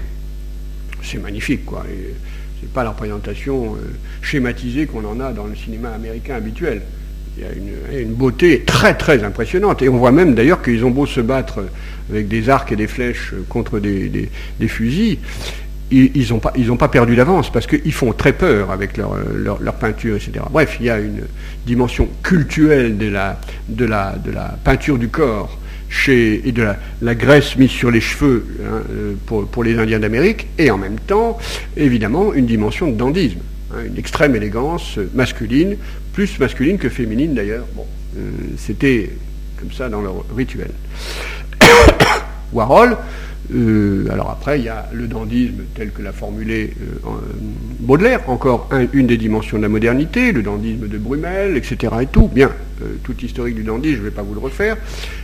C'est 1.03 1.18
magnifique, 1.18 1.66
quoi. 1.66 1.86
C'est 2.61 2.70
pas 2.72 2.84
la 2.84 2.91
représentation 2.91 3.76
euh, 3.76 3.80
schématisée 4.22 4.86
qu'on 4.86 5.03
en 5.05 5.20
a 5.20 5.34
dans 5.34 5.45
le 5.45 5.55
cinéma 5.55 5.89
américain 5.91 6.36
habituel. 6.36 6.82
Il 7.38 7.43
y 7.43 7.47
a 7.47 7.99
une, 7.99 8.13
beauté 8.13 8.63
très 8.66 8.95
très 8.95 9.24
impressionnante. 9.26 9.82
Et 9.82 9.89
on 9.89 9.97
voit 9.97 10.13
même 10.13 10.34
d'ailleurs 10.34 10.61
qu'ils 10.61 10.86
ont 10.86 10.91
beau 10.91 11.05
se 11.05 11.20
battre 11.20 11.66
avec 12.09 12.30
des 12.30 12.49
arcs 12.49 12.72
et 12.72 12.78
des 12.78 12.88
flèches 12.88 13.34
contre 13.49 13.80
des 13.80 14.30
fusils, 14.68 15.20
ils 15.92 16.28
n'ont 16.68 16.78
pas, 16.78 16.88
perdu 16.88 17.16
d'avance 17.16 17.52
parce 17.52 17.68
qu'ils 17.68 17.94
font 17.94 18.12
très 18.12 18.34
peur 18.34 18.72
avec 18.72 18.98
leur, 18.98 19.16
leur, 19.60 19.76
peinture, 19.76 20.16
etc. 20.16 20.46
Bref, 20.50 20.78
il 20.80 20.88
y 20.88 20.90
a 20.90 21.00
une 21.00 21.22
dimension 21.66 22.10
culturelle 22.24 22.98
de 22.98 23.86
la, 23.86 24.18
peinture 24.64 24.98
du 24.98 25.10
corps 25.10 25.60
et 26.08 26.52
de 26.52 26.68
la, 27.02 27.16
graisse 27.16 27.56
mise 27.56 27.70
sur 27.70 27.92
les 27.92 28.02
cheveux 28.02 28.46
hein, 28.62 28.82
euh, 28.92 29.14
pour, 29.26 29.48
pour, 29.48 29.64
les 29.64 29.78
Indiens 29.78 30.00
d'Amérique, 30.00 30.48
et 30.58 30.70
en 30.72 30.78
même 30.78 31.00
temps, 31.00 31.38
évidemment, 31.78 32.34
une 32.34 32.46
dimension 32.46 32.90
de 32.90 32.98
dandisme, 32.98 33.40
hein, 33.72 33.78
une 33.88 33.98
extrême 33.98 34.36
élégance 34.36 35.00
masculine, 35.14 35.78
plus 36.14 36.40
masculine 36.40 36.78
que 36.78 36.90
féminine 36.90 37.34
d'ailleurs. 37.34 37.66
Bon, 37.76 37.86
euh, 38.18 38.32
c'était 38.58 39.12
comme 39.60 39.72
ça 39.72 39.88
dans 39.90 40.02
leur 40.02 40.26
rituel. 40.36 40.72
Warhol, 42.54 42.98
euh, 43.54 44.08
alors 44.12 44.32
après, 44.32 44.60
il 44.60 44.66
y 44.66 44.70
a 44.70 44.89
le 44.91 45.08
dandisme 45.08 45.64
tel 45.76 45.91
que 45.91 46.02
l'a 46.02 46.12
formulé 46.12 46.74
euh, 47.06 47.10
Baudelaire, 47.80 48.22
encore 48.30 48.70
une 48.93 49.08
des 49.08 49.18
dimensions 49.18 49.58
de 49.58 49.62
la 49.62 49.70
modernité, 49.70 50.32
le 50.32 50.41
dandisme 50.41 50.88
de 50.88 50.98
Brumel, 50.98 51.56
etc. 51.58 51.93
et 52.02 52.08
tout. 52.08 52.28
Bien, 52.28 52.52
euh, 52.82 52.96
tout 53.04 53.16
historique 53.24 53.56
du 53.56 53.64
dandisme, 53.64 53.96
je 53.96 54.00
ne 54.00 54.06
vais 54.06 54.12
pas 54.16 54.24
vous 54.24 54.34
le 54.34 54.39
refaire. 54.39 54.78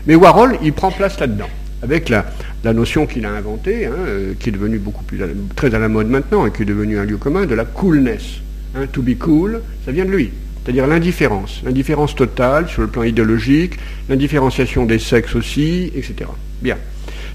Mais 0.07 0.15
Warhol, 0.15 0.57
il 0.63 0.73
prend 0.73 0.91
place 0.91 1.19
là-dedans, 1.19 1.49
avec 1.81 2.09
la, 2.09 2.25
notion 2.73 3.07
qu'il 3.07 3.25
a 3.25 3.31
inventée, 3.31 3.87
hein, 3.87 3.95
qui 4.39 4.49
est 4.49 4.51
devenue 4.51 4.77
beaucoup 4.77 5.03
plus 5.03 5.19
très 5.55 5.73
à 5.73 5.79
la 5.79 5.87
mode 5.87 6.07
maintenant 6.07 6.45
et 6.45 6.51
qui 6.51 6.61
est 6.61 6.65
devenue 6.65 6.99
un 6.99 7.05
lieu 7.05 7.17
commun, 7.17 7.45
de 7.45 7.55
la 7.55 7.65
coolness. 7.65 8.41
Hein, 8.75 8.85
to 8.91 9.01
be 9.01 9.17
cool, 9.17 9.61
ça 9.85 9.91
vient 9.91 10.05
de 10.05 10.11
lui. 10.11 10.29
C'est-à-dire 10.63 10.85
l'indifférence, 10.85 11.61
l'indifférence 11.65 12.15
totale 12.15 12.69
sur 12.69 12.83
le 12.83 12.87
plan 12.87 13.01
idéologique, 13.01 13.79
l'indifférenciation 14.09 14.85
des 14.85 14.99
sexes 14.99 15.35
aussi, 15.35 15.91
etc. 15.95 16.29
Bien. 16.61 16.77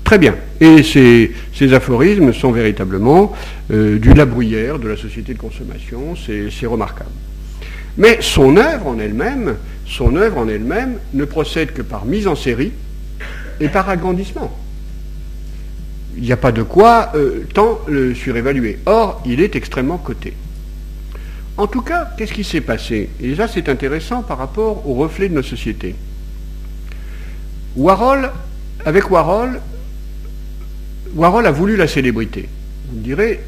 Très 0.07 0.19
bien. 0.19 0.37
Et 0.61 0.85
ces, 0.85 1.75
aphorismes 1.75 2.33
sont 2.33 2.53
véritablement 2.53 3.33
euh, 3.73 3.99
du 3.99 4.15
labrouillère 4.15 4.79
de 4.79 4.87
la 4.87 4.97
société 4.97 5.35
de 5.35 5.39
consommation, 5.39 6.15
c'est 6.17 6.67
remarquable. 6.67 7.11
Mais 7.99 8.19
son 8.21 8.57
œuvre 8.57 8.87
en 8.87 9.01
elle-même, 9.01 9.57
son 9.85 10.15
œuvre 10.15 10.39
en 10.39 10.49
elle-même 10.49 10.99
ne 11.13 11.25
procède 11.25 11.73
que 11.73 11.83
par 11.83 12.05
mise 12.05 12.29
en 12.29 12.37
série 12.37 12.71
et 13.59 13.69
par 13.69 13.89
agrandissement. 13.89 14.57
Il 16.17 16.23
n'y 16.23 16.33
a 16.33 16.37
pas 16.37 16.53
de 16.53 16.63
quoi 16.63 17.11
euh, 17.17 17.45
tant 17.53 17.81
le 17.89 18.15
surévaluer. 18.15 18.79
Or, 18.87 19.21
il 19.27 19.41
est 19.41 19.57
extrêmement 19.57 19.99
coté. 19.99 20.35
En 21.57 21.67
tout 21.67 21.83
cas, 21.83 22.11
qu'est-ce 22.17 22.33
qui 22.33 22.45
s'est 22.45 22.61
passé? 22.61 23.11
Et 23.21 23.35
ça, 23.35 23.49
c'est 23.49 23.69
intéressant 23.69 24.23
par 24.23 24.39
rapport 24.39 24.89
au 24.89 24.95
reflet 24.95 25.29
de 25.29 25.35
nos 25.35 25.43
sociétés. 25.43 25.97
Warhol, 27.75 28.31
avec 28.85 29.11
Warhol, 29.11 29.61
Warhol 31.15 31.47
a 31.47 31.51
voulu 31.51 31.77
la 31.77 31.87
célébrité. 31.87 32.49
Vous 32.89 32.99
me 32.99 33.03
direz, 33.03 33.41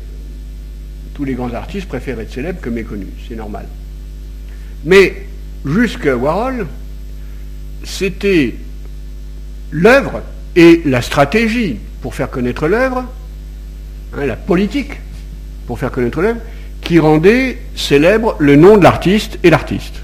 tous 1.15 1.25
les 1.25 1.35
grands 1.35 1.53
artistes 1.53 1.89
préfèrent 1.89 2.21
être 2.21 2.33
célèbres 2.33 2.61
que 2.61 2.71
méconnus, 2.71 3.09
c'est 3.29 3.35
normal. 3.35 3.67
Mais 4.85 5.27
jusqu'à 5.65 6.17
Warhol, 6.17 6.67
c'était 7.85 8.55
l'œuvre 9.71 10.23
et 10.57 10.83
la 10.85 11.03
stratégie 11.03 11.79
pour 12.01 12.15
faire 12.15 12.31
connaître 12.31 12.69
l'œuvre, 12.69 13.05
hein, 14.17 14.27
la 14.27 14.37
politique 14.37 14.93
pour 15.67 15.79
faire 15.79 15.91
connaître 15.91 16.21
l'œuvre, 16.21 16.41
qui 16.81 16.99
rendait 16.99 17.59
célèbre 17.75 18.37
le 18.39 18.57
nom 18.57 18.79
de 18.79 18.85
l'artiste 18.85 19.39
et 19.43 19.51
l'artiste. 19.51 20.03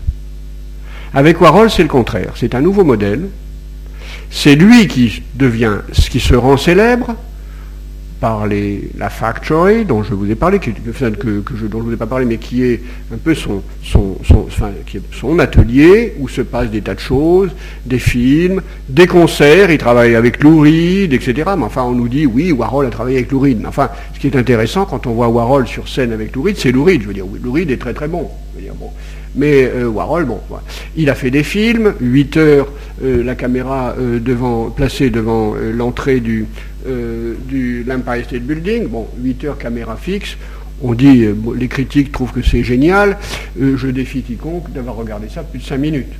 Avec 1.14 1.40
Warhol, 1.40 1.70
c'est 1.70 1.82
le 1.82 1.88
contraire. 1.88 2.32
C'est 2.34 2.54
un 2.54 2.60
nouveau 2.60 2.84
modèle. 2.84 3.28
C'est 4.30 4.56
lui 4.56 4.88
qui 4.88 5.22
devient, 5.36 5.76
qui 6.10 6.18
se 6.18 6.34
rend 6.34 6.56
célèbre, 6.56 7.14
par 8.24 8.46
la 8.46 9.10
Factory, 9.10 9.84
dont 9.84 10.02
je 10.02 10.14
vous 10.14 10.30
ai 10.30 10.34
parlé, 10.34 10.58
que, 10.58 10.70
je, 10.70 11.66
dont 11.66 11.80
je 11.80 11.84
vous 11.84 11.92
ai 11.92 11.96
pas 11.98 12.06
parlé, 12.06 12.24
mais 12.24 12.38
qui 12.38 12.64
est 12.64 12.80
un 13.12 13.18
peu 13.18 13.34
son, 13.34 13.62
son, 13.82 14.16
son, 15.12 15.38
atelier 15.38 16.14
où 16.18 16.26
se 16.26 16.40
passent 16.40 16.70
des 16.70 16.80
tas 16.80 16.94
de 16.94 17.00
choses, 17.00 17.50
des 17.84 17.98
films, 17.98 18.62
des 18.88 19.06
concerts, 19.06 19.70
il 19.70 19.76
travaille 19.76 20.14
avec 20.14 20.42
Lou 20.42 20.60
Reed, 20.60 21.12
etc. 21.12 21.50
Mais 21.58 21.64
enfin, 21.64 21.82
on 21.82 21.92
nous 21.92 22.08
dit, 22.08 22.24
oui, 22.24 22.50
Warhol 22.50 22.86
a 22.86 22.90
travaillé 22.90 23.18
avec 23.18 23.30
Lou 23.30 23.40
Reed. 23.40 23.60
Mais 23.60 23.68
enfin, 23.68 23.90
ce 24.14 24.20
qui 24.20 24.28
est 24.28 24.36
intéressant 24.36 24.86
quand 24.86 25.06
on 25.06 25.12
voit 25.12 25.28
Warhol 25.28 25.66
sur 25.66 25.86
scène 25.86 26.10
avec 26.10 26.34
Lou 26.34 26.44
Reed, 26.44 26.56
c'est 26.56 26.72
Lou 26.72 26.82
Reed. 26.82 27.02
Je 27.02 27.08
veux 27.08 27.12
dire, 27.12 27.26
Lou 27.42 27.52
Reed 27.52 27.70
est 27.70 27.76
très 27.76 27.92
très 27.92 28.08
bon. 28.08 28.30
bon. 28.80 28.90
Mais 29.36 29.64
euh, 29.64 29.86
Warhol, 29.88 30.24
bon, 30.26 30.38
il 30.96 31.10
a 31.10 31.14
fait 31.14 31.30
des 31.30 31.42
films, 31.42 31.94
8 32.00 32.36
heures, 32.36 32.68
euh, 33.02 33.22
la 33.24 33.34
caméra 33.34 33.94
euh, 33.98 34.20
devant, 34.20 34.70
placée 34.70 35.10
devant 35.10 35.54
l'entrée 35.54 36.20
du, 36.20 36.46
du 36.84 37.84
l'Empire 37.84 38.24
State 38.24 38.42
Building, 38.42 38.88
bon, 38.88 39.06
8 39.22 39.44
heures 39.44 39.58
caméra 39.58 39.96
fixe, 39.96 40.36
on 40.82 40.94
dit, 40.94 41.26
les 41.56 41.68
critiques 41.68 42.12
trouvent 42.12 42.32
que 42.32 42.42
c'est 42.42 42.64
génial, 42.64 43.18
je 43.58 43.86
défie 43.88 44.22
quiconque 44.22 44.72
d'avoir 44.72 44.96
regardé 44.96 45.28
ça 45.28 45.42
plus 45.42 45.60
de 45.60 45.64
5 45.64 45.78
minutes, 45.78 46.12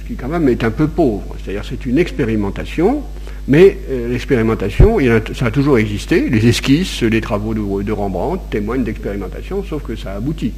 ce 0.00 0.08
qui 0.08 0.14
quand 0.14 0.28
même 0.28 0.48
est 0.48 0.64
un 0.64 0.70
peu 0.70 0.88
pauvre, 0.88 1.36
c'est-à-dire 1.42 1.64
c'est 1.68 1.86
une 1.86 1.98
expérimentation, 1.98 3.02
mais 3.48 3.78
l'expérimentation, 4.08 4.98
ça 5.34 5.46
a 5.46 5.50
toujours 5.50 5.78
existé, 5.78 6.28
les 6.28 6.46
esquisses, 6.46 7.02
les 7.02 7.20
travaux 7.20 7.54
de, 7.54 7.82
de 7.82 7.92
Rembrandt 7.92 8.42
témoignent 8.50 8.84
d'expérimentation, 8.84 9.64
sauf 9.64 9.82
que 9.82 9.96
ça 9.96 10.14
aboutit. 10.14 10.52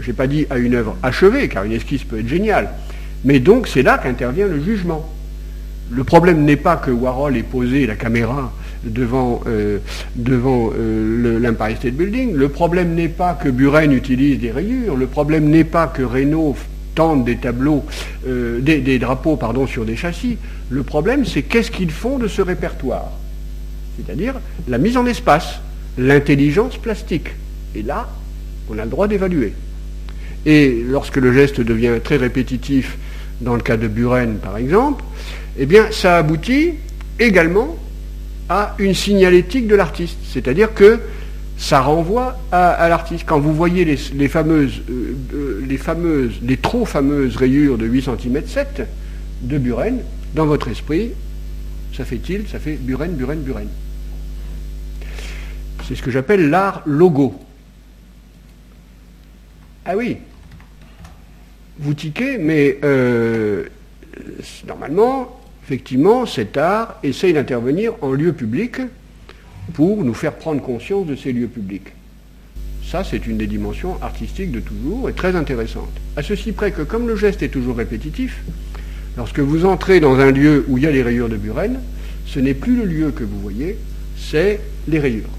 Je 0.00 0.06
n'ai 0.06 0.12
pas 0.12 0.26
dit 0.26 0.46
à 0.50 0.58
une 0.58 0.74
œuvre 0.74 0.96
achevée, 1.02 1.48
car 1.48 1.64
une 1.64 1.72
esquisse 1.72 2.04
peut 2.04 2.20
être 2.20 2.28
géniale. 2.28 2.70
Mais 3.24 3.40
donc 3.40 3.66
c'est 3.66 3.82
là 3.82 3.98
qu'intervient 3.98 4.46
le 4.46 4.62
jugement. 4.62 5.08
Le 5.90 6.04
problème 6.04 6.44
n'est 6.44 6.56
pas 6.56 6.76
que 6.76 6.90
Warhol 6.90 7.36
ait 7.36 7.42
posé 7.42 7.86
la 7.86 7.96
caméra 7.96 8.52
devant, 8.84 9.40
euh, 9.46 9.78
devant 10.16 10.70
euh, 10.76 11.38
l'Empire 11.38 11.76
State 11.76 11.94
Building. 11.94 12.34
Le 12.34 12.48
problème 12.48 12.94
n'est 12.94 13.08
pas 13.08 13.34
que 13.34 13.48
Buren 13.48 13.92
utilise 13.92 14.38
des 14.38 14.50
rayures. 14.50 14.96
Le 14.96 15.06
problème 15.06 15.48
n'est 15.48 15.64
pas 15.64 15.86
que 15.86 16.02
Reynaud 16.02 16.56
tente 16.94 17.24
des 17.24 17.36
tableaux, 17.36 17.84
euh, 18.26 18.60
des, 18.60 18.98
drapeaux 18.98 19.36
pardon, 19.36 19.66
sur 19.66 19.84
des 19.84 19.96
châssis. 19.96 20.38
Le 20.68 20.82
problème, 20.82 21.24
c'est 21.24 21.42
qu'est-ce 21.42 21.70
qu'ils 21.70 21.90
font 21.90 22.18
de 22.18 22.28
ce 22.28 22.42
répertoire? 22.42 23.10
C'est-à-dire 23.96 24.34
la 24.68 24.78
mise 24.78 24.96
en 24.96 25.06
espace, 25.06 25.60
l'intelligence 25.98 26.76
plastique. 26.76 27.28
Et 27.74 27.82
là, 27.82 28.08
on 28.68 28.78
a 28.78 28.84
le 28.84 28.90
droit 28.90 29.08
d'évaluer. 29.08 29.52
Et 30.46 30.82
lorsque 30.88 31.16
le 31.16 31.32
geste 31.32 31.60
devient 31.60 31.98
très 32.02 32.16
répétitif, 32.16 32.96
dans 33.40 33.54
le 33.54 33.60
cas 33.60 33.76
de 33.76 33.88
Buren 33.88 34.36
par 34.36 34.56
exemple, 34.56 35.04
eh 35.58 35.66
bien 35.66 35.86
ça 35.90 36.18
aboutit 36.18 36.74
également 37.18 37.76
à 38.50 38.74
une 38.78 38.94
signalétique 38.94 39.68
de 39.68 39.76
l'artiste. 39.76 40.18
C'est-à-dire 40.24 40.74
que 40.74 40.98
ça 41.56 41.80
renvoie 41.80 42.36
à, 42.50 42.88
l'artiste. 42.88 43.24
Quand 43.26 43.38
vous 43.38 43.54
voyez 43.54 43.84
les, 43.84 44.28
fameuses, 44.28 44.82
euh, 44.90 45.14
euh, 45.32 45.64
les 45.66 45.78
fameuses, 45.78 46.40
les 46.42 46.56
trop 46.56 46.84
fameuses 46.84 47.36
rayures 47.36 47.78
de 47.78 47.86
8 47.86 48.08
cm 48.18 48.46
7 48.46 48.88
de 49.42 49.58
Buren, 49.58 50.00
dans 50.34 50.46
votre 50.46 50.68
esprit, 50.68 51.12
ça 51.96 52.04
fait 52.04 52.20
il 52.28 52.48
ça 52.48 52.58
fait 52.58 52.74
Buren, 52.74 53.12
Buren, 53.12 53.40
Buren. 53.40 53.68
C'est 55.86 55.94
ce 55.94 56.02
que 56.02 56.10
j'appelle 56.10 56.50
l'art 56.50 56.82
logo. 56.86 57.34
Ah 59.84 59.96
oui, 59.96 60.18
vous 61.78 61.94
tiquez, 61.94 62.38
mais 62.38 62.78
euh, 62.84 63.64
normalement, 64.66 65.39
effectivement, 65.64 66.26
cet 66.26 66.56
art 66.56 66.98
essaye 67.02 67.32
d'intervenir 67.32 67.92
en 68.02 68.12
lieu 68.12 68.32
public 68.32 68.76
pour 69.74 70.02
nous 70.04 70.14
faire 70.14 70.34
prendre 70.34 70.60
conscience 70.60 71.06
de 71.06 71.16
ces 71.16 71.32
lieux 71.32 71.48
publics. 71.48 71.92
Ça, 72.84 73.04
c'est 73.04 73.26
une 73.26 73.38
des 73.38 73.46
dimensions 73.46 74.02
artistiques 74.02 74.50
de 74.50 74.60
toujours 74.60 75.08
et 75.08 75.12
très 75.12 75.36
intéressante. 75.36 75.92
À 76.16 76.22
ceci 76.22 76.52
près 76.52 76.72
que, 76.72 76.82
comme 76.82 77.06
le 77.06 77.14
geste 77.14 77.42
est 77.42 77.48
toujours 77.48 77.76
répétitif, 77.76 78.42
lorsque 79.16 79.38
vous 79.38 79.64
entrez 79.64 80.00
dans 80.00 80.18
un 80.18 80.32
lieu 80.32 80.64
où 80.68 80.76
il 80.76 80.84
y 80.84 80.86
a 80.86 80.90
les 80.90 81.02
rayures 81.02 81.28
de 81.28 81.36
Buren, 81.36 81.78
ce 82.26 82.40
n'est 82.40 82.54
plus 82.54 82.76
le 82.76 82.84
lieu 82.84 83.10
que 83.12 83.22
vous 83.22 83.38
voyez, 83.40 83.76
c'est 84.16 84.60
les 84.88 84.98
rayures. 84.98 85.30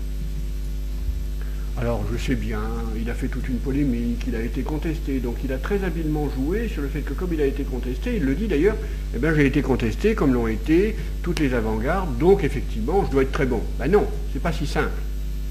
Alors 1.81 2.03
je 2.13 2.17
sais 2.23 2.35
bien, 2.35 2.61
il 2.95 3.09
a 3.09 3.15
fait 3.15 3.27
toute 3.27 3.49
une 3.49 3.57
polémique, 3.57 4.25
il 4.27 4.35
a 4.35 4.41
été 4.43 4.61
contesté, 4.61 5.17
donc 5.17 5.37
il 5.43 5.51
a 5.51 5.57
très 5.57 5.83
habilement 5.83 6.29
joué 6.29 6.67
sur 6.67 6.83
le 6.83 6.87
fait 6.87 7.01
que 7.01 7.13
comme 7.13 7.33
il 7.33 7.41
a 7.41 7.45
été 7.47 7.63
contesté, 7.63 8.17
il 8.17 8.23
le 8.23 8.35
dit 8.35 8.45
d'ailleurs, 8.45 8.75
eh 9.15 9.17
bien 9.17 9.33
j'ai 9.33 9.47
été 9.47 9.63
contesté 9.63 10.13
comme 10.13 10.31
l'ont 10.31 10.45
été 10.45 10.95
toutes 11.23 11.39
les 11.39 11.55
avant-gardes, 11.55 12.19
donc 12.19 12.43
effectivement 12.43 13.03
je 13.07 13.09
dois 13.09 13.23
être 13.23 13.31
très 13.31 13.47
bon. 13.47 13.63
Ben 13.79 13.89
non, 13.89 14.05
c'est 14.31 14.41
pas 14.43 14.51
si 14.51 14.67
simple. 14.67 14.91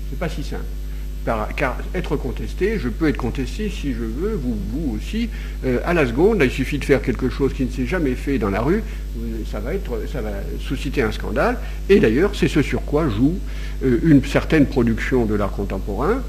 C'est 0.09 0.21
pas 0.21 0.29
si 0.29 0.45
simple. 0.45 0.63
Car 1.25 1.77
être 1.95 2.17
contesté, 2.17 2.79
je 2.79 2.89
peux 2.89 3.09
être 3.09 3.17
contesté 3.17 3.69
si 3.69 3.93
je 3.93 3.99
veux, 3.99 4.41
vous, 4.41 4.97
aussi, 4.97 5.29
euh, 5.65 5.79
à 5.85 5.93
la 5.93 6.07
seconde, 6.07 6.41
il 6.43 6.51
suffit 6.51 6.79
de 6.79 6.85
faire 6.85 7.03
quelque 7.03 7.29
chose 7.29 7.53
qui 7.53 7.65
ne 7.65 7.71
s'est 7.71 7.87
jamais 7.87 8.15
fait 8.15 8.39
dans 8.39 8.51
la 8.51 8.61
rue, 8.61 8.83
ça 9.51 9.61
va, 9.61 9.75
être, 9.75 10.01
ça 10.11 10.23
va 10.23 10.31
susciter 10.59 11.03
un 11.03 11.13
scandale, 11.13 11.59
et 11.89 12.01
d'ailleurs 12.01 12.33
c'est 12.35 12.49
ce 12.49 12.63
sur 12.63 12.83
quoi 12.85 13.09
joue 13.09 13.35
euh, 13.85 13.99
une 14.05 14.25
certaine 14.25 14.67
production 14.67 15.27
de 15.27 15.35
l'art 15.35 15.53
contemporain, 15.53 16.23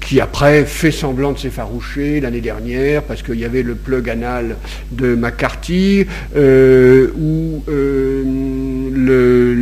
qui 0.00 0.20
après 0.20 0.66
fait 0.66 0.90
semblant 0.90 1.32
de 1.32 1.38
s'effaroucher 1.38 2.20
l'année 2.20 2.42
dernière 2.42 3.02
parce 3.04 3.22
qu'il 3.22 3.38
y 3.38 3.44
avait 3.46 3.62
le 3.62 3.74
plug 3.74 4.10
anal 4.10 4.56
de 4.92 5.14
McCarthy 5.14 6.06
euh, 6.36 7.10
ou 7.18 7.62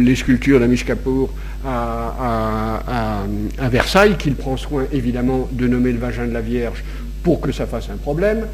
les 0.05 0.17
sculptures 0.17 0.59
d'Amish 0.59 0.85
Kapoor 0.85 1.33
à, 1.67 3.25
Versailles, 3.71 4.17
qu'il 4.19 4.35
prend 4.35 4.57
soin 4.57 4.87
évidemment 4.93 5.49
de 5.53 5.67
nommer 5.67 5.93
le 5.93 5.99
vagin 5.99 6.27
de 6.27 6.33
la 6.33 6.41
Vierge 6.41 6.83
pour 7.23 7.41
que 7.41 7.53
ça 7.53 7.67
fasse 7.67 7.89
un 7.89 7.97
problème, 7.97 8.47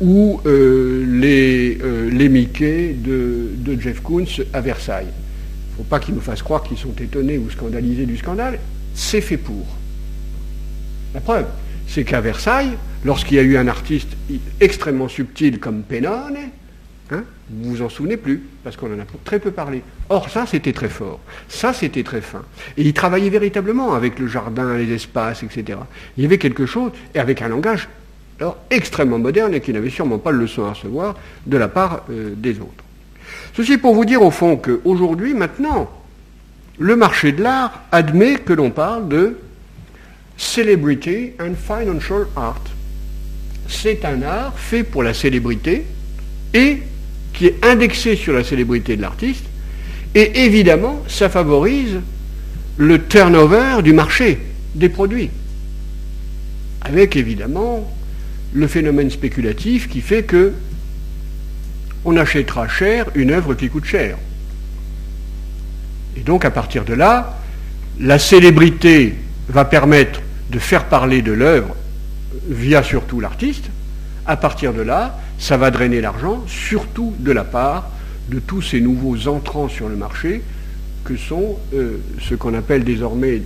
ou 0.00 0.40
les, 0.44 1.78
les 2.10 2.28
Mickey 2.28 2.96
de, 2.98 3.80
Jeff 3.80 4.00
Koons 4.00 4.24
à 4.52 4.60
Versailles 4.60 5.06
ne 5.76 5.84
faut 5.84 5.88
pas 5.88 6.00
qu'ils 6.00 6.14
nous 6.14 6.20
fassent 6.20 6.42
croire 6.42 6.62
qu'ils 6.62 6.78
sont 6.78 6.94
étonnés 7.00 7.38
ou 7.38 7.50
scandalisés 7.50 8.06
du 8.06 8.16
scandale, 8.16 8.58
c'est 8.94 9.20
fait 9.20 9.36
pour. 9.36 9.66
La 11.14 11.20
preuve, 11.20 11.46
c'est 11.86 12.04
qu'à 12.04 12.20
Versailles, 12.20 12.72
lorsqu'il 13.04 13.36
y 13.36 13.40
a 13.40 13.42
eu 13.42 13.56
un 13.56 13.68
artiste 13.68 14.08
extrêmement 14.60 15.08
subtil 15.08 15.58
comme 15.58 15.82
Pennone, 15.82 16.36
hein, 17.10 17.24
vous 17.50 17.76
vous 17.76 17.82
en 17.82 17.88
souvenez 17.88 18.16
plus, 18.16 18.42
parce 18.64 18.76
qu'on 18.76 18.86
en 18.86 18.98
a 18.98 19.04
très 19.24 19.38
peu 19.38 19.50
parlé. 19.50 19.82
Or, 20.08 20.28
ça, 20.28 20.46
c'était 20.46 20.72
très 20.72 20.88
fort. 20.88 21.20
Ça, 21.48 21.72
c'était 21.72 22.02
très 22.02 22.20
fin. 22.20 22.42
Et 22.76 22.82
il 22.82 22.92
travaillait 22.92 23.30
véritablement 23.30 23.94
avec 23.94 24.18
le 24.18 24.26
jardin, 24.26 24.76
les 24.76 24.92
espaces, 24.92 25.42
etc. 25.42 25.78
Il 26.16 26.24
y 26.24 26.26
avait 26.26 26.38
quelque 26.38 26.66
chose, 26.66 26.92
et 27.14 27.18
avec 27.18 27.42
un 27.42 27.48
langage 27.48 27.88
alors, 28.38 28.58
extrêmement 28.70 29.18
moderne 29.18 29.54
et 29.54 29.60
qui 29.60 29.72
n'avait 29.72 29.90
sûrement 29.90 30.18
pas 30.18 30.30
le 30.30 30.38
leçon 30.38 30.64
à 30.64 30.70
recevoir 30.70 31.14
de 31.46 31.56
la 31.56 31.68
part 31.68 32.02
euh, 32.10 32.34
des 32.36 32.60
autres. 32.60 32.84
Ceci 33.54 33.78
pour 33.78 33.94
vous 33.94 34.04
dire 34.04 34.22
au 34.22 34.30
fond 34.30 34.56
qu'aujourd'hui, 34.56 35.32
maintenant, 35.32 35.90
le 36.78 36.96
marché 36.96 37.32
de 37.32 37.42
l'art 37.42 37.82
admet 37.92 38.36
que 38.36 38.52
l'on 38.52 38.70
parle 38.70 39.08
de 39.08 39.38
celebrity 40.36 41.32
and 41.40 41.54
financial 41.54 42.26
art. 42.36 42.60
C'est 43.68 44.04
un 44.04 44.22
art 44.22 44.58
fait 44.58 44.82
pour 44.82 45.02
la 45.02 45.14
célébrité 45.14 45.86
et 46.52 46.82
qui 47.36 47.46
est 47.46 47.64
indexé 47.64 48.16
sur 48.16 48.32
la 48.32 48.42
célébrité 48.42 48.96
de 48.96 49.02
l'artiste. 49.02 49.44
Et 50.14 50.44
évidemment, 50.44 51.04
ça 51.06 51.28
favorise 51.28 52.00
le 52.78 53.06
turnover 53.06 53.82
du 53.84 53.92
marché 53.92 54.38
des 54.74 54.88
produits. 54.88 55.30
Avec 56.80 57.14
évidemment 57.14 57.92
le 58.52 58.66
phénomène 58.66 59.10
spéculatif 59.10 59.88
qui 59.88 60.00
fait 60.00 60.22
que 60.22 60.52
on 62.04 62.16
achètera 62.16 62.68
cher 62.68 63.06
une 63.14 63.32
œuvre 63.32 63.54
qui 63.54 63.68
coûte 63.68 63.84
cher. 63.84 64.16
Et 66.16 66.20
donc 66.20 66.44
à 66.44 66.50
partir 66.50 66.84
de 66.84 66.94
là, 66.94 67.38
la 68.00 68.18
célébrité 68.18 69.14
va 69.48 69.64
permettre 69.64 70.22
de 70.50 70.58
faire 70.58 70.84
parler 70.84 71.20
de 71.20 71.32
l'œuvre 71.32 71.74
via 72.48 72.82
surtout 72.82 73.20
l'artiste. 73.20 73.64
À 74.24 74.36
partir 74.36 74.72
de 74.72 74.82
là, 74.82 75.18
ça 75.38 75.56
va 75.56 75.70
drainer 75.70 76.00
l'argent, 76.00 76.42
surtout 76.46 77.14
de 77.18 77.32
la 77.32 77.44
part 77.44 77.90
de 78.28 78.38
tous 78.38 78.62
ces 78.62 78.80
nouveaux 78.80 79.28
entrants 79.28 79.68
sur 79.68 79.88
le 79.88 79.96
marché 79.96 80.42
que 81.04 81.16
sont 81.16 81.56
euh, 81.74 81.98
ce 82.20 82.34
qu'on 82.34 82.54
appelle 82.54 82.82
désormais 82.82 83.42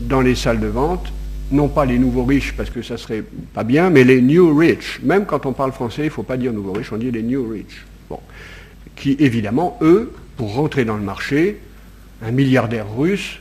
dans 0.00 0.20
les 0.20 0.34
salles 0.34 0.60
de 0.60 0.66
vente 0.66 1.12
non 1.50 1.68
pas 1.68 1.84
les 1.84 1.98
nouveaux 1.98 2.24
riches, 2.24 2.54
parce 2.56 2.70
que 2.70 2.82
ça 2.82 2.96
serait 2.96 3.22
pas 3.52 3.64
bien, 3.64 3.90
mais 3.90 4.04
les 4.04 4.20
new 4.20 4.56
rich. 4.56 5.00
Même 5.02 5.26
quand 5.26 5.46
on 5.46 5.52
parle 5.52 5.72
français, 5.72 6.02
il 6.02 6.06
ne 6.06 6.10
faut 6.10 6.22
pas 6.22 6.36
dire 6.36 6.52
nouveaux 6.52 6.72
riches, 6.72 6.92
on 6.92 6.96
dit 6.96 7.10
les 7.10 7.22
new 7.22 7.48
rich. 7.48 7.84
Bon. 8.08 8.20
qui 8.96 9.16
évidemment, 9.18 9.78
eux, 9.80 10.12
pour 10.36 10.54
rentrer 10.54 10.84
dans 10.84 10.96
le 10.96 11.02
marché, 11.02 11.60
un 12.22 12.30
milliardaire 12.32 12.86
russe, 12.94 13.40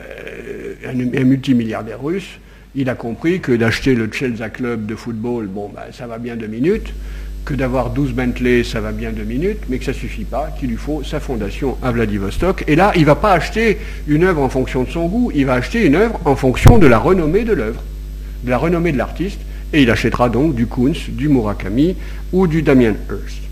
euh, 0.00 0.74
un, 0.86 1.24
multimilliardaire 1.24 2.02
russe, 2.02 2.38
il 2.74 2.88
a 2.88 2.94
compris 2.94 3.40
que 3.40 3.52
d'acheter 3.52 3.94
le 3.94 4.10
Chelsea 4.10 4.48
Club 4.50 4.86
de 4.86 4.94
football, 4.94 5.46
ben, 5.46 5.82
ça 5.92 6.06
va 6.06 6.18
bien 6.18 6.36
deux 6.36 6.46
minutes, 6.46 6.92
que 7.44 7.54
d'avoir 7.54 7.90
12 7.90 8.12
Bentley, 8.12 8.64
ça 8.64 8.80
va 8.80 8.92
bien 8.92 9.12
deux 9.12 9.24
minutes, 9.24 9.60
mais 9.68 9.78
que 9.78 9.84
ça 9.84 9.92
ne 9.92 9.96
suffit 9.96 10.24
pas, 10.24 10.48
qu'il 10.58 10.70
lui 10.70 10.76
faut 10.76 11.02
sa 11.04 11.20
fondation 11.20 11.76
à 11.82 11.92
Vladivostok. 11.92 12.64
Et 12.66 12.74
là, 12.74 12.92
il 12.96 13.02
ne 13.02 13.06
va 13.06 13.14
pas 13.14 13.32
acheter 13.32 13.78
une 14.08 14.24
œuvre 14.24 14.42
en 14.42 14.48
fonction 14.48 14.82
de 14.84 14.90
son 14.90 15.06
goût, 15.06 15.30
il 15.34 15.46
va 15.46 15.54
acheter 15.54 15.86
une 15.86 15.94
œuvre 15.94 16.18
en 16.24 16.36
fonction 16.36 16.78
de 16.78 16.86
la 16.86 16.98
renommée 16.98 17.44
de 17.44 17.52
l'œuvre, 17.52 17.82
de 18.42 18.50
la 18.50 18.58
renommée 18.58 18.92
de 18.92 18.98
l'artiste, 18.98 19.40
et 19.72 19.82
il 19.82 19.90
achètera 19.90 20.28
donc 20.28 20.54
du 20.54 20.66
Kunz, 20.66 21.10
du 21.10 21.28
Murakami 21.28 21.96
ou 22.32 22.46
du 22.46 22.62
Damien 22.62 22.94
Hirst. 23.10 23.43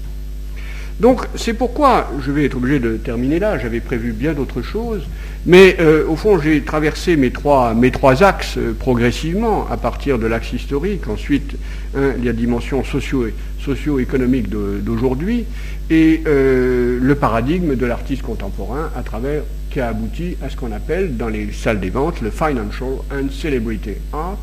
Donc 1.02 1.22
c'est 1.34 1.54
pourquoi 1.54 2.08
je 2.24 2.30
vais 2.30 2.44
être 2.44 2.56
obligé 2.56 2.78
de 2.78 2.96
terminer 2.96 3.40
là, 3.40 3.58
j'avais 3.58 3.80
prévu 3.80 4.12
bien 4.12 4.34
d'autres 4.34 4.62
choses, 4.62 5.02
mais 5.46 5.76
euh, 5.80 6.06
au 6.06 6.14
fond 6.14 6.40
j'ai 6.40 6.62
traversé 6.62 7.16
mes 7.16 7.32
trois, 7.32 7.74
mes 7.74 7.90
trois 7.90 8.22
axes 8.22 8.56
euh, 8.56 8.72
progressivement, 8.72 9.66
à 9.68 9.76
partir 9.76 10.20
de 10.20 10.28
l'axe 10.28 10.52
historique, 10.52 11.08
ensuite 11.08 11.56
la 11.94 12.32
dimension 12.32 12.84
socio-économique 12.84 14.48
d'aujourd'hui, 14.48 15.44
et 15.90 16.22
euh, 16.28 17.00
le 17.02 17.14
paradigme 17.16 17.74
de 17.74 17.84
l'artiste 17.84 18.22
contemporain 18.22 18.88
à 18.96 19.02
travers 19.02 19.42
qui 19.70 19.80
a 19.80 19.88
abouti 19.88 20.36
à 20.40 20.50
ce 20.50 20.56
qu'on 20.56 20.70
appelle 20.70 21.16
dans 21.16 21.28
les 21.28 21.50
salles 21.50 21.80
des 21.80 21.90
ventes 21.90 22.20
le 22.20 22.30
Financial 22.30 22.92
and 23.12 23.28
Celebrity 23.32 23.94
Art. 24.12 24.38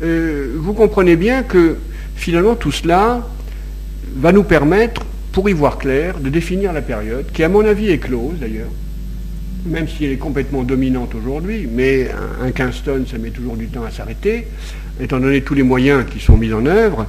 vous 0.00 0.72
comprenez 0.72 1.16
bien 1.16 1.42
que 1.42 1.76
finalement 2.14 2.54
tout 2.54 2.72
cela 2.72 3.28
va 4.16 4.32
nous 4.32 4.44
permettre 4.44 5.02
pour 5.36 5.50
y 5.50 5.52
voir 5.52 5.76
clair, 5.76 6.18
de 6.18 6.30
définir 6.30 6.72
la 6.72 6.80
période, 6.80 7.26
qui 7.30 7.44
à 7.44 7.50
mon 7.50 7.62
avis 7.62 7.90
est 7.90 7.98
close 7.98 8.36
d'ailleurs, 8.40 8.70
même 9.66 9.86
si 9.86 10.06
elle 10.06 10.12
est 10.12 10.16
complètement 10.16 10.62
dominante 10.62 11.14
aujourd'hui, 11.14 11.68
mais 11.70 12.08
un, 12.42 12.50
15 12.50 12.82
tonnes, 12.82 13.06
ça 13.06 13.18
met 13.18 13.28
toujours 13.28 13.54
du 13.54 13.66
temps 13.66 13.84
à 13.84 13.90
s'arrêter, 13.90 14.46
étant 14.98 15.20
donné 15.20 15.42
tous 15.42 15.52
les 15.52 15.62
moyens 15.62 16.06
qui 16.10 16.20
sont 16.20 16.38
mis 16.38 16.54
en 16.54 16.64
œuvre, 16.64 17.04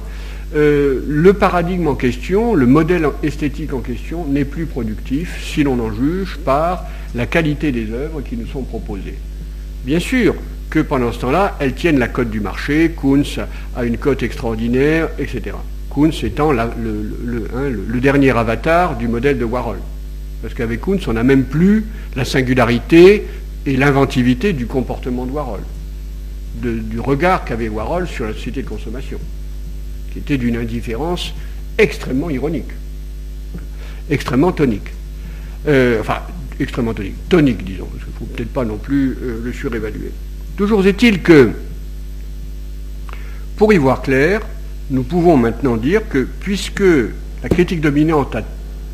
euh, 0.54 1.00
le 1.08 1.32
paradigme 1.32 1.86
en 1.86 1.94
question, 1.94 2.54
le 2.54 2.66
modèle 2.66 3.08
esthétique 3.22 3.72
en 3.72 3.80
question 3.80 4.26
n'est 4.26 4.44
plus 4.44 4.66
productif 4.66 5.42
si 5.42 5.62
l'on 5.62 5.80
en 5.80 5.90
juge 5.90 6.36
par 6.44 6.84
la 7.14 7.24
qualité 7.24 7.72
des 7.72 7.90
œuvres 7.92 8.20
qui 8.20 8.36
nous 8.36 8.46
sont 8.46 8.62
proposées. 8.62 9.16
Bien 9.86 10.00
sûr 10.00 10.34
que 10.68 10.80
pendant 10.80 11.12
ce 11.12 11.20
temps-là, 11.20 11.56
elles 11.60 11.72
tiennent 11.72 11.98
la 11.98 12.08
cote 12.08 12.28
du 12.28 12.40
marché, 12.40 12.94
Kunz 12.94 13.40
a 13.74 13.86
une 13.86 13.96
cote 13.96 14.22
extraordinaire, 14.22 15.08
etc. 15.18 15.54
Kunz 15.98 16.22
étant 16.22 16.56
hein, 16.56 16.70
le, 16.78 18.00
dernier 18.00 18.30
avatar 18.30 18.96
du 18.96 19.08
modèle 19.08 19.36
de 19.36 19.44
Warhol. 19.44 19.78
Parce 20.42 20.54
qu'avec 20.54 20.80
Kunz, 20.80 21.08
on 21.08 21.14
n'a 21.14 21.24
même 21.24 21.44
plus 21.44 21.86
la 22.14 22.24
singularité 22.24 23.26
et 23.66 23.76
l'inventivité 23.76 24.52
du 24.52 24.66
comportement 24.66 25.26
de 25.26 25.32
Warhol, 25.32 25.60
du 26.62 27.00
regard 27.00 27.44
qu'avait 27.44 27.68
Warhol 27.68 28.06
sur 28.06 28.26
la 28.26 28.32
société 28.32 28.62
de 28.62 28.68
consommation, 28.68 29.18
qui 30.12 30.20
était 30.20 30.38
d'une 30.38 30.56
indifférence 30.56 31.34
extrêmement 31.78 32.30
ironique, 32.30 32.70
extrêmement 34.08 34.52
tonique. 34.52 34.90
Euh, 35.66 36.00
enfin, 36.00 36.18
extrêmement 36.60 36.94
tonique, 36.94 37.28
tonique 37.28 37.64
disons, 37.64 37.86
parce 37.86 38.04
qu'il 38.04 38.12
ne 38.14 38.18
faut 38.18 38.36
peut-être 38.36 38.52
pas 38.52 38.64
non 38.64 38.76
plus 38.76 39.18
euh, 39.20 39.40
le 39.42 39.52
surévaluer. 39.52 40.12
Toujours 40.56 40.86
est-il 40.86 41.22
que, 41.22 41.50
pour 43.56 43.72
y 43.72 43.76
voir 43.76 44.02
clair, 44.02 44.40
nous 44.90 45.02
pouvons 45.02 45.36
maintenant 45.36 45.76
dire 45.76 46.08
que 46.08 46.26
puisque 46.40 46.82
la 47.42 47.48
critique 47.48 47.80
dominante 47.80 48.34
a 48.36 48.42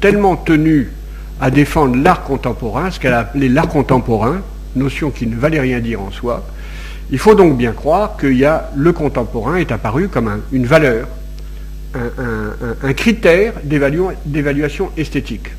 tellement 0.01 0.37
tenu 0.37 0.91
à 1.41 1.51
défendre 1.51 1.97
l'art 1.97 2.25
contemporain, 2.25 2.91
ce 2.91 2.99
qu'elle 3.01 3.13
a 3.13 3.21
appelé 3.21 3.49
l'art 3.49 3.69
contemporain, 3.69 4.43
notion 4.77 5.11
qui 5.11 5.27
ne 5.27 5.37
valait 5.37 5.61
rien 5.61 5.81
dire 5.81 6.01
en 6.01 6.11
soi, 6.11 6.45
il 7.11 7.19
faut 7.19 7.35
donc 7.35 7.57
bien 7.57 7.73
croire 7.73 8.17
que 8.17 8.27
le 8.27 8.93
contemporain 8.93 9.57
est 9.57 9.71
apparu 9.71 10.09
comme 10.09 10.41
une 10.53 10.67
valeur, 10.67 11.07
un, 11.95 12.93
critère 12.93 13.55
d'évaluation 13.63 14.91
esthétique. 14.97 15.51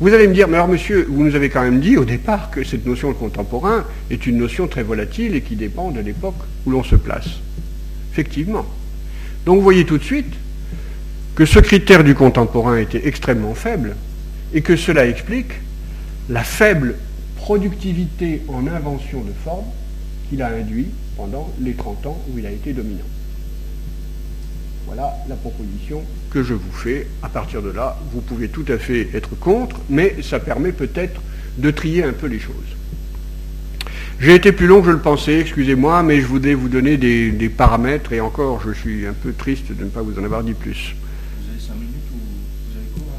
Vous 0.00 0.12
allez 0.12 0.28
me 0.28 0.34
dire, 0.34 0.46
mais 0.48 0.56
alors 0.56 0.68
monsieur, 0.68 1.06
vous 1.08 1.24
nous 1.24 1.36
avez 1.36 1.48
quand 1.48 1.62
même 1.62 1.80
dit 1.80 1.96
au 1.96 2.04
départ 2.04 2.50
que 2.50 2.64
cette 2.64 2.84
notion 2.84 3.08
de 3.08 3.14
contemporain 3.14 3.84
est 4.10 4.26
une 4.26 4.36
notion 4.36 4.66
très 4.66 4.82
volatile 4.82 5.34
et 5.34 5.40
qui 5.40 5.54
dépend 5.56 5.90
de 5.90 6.00
l'époque 6.00 6.36
où 6.66 6.70
l'on 6.70 6.82
se 6.82 6.96
place. 6.96 7.28
Effectivement. 8.16 8.64
Donc 9.44 9.56
vous 9.56 9.62
voyez 9.62 9.84
tout 9.84 9.98
de 9.98 10.02
suite 10.02 10.32
que 11.34 11.44
ce 11.44 11.58
critère 11.58 12.02
du 12.02 12.14
contemporain 12.14 12.78
était 12.78 13.06
extrêmement 13.06 13.54
faible 13.54 13.94
et 14.54 14.62
que 14.62 14.74
cela 14.74 15.06
explique 15.06 15.52
la 16.30 16.42
faible 16.42 16.94
productivité 17.36 18.40
en 18.48 18.66
invention 18.68 19.20
de 19.20 19.32
forme 19.44 19.66
qu'il 20.30 20.40
a 20.40 20.48
induit 20.48 20.88
pendant 21.18 21.52
les 21.60 21.74
30 21.74 22.06
ans 22.06 22.18
où 22.30 22.38
il 22.38 22.46
a 22.46 22.50
été 22.50 22.72
dominant. 22.72 23.04
Voilà 24.86 25.14
la 25.28 25.36
proposition 25.36 26.02
que 26.30 26.42
je 26.42 26.54
vous 26.54 26.72
fais. 26.72 27.08
À 27.22 27.28
partir 27.28 27.60
de 27.60 27.70
là, 27.70 27.98
vous 28.14 28.22
pouvez 28.22 28.48
tout 28.48 28.64
à 28.68 28.78
fait 28.78 29.10
être 29.12 29.38
contre, 29.38 29.76
mais 29.90 30.16
ça 30.22 30.40
permet 30.40 30.72
peut-être 30.72 31.20
de 31.58 31.70
trier 31.70 32.02
un 32.02 32.14
peu 32.14 32.28
les 32.28 32.40
choses. 32.40 32.76
J'ai 34.18 34.34
été 34.34 34.50
plus 34.50 34.66
long 34.66 34.80
que 34.80 34.86
je 34.86 34.92
le 34.92 35.00
pensais, 35.00 35.40
excusez-moi, 35.40 36.02
mais 36.02 36.20
je 36.22 36.26
voulais 36.26 36.54
vous 36.54 36.68
donner 36.68 36.96
des, 36.96 37.48
paramètres 37.50 38.12
et 38.12 38.20
encore, 38.20 38.62
je 38.66 38.72
suis 38.72 39.06
un 39.06 39.12
peu 39.12 39.32
triste 39.32 39.72
de 39.72 39.84
ne 39.84 39.90
pas 39.90 40.00
vous 40.00 40.18
en 40.18 40.24
avoir 40.24 40.42
dit 40.42 40.54
plus. 40.54 40.94
Vous 41.38 41.50
avez 41.50 41.60
5 41.60 41.74
minutes 41.74 41.94
ou 42.12 42.18
vous 42.70 42.78
avez 42.78 42.88
quoi 42.94 43.12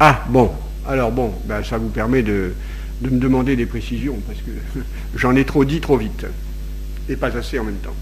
Ah, 0.00 0.24
bon. 0.28 0.50
Alors 0.86 1.12
bon, 1.12 1.32
ben, 1.44 1.62
ça 1.62 1.78
vous 1.78 1.90
permet 1.90 2.22
de, 2.22 2.54
de 3.02 3.10
me 3.10 3.20
demander 3.20 3.54
des 3.54 3.66
précisions, 3.66 4.16
parce 4.26 4.40
que 4.40 4.80
j'en 5.14 5.36
ai 5.36 5.44
trop 5.44 5.64
dit 5.64 5.80
trop 5.80 5.96
vite, 5.96 6.26
et 7.08 7.14
pas 7.14 7.36
assez 7.36 7.58
en 7.58 7.64
même 7.64 7.76
temps. 7.76 7.94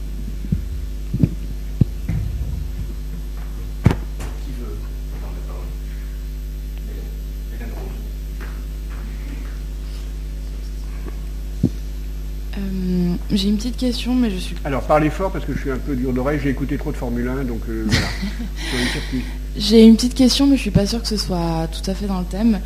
J'ai 13.31 13.49
une 13.49 13.57
petite 13.57 13.77
question, 13.77 14.15
mais 14.15 14.31
je 14.31 14.37
suis. 14.37 14.57
Alors 14.65 14.83
parlez 14.83 15.11
fort 15.11 15.31
parce 15.31 15.45
que 15.45 15.53
je 15.55 15.59
suis 15.59 15.71
un 15.71 15.79
peu 15.79 15.95
dur 15.95 16.13
d'oreille, 16.13 16.41
j'ai 16.43 16.51
écouté 16.51 16.79
trop 16.79 16.93
de 16.93 16.97
Formule 16.97 17.29
1, 17.29 17.45
donc 17.45 17.61
euh, 17.69 17.85
voilà. 17.87 18.07
j'ai 19.57 19.85
une 19.85 19.97
petite 19.97 20.15
question, 20.15 20.47
mais 20.47 20.57
je 20.57 20.63
suis 20.63 20.71
pas 20.71 20.87
sûre 20.87 21.03
que 21.03 21.09
ce 21.09 21.17
soit 21.17 21.69
tout 21.71 21.91
à 21.91 21.95
fait 21.95 22.07
dans 22.07 22.21
le 22.21 22.25
thème. 22.25 22.61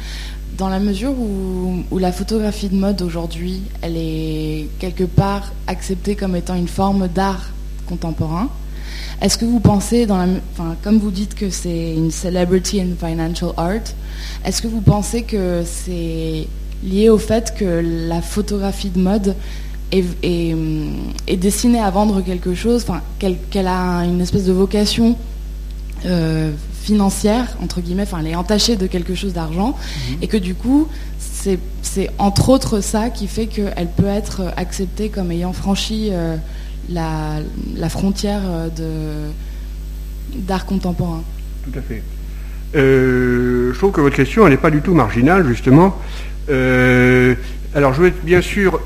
Dans 0.56 0.68
la 0.68 0.78
mesure 0.78 1.12
où, 1.12 1.98
la 1.98 2.12
photographie 2.12 2.68
de 2.68 2.76
mode 2.76 3.00
aujourd'hui, 3.02 3.62
elle 3.82 3.96
est 3.96 4.68
quelque 4.78 5.04
part 5.04 5.52
acceptée 5.66 6.16
comme 6.16 6.36
étant 6.36 6.54
une 6.54 6.68
forme 6.68 7.08
d'art 7.08 7.50
contemporain, 7.88 8.48
est-ce 9.22 9.36
que 9.38 9.44
vous 9.44 9.60
pensez, 9.60 10.06
dans 10.06 10.18
la, 10.18 10.26
enfin, 10.52 10.76
comme 10.82 10.98
vous 10.98 11.10
dites 11.10 11.34
que 11.34 11.50
c'est 11.50 11.94
une 11.94 12.10
celebrity 12.10 12.80
and 12.80 12.94
financial 12.98 13.52
art, 13.56 13.94
est-ce 14.44 14.62
que 14.62 14.66
vous 14.68 14.80
pensez 14.80 15.22
que 15.22 15.62
c'est 15.64 16.46
lié 16.82 17.08
au 17.10 17.18
fait 17.18 17.54
que 17.56 18.08
la 18.08 18.22
photographie 18.22 18.90
de 18.90 18.98
mode 18.98 19.34
est, 19.92 21.36
destinée 21.36 21.80
à 21.80 21.90
vendre 21.90 22.22
quelque 22.22 22.54
chose, 22.54 22.86
qu'elle 23.18 23.66
a 23.66 24.04
une 24.04 24.20
espèce 24.20 24.44
de 24.44 24.52
vocation 24.52 25.16
euh, 26.06 26.50
financière, 26.82 27.58
entre 27.62 27.82
guillemets, 27.82 28.04
enfin, 28.04 28.20
elle 28.20 28.28
est 28.28 28.34
entachée 28.34 28.76
de 28.76 28.86
quelque 28.86 29.14
chose 29.14 29.34
d'argent, 29.34 29.76
mhm. 29.76 30.16
et 30.22 30.28
que 30.28 30.38
du 30.38 30.54
coup, 30.54 30.88
c'est 31.18 32.10
entre 32.18 32.48
autres 32.48 32.80
ça 32.80 33.10
qui 33.10 33.26
fait 33.26 33.46
qu'elle 33.46 33.88
peut 33.96 34.06
être 34.06 34.52
acceptée 34.56 35.10
comme 35.10 35.30
ayant 35.30 35.52
franchi 35.52 36.08
euh, 36.10 36.36
la, 36.88 37.42
frontière 37.90 38.40
euh, 38.46 39.28
d'art 40.34 40.64
contemporain. 40.64 41.22
Tout 41.64 41.78
à 41.78 41.82
fait. 41.82 42.02
je 42.74 43.76
trouve 43.76 43.92
que 43.92 44.00
votre 44.00 44.16
question, 44.16 44.46
elle 44.46 44.52
n'est 44.52 44.58
pas 44.58 44.70
du 44.70 44.80
tout 44.80 44.94
marginale, 44.94 45.46
justement. 45.46 45.96
alors, 46.48 47.92
je 47.92 48.02
vais 48.02 48.14
bien 48.24 48.40
sûr 48.40 48.80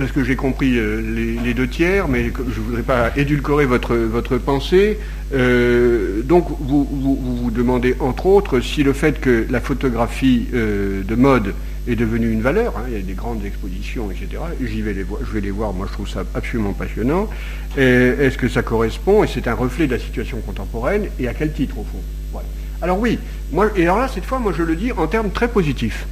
parce 0.00 0.12
que 0.12 0.24
j'ai 0.24 0.34
compris 0.34 0.78
euh, 0.78 1.36
les, 1.44 1.52
deux 1.52 1.68
tiers, 1.68 2.08
mais 2.08 2.24
je 2.24 2.30
ne 2.30 2.64
voudrais 2.64 2.82
pas 2.82 3.12
édulcorer 3.16 3.66
votre, 3.66 3.94
votre 3.94 4.38
pensée. 4.38 4.98
Euh, 5.34 6.22
donc, 6.22 6.46
vous, 6.58 6.88
vous, 6.90 7.50
demandez, 7.50 7.94
entre 8.00 8.24
autres, 8.24 8.60
si 8.60 8.82
le 8.82 8.94
fait 8.94 9.20
que 9.20 9.46
la 9.50 9.60
photographie 9.60 10.48
euh, 10.54 11.02
de 11.02 11.14
mode 11.14 11.54
est 11.86 11.96
devenue 11.96 12.32
une 12.32 12.40
valeur, 12.40 12.78
hein, 12.78 12.84
il 12.88 12.94
y 12.94 12.96
a 12.96 13.02
des 13.02 13.12
grandes 13.12 13.44
expositions, 13.44 14.10
etc., 14.10 14.42
j'y 14.62 14.80
vais 14.80 14.94
les 14.94 15.02
voir, 15.02 15.20
je 15.26 15.32
vais 15.32 15.40
les 15.42 15.50
voir, 15.50 15.74
moi 15.74 15.86
je 15.86 15.92
trouve 15.92 16.08
ça 16.08 16.24
absolument 16.34 16.72
passionnant, 16.72 17.28
est-ce 17.76 18.36
que 18.36 18.48
ça 18.48 18.62
correspond, 18.62 19.24
et 19.24 19.26
c'est 19.26 19.48
un 19.48 19.54
reflet 19.54 19.86
de 19.86 19.92
la 19.92 19.98
situation 19.98 20.38
contemporaine, 20.40 21.06
et 21.18 21.26
à 21.26 21.34
quel 21.34 21.52
titre, 21.52 21.78
au 21.78 21.84
fond? 21.84 22.40
Alors 22.82 22.98
oui, 22.98 23.18
moi, 23.52 23.70
et 23.76 23.82
alors 23.82 23.98
là, 23.98 24.08
cette 24.08 24.24
fois, 24.24 24.38
moi 24.38 24.52
je 24.56 24.62
le 24.62 24.76
dis 24.76 24.92
en 24.92 25.06
termes 25.06 25.30
très 25.30 25.48
positifs. 25.48 26.06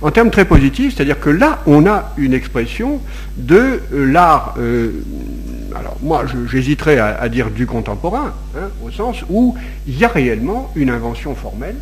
En 0.00 0.10
termes 0.10 0.30
très 0.30 0.44
positifs, 0.44 0.94
c'est-à-dire 0.94 1.20
que 1.20 1.30
là, 1.30 1.62
on 1.66 1.86
a 1.86 2.12
une 2.16 2.32
expression 2.32 3.00
de 3.36 3.80
euh, 3.92 4.12
l'art, 4.12 4.54
euh, 4.58 5.04
alors 5.74 5.96
moi 6.02 6.24
j'hésiterais 6.50 6.98
à, 6.98 7.28
dire 7.28 7.50
du 7.50 7.66
contemporain, 7.66 8.32
hein, 8.56 8.68
au 8.84 8.90
sens 8.90 9.24
où 9.28 9.56
il 9.86 9.98
y 9.98 10.04
a 10.04 10.08
réellement 10.08 10.70
une 10.76 10.90
invention 10.90 11.34
formelle 11.34 11.76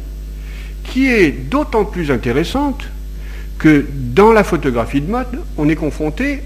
qui 0.85 1.09
est 1.09 1.31
d'autant 1.31 1.85
plus 1.85 2.11
intéressante 2.11 2.85
que 3.59 3.85
dans 3.93 4.33
la 4.33 4.45
photographie 4.45 5.01
de 5.01 5.11
mode, 5.11 5.41
on 5.57 5.69
est 5.69 5.77
confronté, 5.77 6.43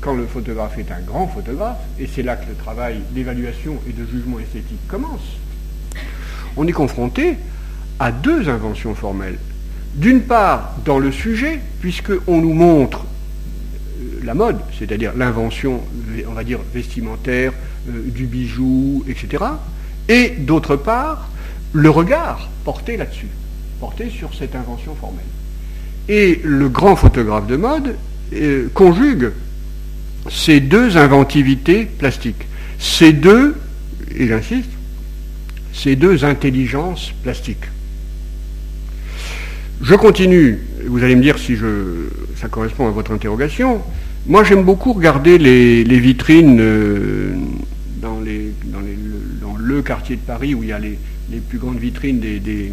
quand 0.00 0.14
le 0.14 0.26
photographe 0.26 0.78
est 0.78 0.90
un 0.92 1.00
grand 1.00 1.26
photographe, 1.28 1.78
et 1.98 2.08
c'est 2.12 2.22
là 2.22 2.36
que 2.36 2.48
le 2.48 2.54
travail 2.54 3.00
d'évaluation 3.10 3.76
et 3.88 3.92
de 3.92 4.06
jugement 4.06 4.38
esthétique 4.38 4.86
commence, 4.88 5.36
on 6.56 6.66
est 6.66 6.72
confronté 6.72 7.36
à 7.98 8.12
deux 8.12 8.48
inventions 8.48 8.94
formelles. 8.94 9.38
D'une 9.94 10.22
part, 10.22 10.74
dans 10.84 10.98
le 10.98 11.12
sujet, 11.12 11.60
puisqu'on 11.80 12.40
nous 12.40 12.52
montre 12.52 13.04
euh, 13.04 14.20
la 14.24 14.34
mode, 14.34 14.58
c'est-à-dire 14.76 15.12
l'invention, 15.16 15.80
on 16.28 16.32
va 16.32 16.42
dire, 16.42 16.58
vestimentaire, 16.72 17.52
euh, 17.88 18.02
du 18.10 18.26
bijou, 18.26 19.04
etc. 19.08 19.44
Et 20.08 20.30
d'autre 20.30 20.76
part, 20.76 21.30
le 21.72 21.90
regard 21.90 22.48
porté 22.64 22.96
là-dessus, 22.96 23.28
porté 23.78 24.10
sur 24.10 24.34
cette 24.34 24.56
invention 24.56 24.94
formelle. 24.96 25.24
Et 26.08 26.40
le 26.42 26.68
grand 26.68 26.96
photographe 26.96 27.46
de 27.46 27.56
mode 27.56 27.96
euh, 28.34 28.68
conjugue 28.74 29.32
ces 30.30 30.60
deux 30.60 30.96
inventivités 30.96 31.84
plastiques, 31.84 32.46
ces 32.78 33.12
deux, 33.12 33.54
et 34.16 34.26
j'insiste, 34.26 34.70
ces 35.72 35.96
deux 35.96 36.24
intelligences 36.24 37.12
plastiques. 37.22 37.64
Je 39.84 39.94
continue, 39.96 40.60
vous 40.86 41.04
allez 41.04 41.14
me 41.14 41.20
dire 41.20 41.38
si 41.38 41.56
je, 41.56 42.08
ça 42.36 42.48
correspond 42.48 42.88
à 42.88 42.90
votre 42.90 43.12
interrogation. 43.12 43.82
Moi, 44.26 44.42
j'aime 44.42 44.62
beaucoup 44.62 44.94
regarder 44.94 45.36
les, 45.36 45.98
vitrines 45.98 46.56
euh, 46.58 47.34
dans, 48.00 48.18
le, 48.18 49.82
quartier 49.82 50.16
de 50.16 50.22
Paris 50.22 50.54
où 50.54 50.62
il 50.62 50.70
y 50.70 50.72
a 50.72 50.78
les, 50.78 50.96
plus 51.50 51.58
grandes 51.58 51.76
vitrines 51.78 52.18
des, 52.18 52.72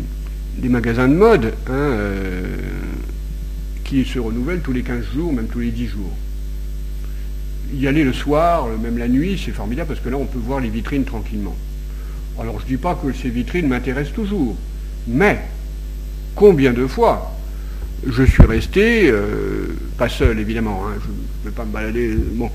magasins 0.64 1.10
de 1.10 1.14
mode, 1.14 1.54
hein, 1.68 1.74
euh, 1.74 2.56
qui 3.84 4.06
se 4.06 4.18
renouvellent 4.18 4.62
tous 4.62 4.72
les 4.72 4.84
15 4.84 5.04
jours, 5.14 5.34
même 5.34 5.48
tous 5.48 5.60
les 5.60 5.72
10 5.72 5.88
jours. 5.88 6.16
Y 7.74 7.88
aller 7.88 8.06
le 8.06 8.14
soir, 8.14 8.68
même 8.82 8.98
la 8.98 9.10
nuit, 9.10 9.38
c'est 9.44 9.52
formidable 9.52 9.90
parce 9.90 10.00
que 10.00 10.08
là, 10.08 10.16
on 10.16 10.28
peut 10.28 10.40
voir 10.40 10.62
les 10.62 10.70
vitrines 10.70 11.04
tranquillement. 11.04 11.58
Alors, 12.40 12.58
je 12.62 12.64
ne 12.64 12.70
dis 12.70 12.78
pas 12.78 12.96
que 12.96 13.12
ces 13.12 13.30
vitrines 13.30 13.68
m'intéressent 13.68 14.16
toujours, 14.16 14.56
mais 15.10 15.42
combien 16.36 16.74
de 16.74 16.88
fois 16.88 17.38
je 18.08 18.24
suis 18.24 18.44
resté, 18.44 19.10
euh, 19.10 19.68
pas 19.98 20.10
seul 20.10 20.40
évidemment, 20.40 20.84
hein, 20.88 20.94
je 21.04 21.08
ne 21.08 21.52
vais 21.52 21.56
pas 21.56 21.66
me 21.66 21.72
balader, 21.72 22.16
bon, 22.34 22.50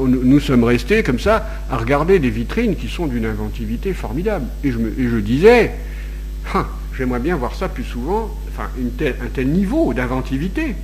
nous 0.00 0.40
sommes 0.40 0.64
restés 0.64 1.02
comme 1.02 1.20
ça 1.20 1.46
à 1.70 1.76
regarder 1.76 2.18
des 2.18 2.30
vitrines 2.30 2.74
qui 2.74 2.88
sont 2.88 3.06
d'une 3.06 3.24
inventivité 3.24 3.92
formidable. 3.92 4.46
Et 4.64 4.72
je 4.72 5.18
disais, 5.18 5.70
hein, 6.54 6.66
j'aimerais 6.96 7.20
bien 7.20 7.36
voir 7.36 7.54
ça 7.54 7.68
plus 7.68 7.84
souvent, 7.84 8.36
enfin 8.48 8.68
un 8.78 9.28
tel 9.32 9.48
niveau 9.48 9.94
d'inventivité 9.94 10.74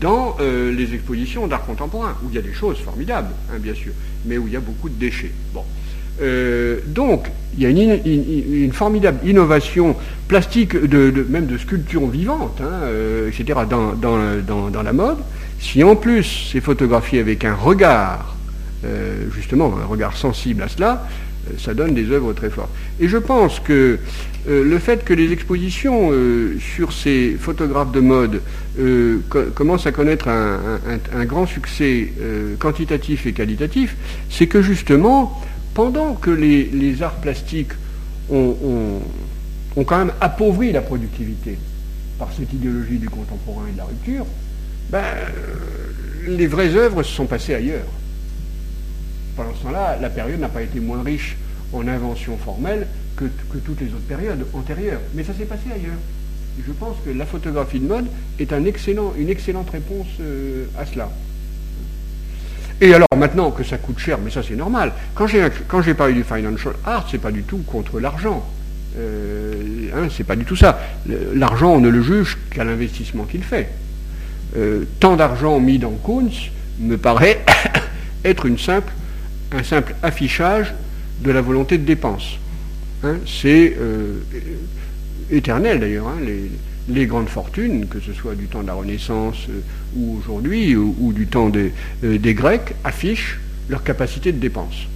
dans 0.00 0.36
euh, 0.40 0.72
les 0.72 0.94
expositions 0.94 1.46
d'art 1.46 1.64
contemporain, 1.64 2.16
où 2.22 2.28
il 2.30 2.34
y 2.34 2.38
a 2.38 2.42
des 2.42 2.52
choses 2.52 2.78
formidables, 2.78 3.32
hein, 3.50 3.58
bien 3.58 3.74
sûr, 3.74 3.92
mais 4.26 4.38
où 4.38 4.46
il 4.46 4.52
y 4.52 4.56
a 4.56 4.60
beaucoup 4.60 4.88
de 4.88 4.94
déchets. 4.94 5.32
Bon. 5.54 5.64
Euh, 6.20 6.80
donc, 6.86 7.26
il 7.56 7.62
y 7.62 7.66
a 7.66 7.70
une, 7.70 8.72
formidable 8.72 9.26
innovation 9.26 9.96
plastique, 10.28 10.74
même 10.74 11.46
de 11.46 11.58
sculpture 11.58 12.06
vivante, 12.06 12.60
hein, 12.60 12.84
euh, 12.84 13.28
etc., 13.28 13.60
dans, 13.68 14.82
la 14.82 14.92
mode. 14.92 15.18
Si 15.58 15.82
en 15.84 15.96
plus 15.96 16.48
c'est 16.52 16.60
photographié 16.60 17.20
avec 17.20 17.44
un 17.44 17.54
regard, 17.54 18.36
euh, 18.84 19.26
justement, 19.34 19.74
un 19.82 19.86
regard 19.86 20.16
sensible 20.16 20.62
à 20.62 20.68
cela, 20.68 21.06
ça 21.58 21.74
donne 21.74 21.94
des 21.94 22.10
œuvres 22.10 22.32
très 22.32 22.50
fortes. 22.50 22.70
Et 23.00 23.08
je 23.08 23.16
pense 23.16 23.60
que 23.60 23.98
le 24.46 24.78
fait 24.78 25.04
que 25.04 25.12
les 25.12 25.32
expositions 25.32 26.12
sur 26.60 26.92
ces 26.92 27.36
photographes 27.38 27.92
de 27.92 28.00
mode 28.00 28.42
commencent 29.54 29.86
à 29.86 29.92
connaître 29.92 30.28
un 30.28 31.24
grand 31.24 31.46
succès 31.46 32.12
quantitatif 32.58 33.26
et 33.26 33.32
qualitatif, 33.32 33.96
c'est 34.28 34.46
que 34.46 34.62
justement, 34.62 35.42
pendant 35.74 36.14
que 36.14 36.30
les, 36.30 37.02
arts 37.02 37.20
plastiques 37.20 37.72
ont, 38.30 39.00
quand 39.76 39.98
même 39.98 40.12
appauvri 40.20 40.72
la 40.72 40.82
productivité 40.82 41.58
par 42.18 42.28
cette 42.36 42.52
idéologie 42.52 42.98
du 42.98 43.08
contemporain 43.08 43.66
et 43.68 43.72
de 43.72 43.78
la 43.78 43.84
rupture, 43.84 44.26
ben, 44.90 45.04
les 46.26 46.46
vraies 46.46 46.74
œuvres 46.74 47.02
se 47.02 47.12
sont 47.12 47.26
passées 47.26 47.54
ailleurs. 47.54 47.86
Pendant 49.36 49.54
ce 49.54 49.62
temps-là, 49.62 49.98
la 50.00 50.10
période 50.10 50.40
n'a 50.40 50.48
pas 50.48 50.62
été 50.62 50.80
moins 50.80 51.02
riche 51.02 51.36
en 51.72 51.86
inventions 51.86 52.36
formelles 52.36 52.86
que, 53.16 53.24
toutes 53.64 53.80
les 53.80 53.88
autres 53.88 54.06
périodes 54.08 54.44
antérieures. 54.54 55.00
Mais 55.14 55.24
ça 55.24 55.32
s'est 55.34 55.44
passé 55.44 55.64
ailleurs. 55.72 55.98
Je 56.66 56.72
pense 56.72 56.96
que 57.04 57.10
la 57.10 57.26
photographie 57.26 57.78
de 57.78 57.86
mode 57.86 58.06
est 58.38 58.52
une 58.52 58.66
excellente 58.66 59.70
réponse 59.70 60.08
euh, 60.20 60.66
à 60.78 60.84
cela. 60.84 61.10
Et 62.80 62.94
alors 62.94 63.08
maintenant 63.16 63.50
que 63.50 63.62
ça 63.62 63.76
coûte 63.76 63.98
cher, 63.98 64.18
mais 64.24 64.30
ça 64.30 64.42
c'est 64.42 64.56
normal. 64.56 64.92
Quand 65.14 65.26
j'ai 65.26 65.94
parlé 65.94 66.14
du 66.14 66.24
financial 66.24 66.74
art, 66.84 67.06
c'est 67.10 67.18
pas 67.18 67.30
du 67.30 67.42
tout 67.42 67.58
contre 67.66 68.00
l'argent. 68.00 68.44
Euh, 68.98 69.88
hein, 69.94 70.08
c'est 70.10 70.24
pas 70.24 70.36
du 70.36 70.44
tout 70.44 70.56
ça. 70.56 70.80
L'argent, 71.34 71.74
on 71.74 71.80
ne 71.80 71.88
le 71.88 72.02
juge 72.02 72.38
qu'à 72.50 72.64
l'investissement 72.64 73.24
qu'il 73.24 73.42
fait. 73.42 73.68
Euh, 74.56 74.84
tant 74.98 75.16
d'argent 75.16 75.60
mis 75.60 75.78
dans 75.78 75.92
Kunz 75.92 76.50
me 76.80 76.96
paraît 76.96 77.44
être 78.24 78.46
une 78.46 78.58
simple, 78.58 78.92
un 79.52 79.62
simple 79.62 79.94
affichage 80.02 80.74
de 81.22 81.30
la 81.30 81.40
volonté 81.40 81.78
de 81.78 81.84
dépense. 81.84 82.38
Hein, 83.04 83.16
c'est 83.26 83.76
euh, 83.78 84.20
éternel 85.30 85.80
d'ailleurs. 85.80 86.08
Hein, 86.08 86.18
les 86.90 87.06
grandes 87.06 87.28
fortunes, 87.28 87.86
que 87.86 88.00
ce 88.00 88.12
soit 88.12 88.34
du 88.34 88.46
temps 88.46 88.62
de 88.62 88.66
la 88.66 88.74
Renaissance 88.74 89.46
euh, 89.48 89.60
ou 89.96 90.18
aujourd'hui, 90.18 90.76
ou, 90.76 91.12
du 91.12 91.26
temps 91.26 91.48
des, 91.48 91.72
euh, 92.04 92.18
des, 92.18 92.34
Grecs, 92.34 92.74
affichent 92.84 93.38
leur 93.68 93.82
capacité 93.82 94.32
de 94.32 94.38
dépense. 94.38 94.86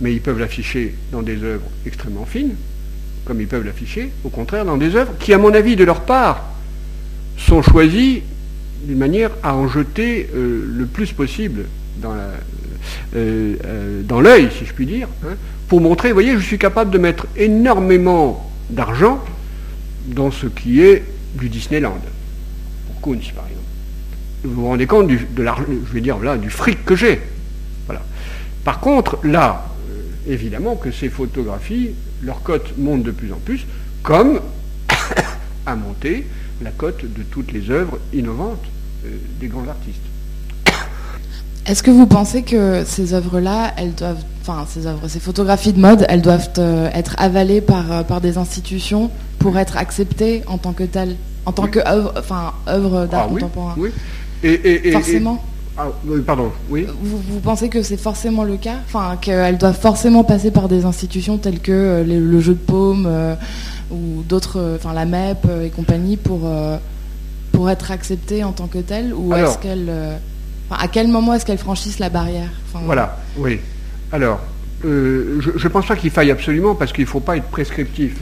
Mais 0.00 0.12
ils 0.12 0.20
peuvent 0.20 0.38
l'afficher 0.38 0.94
dans 1.12 1.22
des 1.22 1.42
œuvres 1.42 1.66
extrêmement 1.86 2.24
fines, 2.24 2.54
comme 3.24 3.40
ils 3.40 3.48
peuvent 3.48 3.64
l'afficher, 3.64 4.10
au 4.24 4.30
contraire, 4.30 4.64
dans 4.64 4.76
des 4.76 4.96
œuvres 4.96 5.12
qui, 5.18 5.32
à 5.32 5.38
mon 5.38 5.52
avis, 5.52 5.76
de 5.76 5.84
leur 5.84 6.00
part, 6.02 6.54
sont 7.36 7.62
choisies 7.62 8.22
d'une 8.84 8.98
manière 8.98 9.30
à 9.42 9.54
en 9.54 9.68
jeter 9.68 10.28
euh, 10.34 10.64
le 10.66 10.86
plus 10.86 11.12
possible 11.12 11.64
dans 12.00 12.14
dans 14.06 14.20
l'œil, 14.20 14.50
si 14.56 14.64
je 14.64 14.72
puis 14.72 14.86
dire, 14.86 15.08
hein, 15.24 15.34
pour 15.66 15.80
montrer, 15.80 16.08
vous 16.08 16.14
voyez, 16.14 16.34
je 16.34 16.44
suis 16.44 16.58
capable 16.58 16.90
de 16.90 16.98
mettre 16.98 17.26
énormément 17.36 18.48
d'argent 18.70 19.22
dans 20.06 20.30
ce 20.30 20.46
qui 20.46 20.80
est 20.80 21.02
du 21.38 21.48
Disneyland, 21.48 21.98
pour 22.86 23.00
Kunz 23.00 23.32
par 23.34 23.44
exemple. 23.46 23.64
Vous 24.44 24.62
vous 24.62 24.66
rendez 24.66 24.86
compte 24.86 25.08
du, 25.08 25.26
je 25.36 25.92
vais 25.92 26.00
dire 26.00 26.18
là, 26.18 26.36
du 26.36 26.50
fric 26.50 26.84
que 26.84 26.94
j'ai. 26.94 27.20
Par 28.68 28.80
contre, 28.80 29.18
là, 29.24 29.64
euh, 29.90 30.02
évidemment 30.32 30.76
que 30.76 30.90
ces 30.92 31.08
photographies, 31.08 31.92
leur 32.22 32.42
cote 32.42 32.76
monte 32.76 33.02
de 33.02 33.12
plus 33.12 33.32
en 33.32 33.38
plus, 33.38 33.64
comme 34.02 34.40
a 35.66 35.74
monté 35.74 36.26
la 36.60 36.70
cote 36.70 37.02
de 37.02 37.22
toutes 37.22 37.52
les 37.52 37.70
œuvres 37.70 37.98
innovantes 38.12 38.66
euh, 39.06 39.16
des 39.40 39.46
grands 39.46 39.66
artistes. 39.66 40.02
Est-ce 41.68 41.82
que 41.82 41.90
vous 41.90 42.06
pensez 42.06 42.42
que 42.42 42.82
ces 42.84 43.12
œuvres-là, 43.12 43.74
elles 43.76 43.94
doivent, 43.94 44.24
enfin 44.40 44.64
ces 44.68 44.86
œuvres, 44.86 45.06
ces 45.08 45.20
photographies 45.20 45.72
de 45.72 45.80
mode, 45.80 46.06
elles 46.08 46.22
doivent 46.22 46.50
euh, 46.58 46.88
être 46.94 47.14
avalées 47.18 47.60
par, 47.60 48.04
par 48.04 48.20
des 48.20 48.38
institutions 48.38 49.10
pour 49.38 49.58
être 49.58 49.76
acceptées 49.76 50.42
en 50.46 50.58
tant 50.58 50.72
que 50.72 50.84
telles 50.84 51.16
en 51.48 51.52
tant 51.52 51.66
que 51.66 51.78
œuvre, 51.88 52.12
enfin, 52.18 52.52
œuvre 52.68 53.06
d'art 53.06 53.26
ah 53.26 53.32
contemporain? 53.32 53.74
Oui. 53.78 53.90
Et, 54.42 54.92
forcément? 54.92 55.42
Ah, 55.78 55.86
pardon, 56.26 56.50
oui. 56.68 56.86
Vous, 57.02 57.40
pensez 57.40 57.68
que 57.68 57.82
c'est 57.82 57.96
forcément 57.96 58.44
le 58.44 58.56
cas? 58.56 58.76
Enfin, 58.86 59.16
qu'elles 59.20 59.56
doivent 59.56 59.78
forcément 59.78 60.24
passer 60.24 60.50
par 60.50 60.68
des 60.68 60.84
institutions 60.84 61.38
telles 61.38 61.60
que 61.60 61.72
euh, 61.72 62.04
le 62.04 62.40
jeu 62.40 62.52
de 62.52 62.58
paume 62.58 63.06
euh, 63.08 63.34
ou 63.90 64.22
d'autres, 64.28 64.58
euh, 64.58 64.76
enfin 64.76 64.92
la 64.92 65.06
MEP 65.06 65.46
et 65.64 65.70
compagnie 65.70 66.16
pour, 66.16 66.40
pour 67.52 67.70
être 67.70 67.90
acceptées 67.92 68.44
en 68.44 68.52
tant 68.52 68.66
que 68.66 68.78
telles 68.78 69.14
Ou 69.14 69.32
est-ce 69.34 69.58
qu'elles. 69.58 69.90
À 70.70 70.88
quel 70.88 71.08
moment 71.08 71.34
est-ce 71.34 71.46
qu'elles 71.46 71.58
franchissent 71.58 71.98
la 71.98 72.10
barrière 72.10 72.50
Voilà, 72.74 73.18
oui. 73.36 73.60
Alors, 74.12 74.40
je 74.82 74.88
ne 74.88 75.68
pense 75.68 75.86
pas 75.86 75.96
qu'il 75.96 76.10
faille 76.10 76.30
absolument 76.30 76.74
parce 76.74 76.92
qu'il 76.92 77.04
ne 77.04 77.08
faut 77.08 77.20
pas 77.20 77.36
être 77.36 77.48
prescriptif. 77.48 78.16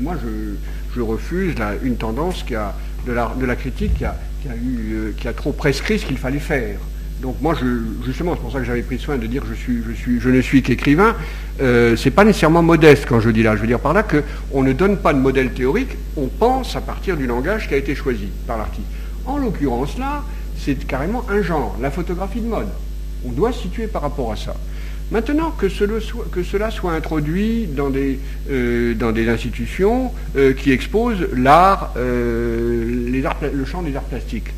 moi, 0.00 0.14
je, 0.22 1.00
refuse 1.00 1.54
une 1.82 1.96
tendance 1.96 2.44
qui 2.44 2.54
a, 2.54 2.74
de, 3.06 3.12
la, 3.12 3.56
critique 3.56 3.94
qui 3.94 4.04
a, 4.04 4.14
eu, 4.54 4.92
euh, 4.92 5.12
qui 5.16 5.26
a 5.26 5.32
trop 5.32 5.52
prescrit 5.52 5.98
ce 5.98 6.06
qu'il 6.06 6.18
fallait 6.18 6.38
faire. 6.38 6.78
Donc 7.20 7.36
moi, 7.40 7.54
justement, 8.04 8.34
c'est 8.34 8.40
pour 8.40 8.52
ça 8.52 8.58
que 8.58 8.64
j'avais 8.64 8.82
pris 8.82 8.98
soin 8.98 9.16
de 9.16 9.26
dire 9.26 9.42
que 9.42 9.48
je 9.48 10.28
ne 10.28 10.40
suis 10.40 10.62
qu'écrivain. 10.62 11.14
Euh, 11.60 11.96
c'est 11.96 12.10
pas 12.10 12.24
nécessairement 12.24 12.62
modeste 12.62 13.06
quand 13.08 13.20
je 13.20 13.30
dis 13.30 13.42
là. 13.42 13.56
Je 13.56 13.60
veux 13.60 13.66
dire 13.66 13.80
par 13.80 13.92
là 13.92 14.04
qu'on 14.04 14.62
ne 14.62 14.72
donne 14.72 14.98
pas 14.98 15.12
de 15.12 15.18
modèle 15.18 15.52
théorique, 15.52 15.96
on 16.16 16.26
pense 16.26 16.76
à 16.76 16.80
partir 16.80 17.16
du 17.16 17.26
langage 17.26 17.68
qui 17.68 17.74
a 17.74 17.76
été 17.76 17.94
choisi 17.94 18.28
par 18.46 18.58
l'artiste. 18.58 18.86
En 19.26 19.38
l'occurrence 19.38 19.96
là, 19.98 20.22
c'est 20.58 20.86
carrément 20.86 21.24
un 21.28 21.42
genre, 21.42 21.76
la 21.80 21.90
photographie 21.90 22.40
de 22.40 22.46
mode. 22.46 22.68
On 23.26 23.32
doit 23.32 23.52
se 23.52 23.62
situer 23.62 23.86
par 23.86 24.02
rapport 24.02 24.32
à 24.32 24.36
ça. 24.36 24.54
Maintenant 25.10 25.50
que, 25.50 25.68
cela 25.68 26.70
soit 26.70 26.92
introduit 26.92 27.66
dans 27.66 27.90
des, 27.90 28.18
euh, 28.50 28.94
institutions 29.28 30.12
euh, 30.36 30.54
qui 30.54 30.72
exposent 30.72 31.28
euh, 31.96 33.12
le 33.52 33.64
champ 33.64 33.82
des 33.82 33.94
arts 33.94 34.02
plastiques, 34.04 34.52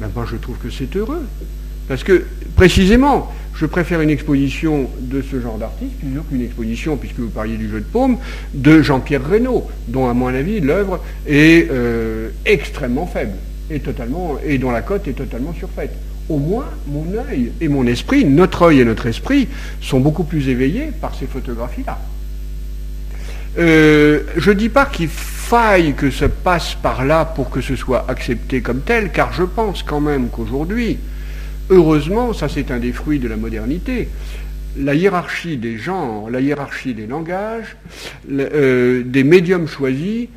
ben 0.00 0.08
je 0.30 0.36
trouve 0.36 0.56
que 0.58 0.70
c'est 0.70 0.96
heureux. 0.96 1.22
Parce 1.88 2.04
que 2.04 2.24
précisément, 2.54 3.32
je 3.54 3.66
préfère 3.66 4.00
une 4.00 4.10
exposition 4.10 4.88
de 5.00 5.20
ce 5.20 5.40
genre 5.40 5.58
d'artiste 5.58 5.96
plutôt 5.98 6.22
qu'une 6.22 6.42
exposition, 6.42 6.96
puisque 6.96 7.18
vous 7.18 7.28
parliez 7.28 7.56
du 7.56 7.68
jeu 7.68 7.80
de 7.80 7.84
paume, 7.84 8.18
de 8.54 8.82
Jean-Pierre 8.82 9.28
Reynaud, 9.28 9.68
dont 9.88 10.08
à 10.08 10.14
mon 10.14 10.28
avis 10.28 10.60
l'œuvre 10.60 11.00
est 11.26 11.68
extrêmement 12.46 13.06
faible 13.06 13.34
et, 13.72 13.80
totalement, 13.80 14.36
et 14.44 14.58
dont 14.58 14.70
la 14.70 14.82
cote 14.82 15.08
est 15.08 15.12
totalement 15.12 15.54
surfaite 15.54 15.92
au 16.28 16.38
moins 16.38 16.66
mon 16.86 17.06
œil 17.28 17.52
et 17.60 17.68
mon 17.68 17.86
esprit, 17.86 18.24
notre 18.24 18.62
œil 18.62 18.80
et 18.80 18.84
notre 18.84 19.06
esprit, 19.06 19.48
sont 19.80 20.00
beaucoup 20.00 20.24
plus 20.24 20.48
éveillés 20.48 20.90
par 21.00 21.14
ces 21.14 21.26
photographies-là. 21.26 21.98
Euh, 23.58 24.22
je 24.36 24.50
ne 24.50 24.56
dis 24.56 24.68
pas 24.68 24.86
qu'il 24.86 25.08
faille 25.08 25.94
que 25.94 26.10
ça 26.10 26.28
passe 26.28 26.74
par 26.74 27.04
là 27.04 27.24
pour 27.24 27.50
que 27.50 27.60
ce 27.60 27.76
soit 27.76 28.06
accepté 28.08 28.62
comme 28.62 28.80
tel, 28.80 29.10
car 29.10 29.32
je 29.32 29.42
pense 29.42 29.82
quand 29.82 30.00
même 30.00 30.28
qu'aujourd'hui, 30.28 30.98
heureusement, 31.68 32.32
ça 32.32 32.48
c'est 32.48 32.70
un 32.70 32.78
des 32.78 32.92
fruits 32.92 33.18
de 33.18 33.28
la 33.28 33.36
modernité, 33.36 34.08
la 34.78 34.94
hiérarchie 34.94 35.58
des 35.58 35.76
genres, 35.76 36.30
la 36.30 36.40
hiérarchie 36.40 36.94
des 36.94 37.06
langages, 37.06 37.76
euh, 38.30 39.02
des 39.04 39.24
médiums 39.24 39.68
choisis, 39.68 40.28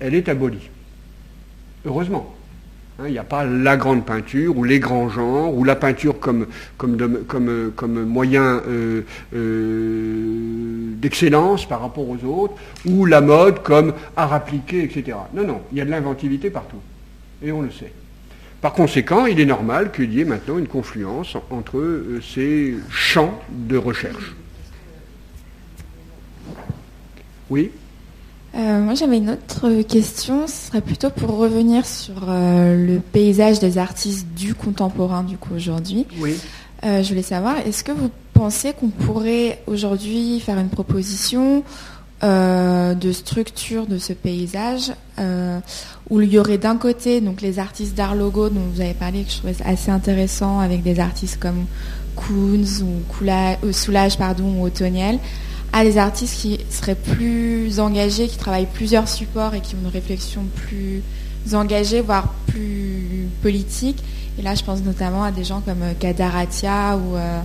elle 0.00 0.14
est 0.14 0.28
abolie. 0.28 0.68
Heureusement. 1.86 2.37
Hein, 3.00 3.04
il 3.06 3.12
n'y 3.12 3.18
a 3.18 3.24
pas 3.24 3.44
la 3.44 3.76
grande 3.76 4.04
peinture 4.04 4.58
ou 4.58 4.64
les 4.64 4.80
grands 4.80 5.08
genres 5.08 5.56
ou 5.56 5.62
la 5.62 5.76
peinture 5.76 6.18
comme, 6.18 6.46
moyen 7.86 8.60
euh, 8.66 9.02
euh, 9.36 10.94
d'excellence 10.96 11.64
par 11.64 11.80
rapport 11.80 12.08
aux 12.08 12.24
autres 12.24 12.54
ou 12.86 13.06
la 13.06 13.20
mode 13.20 13.62
comme 13.62 13.94
art 14.16 14.32
appliqué, 14.32 14.82
etc. 14.82 15.16
Non, 15.32 15.46
non, 15.46 15.60
il 15.70 15.78
y 15.78 15.80
a 15.80 15.84
de 15.84 15.90
l'inventivité 15.90 16.50
partout. 16.50 16.80
Et 17.40 17.52
on 17.52 17.62
le 17.62 17.70
sait. 17.70 17.92
Par 18.60 18.72
conséquent, 18.72 19.26
il 19.26 19.38
est 19.38 19.46
normal 19.46 19.92
qu'il 19.92 20.12
y 20.12 20.20
ait 20.20 20.24
maintenant 20.24 20.58
une 20.58 20.66
confluence 20.66 21.36
entre 21.50 21.78
euh, 21.78 22.20
ces 22.20 22.74
champs 22.90 23.40
de 23.48 23.76
recherche. 23.76 24.34
Oui? 27.48 27.70
Euh, 28.54 28.80
moi, 28.80 28.94
j'avais 28.94 29.18
une 29.18 29.30
autre 29.30 29.82
question. 29.82 30.46
Ce 30.46 30.68
serait 30.68 30.80
plutôt 30.80 31.10
pour 31.10 31.36
revenir 31.36 31.86
sur 31.86 32.14
euh, 32.28 32.86
le 32.86 32.98
paysage 32.98 33.60
des 33.60 33.78
artistes 33.78 34.26
du 34.34 34.54
contemporain, 34.54 35.22
du 35.22 35.36
coup, 35.36 35.54
aujourd'hui. 35.54 36.06
Oui. 36.18 36.34
Euh, 36.84 37.02
je 37.02 37.08
voulais 37.08 37.22
savoir, 37.22 37.58
est-ce 37.66 37.84
que 37.84 37.92
vous 37.92 38.10
pensez 38.32 38.72
qu'on 38.72 38.88
pourrait 38.88 39.60
aujourd'hui 39.66 40.40
faire 40.40 40.58
une 40.58 40.70
proposition 40.70 41.62
de 42.20 43.12
structure 43.12 43.86
de 43.86 43.96
ce 43.96 44.12
paysage 44.12 44.90
où 46.10 46.20
il 46.20 46.32
y 46.32 46.38
aurait 46.40 46.58
d'un 46.58 46.76
côté 46.76 47.20
donc 47.20 47.42
les 47.42 47.60
artistes 47.60 47.94
d'art 47.94 48.16
logo 48.16 48.48
dont 48.48 48.64
vous 48.74 48.80
avez 48.80 48.94
parlé 48.94 49.22
que 49.22 49.30
je 49.30 49.36
trouvais 49.36 49.54
assez 49.64 49.92
intéressant 49.92 50.58
avec 50.58 50.82
des 50.82 50.98
artistes 50.98 51.38
comme 51.38 51.66
Koons 52.16 52.82
ou 52.82 53.72
Soulage 53.72 54.18
pardon 54.18 54.52
ou 54.58 54.64
Otoniel 54.64 55.20
à 55.72 55.84
des 55.84 55.98
artistes 55.98 56.40
qui 56.40 56.58
seraient 56.70 56.94
plus 56.94 57.80
engagés, 57.80 58.26
qui 58.26 58.38
travaillent 58.38 58.68
plusieurs 58.72 59.08
supports 59.08 59.54
et 59.54 59.60
qui 59.60 59.74
ont 59.74 59.78
une 59.84 59.92
réflexion 59.92 60.42
plus 60.66 61.02
engagée, 61.54 62.00
voire 62.00 62.34
plus 62.46 63.28
politique. 63.42 64.02
Et 64.38 64.42
là, 64.42 64.54
je 64.54 64.62
pense 64.62 64.82
notamment 64.82 65.24
à 65.24 65.30
des 65.30 65.44
gens 65.44 65.60
comme 65.60 65.82
euh, 65.82 65.92
Kadaratia 65.98 66.96
ou, 66.96 67.16
euh, 67.16 67.40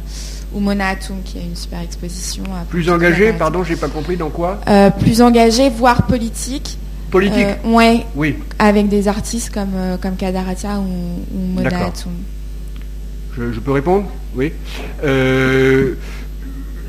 ou 0.53 0.59
Mona 0.59 0.89
Atum, 0.89 1.17
qui 1.26 1.39
a 1.39 1.41
une 1.41 1.55
super 1.55 1.82
exposition. 1.82 2.43
plus 2.69 2.89
engagé, 2.89 3.34
pardon, 3.34 3.63
j'ai 3.63 3.76
pas 3.76 3.88
compris 3.88 4.15
dans 4.15 4.30
quoi 4.30 4.61
euh, 4.67 4.89
Plus 4.91 5.21
engagé, 5.21 5.69
voire 5.69 6.05
politique. 6.05 6.78
Politique 7.09 7.47
ouais, 7.65 8.05
Oui. 8.15 8.38
Avec 8.59 8.89
des 8.89 9.07
artistes 9.07 9.53
comme, 9.53 9.74
comme 10.01 10.15
Kadaratia 10.15 10.80
ou, 10.80 10.84
ou 10.84 11.39
Mona 11.55 11.86
Atum. 11.86 12.11
Je, 13.38 13.51
je, 13.51 13.59
peux 13.59 13.71
répondre? 13.71 14.05
Oui 14.36 14.51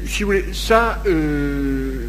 si 0.06 0.22
vous 0.22 0.30
voulez, 0.30 0.44
ça, 0.52 1.02
euh, 1.06 2.06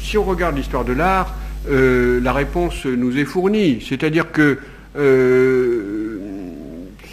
si 0.00 0.16
on 0.18 0.24
regarde 0.24 0.56
l'histoire 0.56 0.84
de 0.84 0.92
l'art, 0.92 1.36
euh, 1.68 2.20
la 2.20 2.32
réponse 2.32 2.86
nous 2.86 3.18
est 3.18 3.24
fournie. 3.24 3.84
C'est-à-dire 3.86 4.32
que 4.32 4.58
euh, 4.96 6.18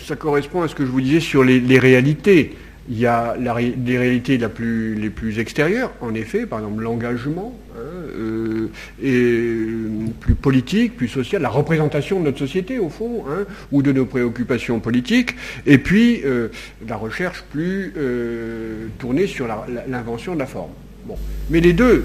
ça 0.05 0.15
correspond 0.15 0.61
à 0.61 0.67
ce 0.67 0.75
que 0.75 0.85
je 0.85 0.91
vous 0.91 1.01
disais 1.01 1.19
sur 1.19 1.43
les, 1.43 1.79
réalités. 1.79 2.55
Il 2.89 2.99
y 2.99 3.07
a 3.07 3.35
les 3.37 3.97
réalités 3.97 4.37
les 4.37 5.09
plus 5.09 5.39
extérieures, 5.39 5.91
en 6.01 6.13
effet, 6.13 6.45
par 6.45 6.59
exemple 6.59 6.83
l'engagement, 6.83 7.57
hein, 7.75 8.44
et 9.01 9.55
plus 10.19 10.35
politique, 10.35 10.95
plus 10.95 11.07
social, 11.07 11.41
la 11.41 11.49
représentation 11.49 12.19
de 12.19 12.25
notre 12.25 12.39
société 12.39 12.79
au 12.79 12.89
fond, 12.89 13.23
hein, 13.29 13.45
ou 13.71 13.81
de 13.81 13.91
nos 13.91 14.05
préoccupations 14.05 14.79
politiques, 14.79 15.35
et 15.65 15.77
puis 15.77 16.21
euh, 16.25 16.49
la 16.87 16.95
recherche 16.95 17.43
plus 17.51 17.93
euh, 17.97 18.87
tournée 18.99 19.27
sur 19.27 19.47
l'invention 19.87 20.33
de 20.33 20.39
la 20.39 20.45
forme. 20.45 20.71
Mais 21.49 21.59
les 21.59 21.73
deux 21.73 22.03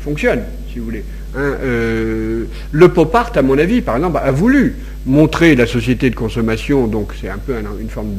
fonctionnent, 0.00 0.44
si 0.70 0.78
vous 0.78 0.84
voulez. 0.84 1.04
Hein, 1.36 1.56
euh, 1.62 2.44
le 2.70 2.88
pop 2.92 3.12
art, 3.12 3.32
à 3.34 3.42
mon 3.42 3.58
avis, 3.58 3.80
par 3.80 3.96
exemple, 3.96 4.20
a 4.22 4.30
voulu 4.30 4.76
montrer 5.04 5.56
la 5.56 5.66
société 5.66 6.08
de 6.08 6.14
consommation, 6.14 6.86
donc 6.86 7.12
c'est 7.20 7.28
un 7.28 7.38
peu 7.38 7.56
une 7.80 7.88
forme 7.88 8.12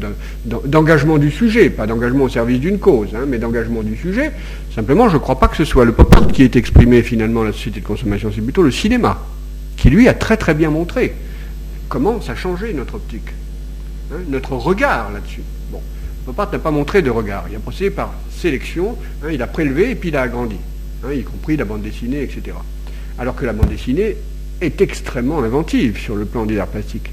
d'engagement 0.43 1.17
du 1.17 1.31
sujet, 1.31 1.69
pas 1.69 1.87
d'engagement 1.87 2.25
au 2.25 2.29
service 2.29 2.59
d'une 2.59 2.77
cause, 2.77 3.09
hein, 3.15 3.25
mais 3.25 3.37
d'engagement 3.37 3.83
du 3.83 3.95
sujet. 3.95 4.31
Simplement, 4.73 5.07
je 5.07 5.13
ne 5.13 5.19
crois 5.19 5.39
pas 5.39 5.47
que 5.47 5.55
ce 5.55 5.63
soit 5.63 5.85
le 5.85 5.93
pop 5.93 6.13
art 6.13 6.27
qui 6.27 6.43
est 6.43 6.57
exprimé 6.57 7.03
finalement 7.03 7.43
la 7.43 7.53
société 7.53 7.79
de 7.79 7.85
consommation, 7.85 8.31
c'est 8.35 8.41
plutôt 8.41 8.63
le 8.63 8.71
cinéma, 8.71 9.23
qui 9.77 9.89
lui 9.89 10.09
a 10.09 10.13
très 10.13 10.35
très 10.35 10.53
bien 10.53 10.69
montré 10.69 11.13
comment 11.87 12.19
ça 12.19 12.35
changeait 12.35 12.73
notre 12.73 12.95
optique, 12.95 13.29
hein, 14.11 14.17
notre 14.27 14.53
regard 14.53 15.13
là-dessus. 15.13 15.43
Bon, 15.71 15.79
le 16.27 16.33
pop 16.33 16.39
art 16.41 16.51
n'a 16.51 16.59
pas 16.59 16.71
montré 16.71 17.01
de 17.01 17.09
regard, 17.09 17.45
il 17.49 17.55
a 17.55 17.59
procédé 17.59 17.91
par 17.91 18.13
sélection, 18.29 18.97
il 19.31 19.41
a 19.41 19.47
prélevé 19.47 19.91
et 19.91 19.95
puis 19.95 20.09
il 20.09 20.17
a 20.17 20.23
agrandi, 20.23 20.57
y 21.13 21.23
compris 21.23 21.55
la 21.55 21.63
bande 21.63 21.81
dessinée, 21.81 22.21
etc 22.21 22.55
alors 23.19 23.35
que 23.35 23.45
la 23.45 23.53
bande 23.53 23.69
dessinée 23.69 24.15
est 24.61 24.81
extrêmement 24.81 25.39
inventive 25.41 25.97
sur 25.97 26.15
le 26.15 26.25
plan 26.25 26.45
des 26.45 26.59
arts 26.59 26.67
plastiques. 26.67 27.11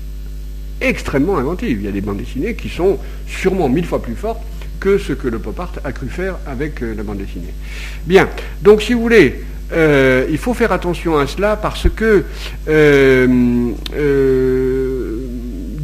Extrêmement 0.81 1.39
inventive. 1.39 1.79
Il 1.81 1.85
y 1.85 1.89
a 1.89 1.93
des 1.93 2.01
bandes 2.01 2.19
dessinées 2.19 2.55
qui 2.55 2.69
sont 2.69 2.99
sûrement 3.27 3.69
mille 3.69 3.87
fois 3.87 4.03
plus 4.03 4.15
fortes 4.15 4.43
que 4.81 4.99
ce 4.99 5.13
que 5.13 5.29
le 5.29 5.39
pop 5.39 5.59
art 5.61 5.73
a 5.85 5.93
cru 5.93 6.09
faire 6.09 6.39
avec 6.47 6.83
euh, 6.83 6.95
la 6.97 7.05
bande 7.05 7.19
dessinée. 7.19 7.55
Bien, 8.05 8.29
donc 8.63 8.83
si 8.83 8.95
vous 8.95 9.01
voulez, 9.01 9.45
euh, 9.73 10.27
il 10.29 10.39
faut 10.39 10.55
faire 10.55 10.73
attention 10.73 11.19
à 11.19 11.27
cela 11.29 11.57
parce 11.57 11.89
que 11.89 12.25
euh, 12.69 13.73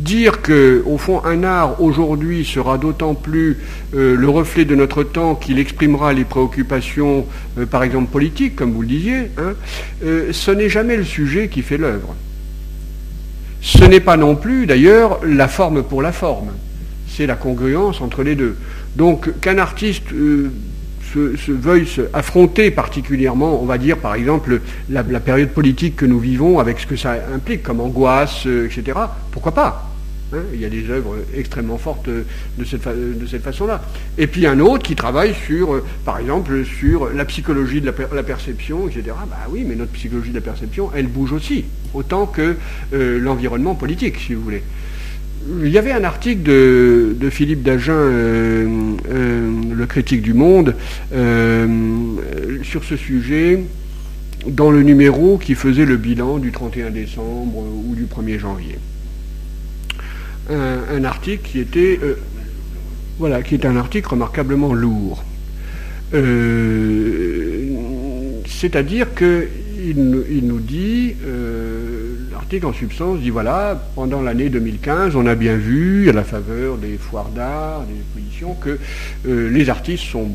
dire 0.09 0.41
que, 0.41 0.83
au 0.87 0.97
fond, 0.97 1.23
un 1.25 1.45
art 1.45 1.83
aujourd'hui 1.83 2.43
sera 2.43 2.79
d'autant 2.79 3.15
plus 3.15 3.59
euh, 3.95 4.17
le 4.17 4.29
reflet 4.29 4.65
de 4.65 4.75
notre 4.75 5.03
temps 5.03 5.35
qu'il 5.35 5.59
exprimera 5.59 6.15
les 6.15 6.25
préoccupations, 6.25 7.27
euh, 7.59 7.67
par 7.67 7.83
exemple 7.83 8.11
politiques, 8.11 8.57
comme 8.57 8.73
vous 8.73 8.81
le 8.81 8.89
disiez, 8.89 9.31
hein, 9.37 9.53
euh, 10.05 10.33
ce 10.33 10.51
n'est 10.51 10.71
jamais 10.71 10.97
le 10.97 11.05
sujet 11.05 11.49
qui 11.49 11.61
fait 11.61 11.77
l'œuvre. 11.77 12.15
Ce 13.61 13.85
n'est 13.85 14.01
pas 14.01 14.17
non 14.17 14.35
plus, 14.35 14.65
d'ailleurs, 14.65 15.21
la 15.27 15.47
forme 15.47 15.83
pour 15.83 16.01
la 16.01 16.13
forme. 16.13 16.53
C'est 17.07 17.27
la 17.27 17.37
congruence 17.37 18.01
entre 18.01 18.23
les 18.23 18.35
deux. 18.35 18.57
Donc, 18.97 19.39
qu'un 19.41 19.59
artiste 19.59 20.07
veuille 21.15 21.87
affronter 22.15 22.71
particulièrement, 22.71 23.61
on 23.61 23.67
va 23.67 23.77
dire 23.77 23.99
par 23.99 24.15
exemple 24.15 24.61
la, 24.89 25.03
période 25.21 25.51
politique 25.51 25.97
que 25.97 26.07
nous 26.07 26.21
vivons 26.21 26.61
avec 26.61 26.79
ce 26.79 26.87
que 26.87 26.97
ça 26.97 27.17
implique 27.35 27.63
comme 27.63 27.81
angoisse, 27.81 28.47
etc. 28.47 28.99
Pourquoi 29.33 29.53
pas? 29.53 29.89
Hein, 30.31 30.43
il 30.53 30.61
y 30.61 30.67
a 30.67 30.69
des 30.69 30.91
œuvres 30.91 31.17
extrêmement 31.35 31.79
fortes 31.79 32.09
de 32.09 32.65
cette, 32.65 32.87
de 32.87 33.27
cette 33.27 33.43
façon-là. 33.43 33.83
Et 34.19 34.27
puis 34.27 34.47
un 34.47 34.61
autre 34.61 34.83
qui 34.83 34.95
travaille 34.95 35.35
sur, 35.47 35.75
euh, 35.75 35.85
par 36.05 36.19
exemple, 36.19 36.67
sur 36.67 37.09
la 37.15 37.25
psychologie 37.25 37.81
de 37.81 37.87
la, 37.87 38.23
perception, 38.23 38.89
etc. 38.89 39.05
Bah 39.07 39.47
oui, 39.51 39.65
mais 39.67 39.75
notre 39.75 39.93
psychologie 39.93 40.31
de 40.31 40.35
la 40.35 40.43
perception, 40.43 40.91
elle 40.95 41.07
bouge 41.07 41.33
aussi, 41.33 41.65
autant 41.95 42.27
que 42.27 42.57
euh, 42.93 43.19
l'environnement 43.19 43.75
politique, 43.75 44.17
si 44.19 44.35
vous 44.35 44.43
voulez. 44.43 44.63
Il 45.63 45.71
y 45.71 45.79
avait 45.79 45.93
un 45.93 46.05
article 46.05 46.43
de, 46.43 47.31
Philippe 47.31 47.63
Dagen, 47.63 47.95
euh, 47.95 48.97
le 49.73 49.87
critique 49.87 50.21
du 50.21 50.35
Monde, 50.35 50.75
sur 52.65 52.85
ce 52.85 52.97
sujet, 52.97 53.65
dans 54.47 54.71
le 54.71 54.83
numéro 54.83 55.39
qui 55.39 55.55
faisait 55.55 55.87
le 55.87 55.97
bilan 55.97 56.37
du 56.37 56.53
31 56.53 56.91
décembre 56.91 57.57
ou 57.57 57.95
du 57.95 58.05
1er 58.05 58.39
janvier 58.39 58.79
un, 60.51 61.05
article 61.05 61.49
qui 61.49 61.61
était, 61.61 61.99
euh, 62.03 62.19
voilà, 63.19 63.43
qui 63.43 63.55
est 63.55 63.67
un 63.67 63.77
article 63.77 64.09
remarquablement 64.09 64.73
lourd. 64.73 65.25
Euh, 66.15 67.75
c'est-à-dire 68.47 69.15
qu'il 69.15 69.49
il 69.85 70.47
nous 70.47 70.61
dit, 70.61 71.15
euh, 71.27 72.15
l'article, 72.33 72.67
en 72.67 72.73
substance, 72.73 73.21
dit 73.21 73.31
voilà, 73.31 73.81
pendant 73.95 74.23
l'année 74.23 74.49
2015, 74.49 75.17
on 75.17 75.27
a 75.27 75.35
bien 75.35 75.57
vu, 75.57 76.09
à 76.09 76.13
la 76.13 76.25
faveur 76.25 76.77
des 76.79 76.97
foires 76.97 77.29
d'art, 77.29 77.83
des 77.83 77.95
expositions, 77.95 78.55
que 78.55 78.79
les 79.27 79.69
artistes 79.71 80.05
sont 80.05 80.31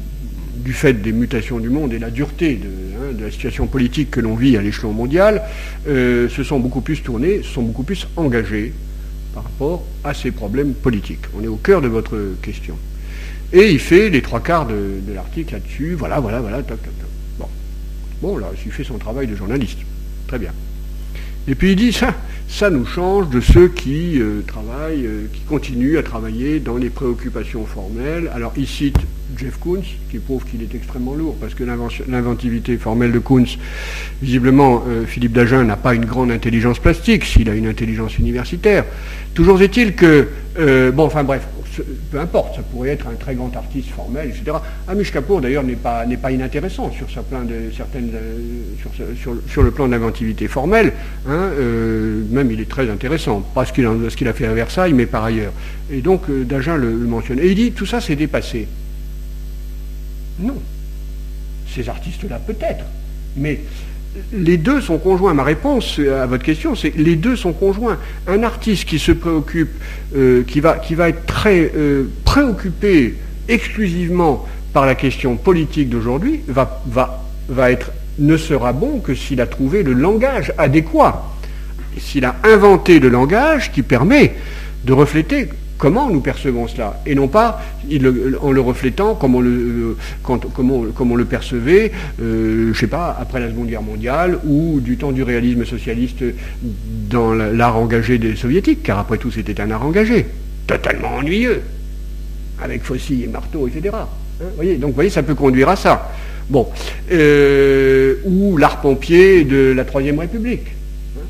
du 0.56 0.74
fait 0.74 0.94
des 0.94 1.12
mutations 1.12 1.60
du 1.60 1.70
monde 1.70 1.92
et 1.94 2.00
la 2.00 2.12
dureté 2.12 2.56
de, 2.56 2.68
hein, 2.68 3.16
la 3.20 3.32
situation 3.32 3.66
politique 3.66 4.12
que 4.12 4.20
l'on 4.20 4.36
vit 4.36 4.56
à 4.56 4.62
l'échelon 4.62 4.94
mondial, 4.94 5.42
se 5.86 6.44
sont 6.44 6.60
beaucoup 6.60 6.82
plus 6.82 7.02
tournés, 7.02 7.42
se 7.42 7.50
sont 7.50 7.64
beaucoup 7.64 7.84
plus 7.84 8.08
engagés 8.16 8.74
par 9.34 9.44
rapport 9.44 9.84
à 10.04 10.14
ces 10.14 10.32
problèmes 10.32 10.74
politiques. 10.74 11.26
On 11.38 11.44
est 11.44 11.48
au 11.48 11.56
cœur 11.56 11.82
de 11.82 11.88
votre 11.88 12.18
question. 12.42 12.78
Et 13.52 13.72
il 13.72 13.80
fait 13.80 14.10
les 14.10 14.22
trois 14.22 14.40
quarts 14.40 14.66
de, 14.66 15.00
l'article 15.14 15.54
là-dessus, 15.54 15.94
voilà, 15.94 16.20
voilà, 16.20 16.42
voilà, 16.42 16.64
toc, 16.64 16.82
toc. 16.82 16.94
Bon. 17.38 17.48
Bon, 18.22 18.38
là, 18.38 18.48
il 18.66 18.72
fait 18.72 18.84
son 18.84 18.98
travail 18.98 19.28
de 19.28 19.36
journaliste. 19.36 19.80
Très 20.28 20.40
bien. 20.40 20.52
Et 21.48 21.56
puis 21.56 21.72
il 21.72 21.76
dit, 21.76 21.92
ça, 21.92 22.14
ça 22.48 22.70
nous 22.70 22.86
change 22.86 23.30
de 23.30 23.42
ceux 23.42 23.68
qui 23.68 24.20
euh, 24.20 24.42
travaillent, 24.48 25.06
euh, 25.06 25.28
qui 25.34 25.42
continuent 25.42 25.98
à 25.98 26.04
travailler 26.04 26.60
dans 26.60 26.78
les 26.78 26.90
préoccupations 26.90 27.66
formelles. 27.66 28.30
Alors 28.34 28.54
il 28.56 28.68
cite 28.68 28.98
Jeff 29.38 29.58
Koons, 29.60 29.84
qui 30.10 30.20
prouve 30.20 30.46
qu'il 30.46 30.62
est 30.62 30.74
extrêmement 30.74 31.16
lourd, 31.16 31.36
parce 31.42 31.54
que 31.54 31.64
l'inventivité 31.64 32.78
formelle 32.78 33.12
de 33.12 33.20
Koons, 33.20 33.58
visiblement, 34.22 34.84
euh, 34.88 35.06
Philippe 35.06 35.34
Dagen 35.34 35.66
n'a 35.66 35.76
pas 35.76 35.96
une 35.96 36.06
grande 36.06 36.32
intelligence 36.32 36.80
plastique, 36.80 37.26
s'il 37.26 37.50
a 37.50 37.56
une 37.56 37.68
intelligence 37.68 38.18
universitaire. 38.20 38.86
Toujours 39.34 39.62
est-il 39.62 39.96
que, 39.96 40.28
bon, 40.94 41.06
enfin 41.06 41.24
bref, 41.24 41.46
peu 42.12 42.20
importe, 42.20 42.56
ça 42.56 42.62
pourrait 42.62 42.90
être 42.90 43.08
un 43.08 43.16
très 43.16 43.36
grand 43.36 43.56
artiste 43.56 43.90
formel, 43.90 44.30
etc. 44.30 44.58
Amish 44.88 45.12
Kapoor, 45.12 45.42
d'ailleurs, 45.42 45.64
n'est 45.64 45.76
pas, 45.76 46.06
pas 46.22 46.32
inintéressant 46.32 46.92
sur, 46.92 47.06
de, 47.08 47.72
certaines, 47.76 48.12
euh, 48.14 49.36
sur, 49.48 49.64
le 49.64 49.72
plan 49.72 49.88
de 49.88 49.92
l'inventivité 49.92 50.48
formelle. 50.48 50.94
Hein, 51.28 51.50
euh, 51.58 52.24
même, 52.30 52.52
il 52.52 52.60
est 52.60 52.70
très 52.70 52.90
intéressant, 52.90 53.42
pas 53.42 53.66
ce 53.66 53.74
qu'il 53.74 54.28
a, 54.28 54.34
fait 54.34 54.46
à 54.46 54.54
Versailles, 54.54 54.94
mais 54.94 55.06
par 55.06 55.24
ailleurs. 55.24 55.54
Et 55.92 56.02
donc, 56.02 56.30
euh, 56.30 56.44
Dagen 56.44 56.78
le, 56.78 56.92
le 56.92 57.08
mentionne. 57.08 57.40
Et 57.40 57.48
il 57.48 57.56
dit, 57.56 57.72
tout 57.72 57.86
ça, 57.86 58.02
c'est 58.02 58.16
dépassé. 58.16 58.68
Non. 60.40 60.62
Ces 61.74 61.90
artistes-là, 61.90 62.40
peut-être. 62.40 62.86
Mais 63.36 63.62
les 64.32 64.58
deux 64.58 64.82
sont 64.82 64.98
conjoints. 64.98 65.34
Ma 65.34 65.44
réponse 65.44 66.00
à 66.00 66.26
votre 66.26 66.44
question, 66.44 66.76
c'est 66.76 66.96
les 66.96 67.16
deux 67.16 67.36
sont 67.36 67.54
conjoints. 67.54 67.98
Un 68.28 68.44
artiste 68.44 68.86
qui 68.86 69.00
se 69.00 69.12
préoccupe, 69.12 69.72
euh, 70.16 70.44
qui, 70.44 70.60
va, 70.60 70.78
être 71.10 71.26
très 71.26 71.72
euh, 71.76 72.06
préoccupé 72.26 73.16
exclusivement 73.48 74.46
par 74.72 74.86
la 74.86 74.96
question 74.96 75.36
politique 75.36 75.90
d'aujourd'hui, 75.90 76.42
ne 78.20 78.38
sera 78.38 78.74
bon 78.74 79.00
que 79.00 79.16
s'il 79.16 79.42
a 79.42 79.48
trouvé 79.48 79.84
le 79.84 79.94
langage 79.94 80.54
adéquat, 80.58 81.32
s'il 81.98 82.26
a 82.26 82.36
inventé 82.44 83.00
le 83.00 83.10
langage 83.10 83.72
qui 83.72 83.82
permet 83.82 84.34
de 84.84 84.94
refléter 84.94 85.50
comment 85.84 86.10
nous 86.10 86.22
percevons 86.22 86.70
cela, 86.70 87.02
et 87.06 87.14
non 87.14 87.28
pas 87.28 87.62
en 88.40 88.52
le 88.54 88.62
reflétant 88.62 89.16
comme 89.16 89.36
on 89.36 89.42
le, 89.42 89.98
euh, 90.30 91.16
le 91.18 91.26
percevait, 91.26 91.92
euh, 92.22 92.68
je 92.68 92.70
ne 92.70 92.74
sais 92.74 92.88
pas, 92.88 93.18
après 93.20 93.42
la 93.42 93.50
Seconde 93.50 93.68
Guerre 93.68 93.82
mondiale 93.82 94.40
ou 94.46 94.80
du 94.80 94.96
temps 94.96 95.12
du 95.12 95.24
réalisme 95.24 95.66
socialiste 95.66 96.24
dans 97.10 97.34
l'art 97.34 97.76
engagé 97.76 98.18
des 98.18 98.38
soviétiques, 98.38 98.82
car 98.82 98.98
après 98.98 99.18
tout 99.18 99.30
c'était 99.30 99.60
un 99.60 99.72
art 99.72 99.86
engagé, 99.86 100.26
totalement 100.68 101.16
ennuyeux, 101.18 101.62
avec 102.62 102.82
faucilles 102.84 103.26
et 103.26 103.28
marteaux, 103.28 103.68
etc. 103.68 103.94
Hein, 103.94 104.46
voyez 104.56 104.78
Donc 104.78 104.92
vous 104.92 104.96
voyez, 104.96 105.10
ça 105.10 105.22
peut 105.22 105.36
conduire 105.36 105.68
à 105.68 105.76
ça. 105.76 106.14
Bon, 106.50 106.70
euh, 107.12 108.16
ou 108.24 108.56
l'art 108.56 108.80
pompier 108.80 109.44
de 109.44 109.74
la 109.76 109.84
Troisième 109.84 110.20
République. 110.20 110.68
Hein, 111.18 111.26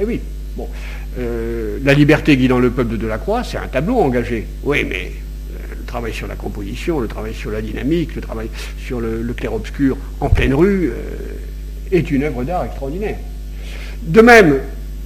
eh 0.00 0.04
oui, 0.04 0.20
bon. 0.56 0.68
Euh, 1.18 1.78
la 1.82 1.94
liberté 1.94 2.36
guidant 2.36 2.58
le 2.58 2.70
peuple 2.70 2.92
de 2.92 2.96
Delacroix, 2.96 3.42
c'est 3.42 3.56
un 3.56 3.68
tableau 3.68 3.96
engagé. 3.96 4.46
Oui, 4.64 4.84
mais 4.88 5.12
euh, 5.52 5.74
le 5.78 5.84
travail 5.86 6.12
sur 6.12 6.26
la 6.26 6.34
composition, 6.34 7.00
le 7.00 7.08
travail 7.08 7.32
sur 7.34 7.50
la 7.50 7.62
dynamique, 7.62 8.14
le 8.14 8.20
travail 8.20 8.48
sur 8.78 9.00
le, 9.00 9.22
clair-obscur 9.34 9.96
en 10.20 10.28
pleine 10.28 10.52
rue 10.52 10.90
euh, 10.90 11.96
est 11.96 12.10
une 12.10 12.24
œuvre 12.24 12.44
d'art 12.44 12.64
extraordinaire. 12.64 13.16
De 14.02 14.20
même, 14.20 14.58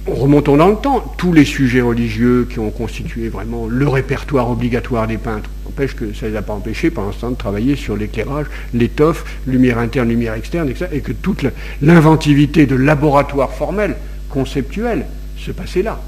remontons 0.05 0.57
dans 0.57 0.67
le 0.67 0.75
temps, 0.75 1.13
tous 1.17 1.31
les 1.31 1.45
sujets 1.45 1.81
religieux 1.81 2.45
qui 2.51 2.59
ont 2.59 2.71
constitué 2.71 3.29
vraiment 3.29 3.67
le 3.67 3.87
répertoire 3.87 4.49
obligatoire 4.49 5.07
des 5.07 5.17
peintres, 5.17 5.49
n'empêche 5.65 5.95
que 5.95 6.13
ça 6.13 6.25
ne 6.25 6.31
les 6.31 6.37
a 6.37 6.41
pas 6.41 6.53
empêchés 6.53 6.89
pendant 6.89 7.13
ce 7.13 7.25
de 7.25 7.35
travailler 7.35 7.77
sur 7.77 7.95
l'éclairage, 7.95 8.47
l'étoffe, 8.73 9.23
lumière 9.47 9.77
interne, 9.77 10.09
lumière 10.09 10.33
externe, 10.33 10.67
etc., 10.67 10.87
et 10.91 10.99
que 10.99 11.13
toute 11.13 11.45
l'inventivité 11.81 12.65
de 12.65 12.75
laboratoire 12.75 13.53
formel, 13.53 13.95
conceptuel, 14.29 15.05
se 15.41 15.51
passer 15.51 15.81
là. 15.83 15.99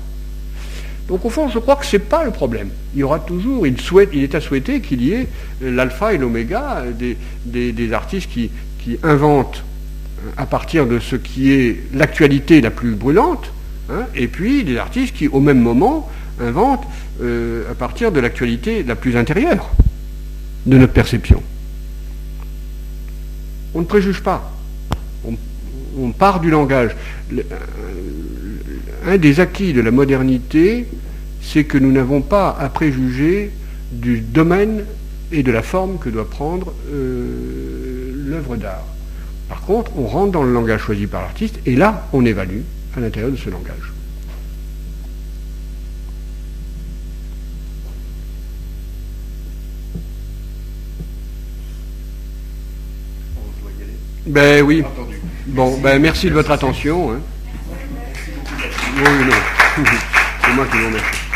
Donc 1.07 1.25
au 1.25 1.29
fond, 1.29 1.49
je 1.49 1.59
crois 1.59 1.75
que 1.75 1.85
ce 1.85 1.97
n'est 1.97 2.03
pas 2.03 2.23
le 2.23 2.31
problème. 2.31 2.69
Il 2.93 3.01
y 3.01 3.03
aura 3.03 3.19
toujours, 3.19 3.67
il, 3.67 3.75
est 4.23 4.35
à 4.35 4.41
souhaiter 4.41 4.79
qu'il 4.79 5.03
y 5.03 5.11
ait 5.11 5.27
l'alpha 5.61 6.13
et 6.13 6.17
l'oméga 6.17 6.83
des, 7.45 7.93
artistes 7.93 8.29
qui, 8.31 8.49
inventent 9.01 9.63
euh, 10.19 10.29
à 10.35 10.45
partir 10.45 10.85
de 10.85 10.99
ce 10.99 11.15
qui 11.15 11.51
est 11.51 11.79
l'actualité 11.93 12.59
la 12.59 12.69
plus 12.69 12.95
brûlante, 12.95 13.53
hein, 13.89 14.07
et 14.13 14.27
puis 14.27 14.63
des 14.63 14.77
artistes 14.77 15.15
qui, 15.15 15.27
au 15.29 15.39
même 15.39 15.59
moment, 15.59 16.09
inventent 16.41 16.85
euh, 17.21 17.69
à 17.71 17.75
partir 17.75 18.11
de 18.11 18.19
l'actualité 18.19 18.83
la 18.83 18.95
plus 18.95 19.15
intérieure 19.15 19.69
de 20.65 20.77
notre 20.77 20.93
perception. 20.93 21.41
On 23.73 23.79
ne 23.79 23.85
préjuge 23.85 24.21
pas. 24.21 24.51
On, 25.97 26.11
part 26.11 26.39
du 26.39 26.49
langage. 26.49 26.95
Euh, 27.31 27.41
un 29.05 29.17
des 29.17 29.39
acquis 29.39 29.73
de 29.73 29.81
la 29.81 29.91
modernité, 29.91 30.87
c'est 31.41 31.65
que 31.65 31.77
nous 31.77 31.91
n'avons 31.91 32.21
pas 32.21 32.55
à 32.59 32.69
préjuger 32.69 33.51
du 33.91 34.21
domaine 34.21 34.85
et 35.31 35.43
de 35.43 35.51
la 35.51 35.61
forme 35.61 35.97
que 35.97 36.09
doit 36.09 36.29
prendre 36.29 36.73
euh, 36.91 38.11
l'œuvre 38.27 38.55
d'art. 38.55 38.85
Par 39.49 39.61
contre, 39.61 39.91
on 39.97 40.07
rentre 40.07 40.31
dans 40.31 40.43
le 40.43 40.53
langage 40.53 40.81
choisi 40.81 41.07
par 41.07 41.21
l'artiste, 41.21 41.59
et 41.65 41.75
là, 41.75 42.07
on 42.13 42.25
évalue 42.25 42.61
à 42.95 42.99
l'intérieur 42.99 43.31
de 43.31 43.35
ce 43.35 43.49
langage. 43.49 43.93
Ben 54.25 54.63
oui. 54.63 54.83
Bon, 55.47 55.77
ben 55.79 56.01
merci 56.01 56.29
de 56.29 56.33
votre 56.33 56.51
attention. 56.51 57.11
Hein. 57.11 57.19
Oui, 58.95 59.01
non. 59.01 59.85
C'est 60.45 60.53
moi 60.53 60.65
qui 60.67 60.77
vous 60.77 60.85
remercie. 60.85 61.32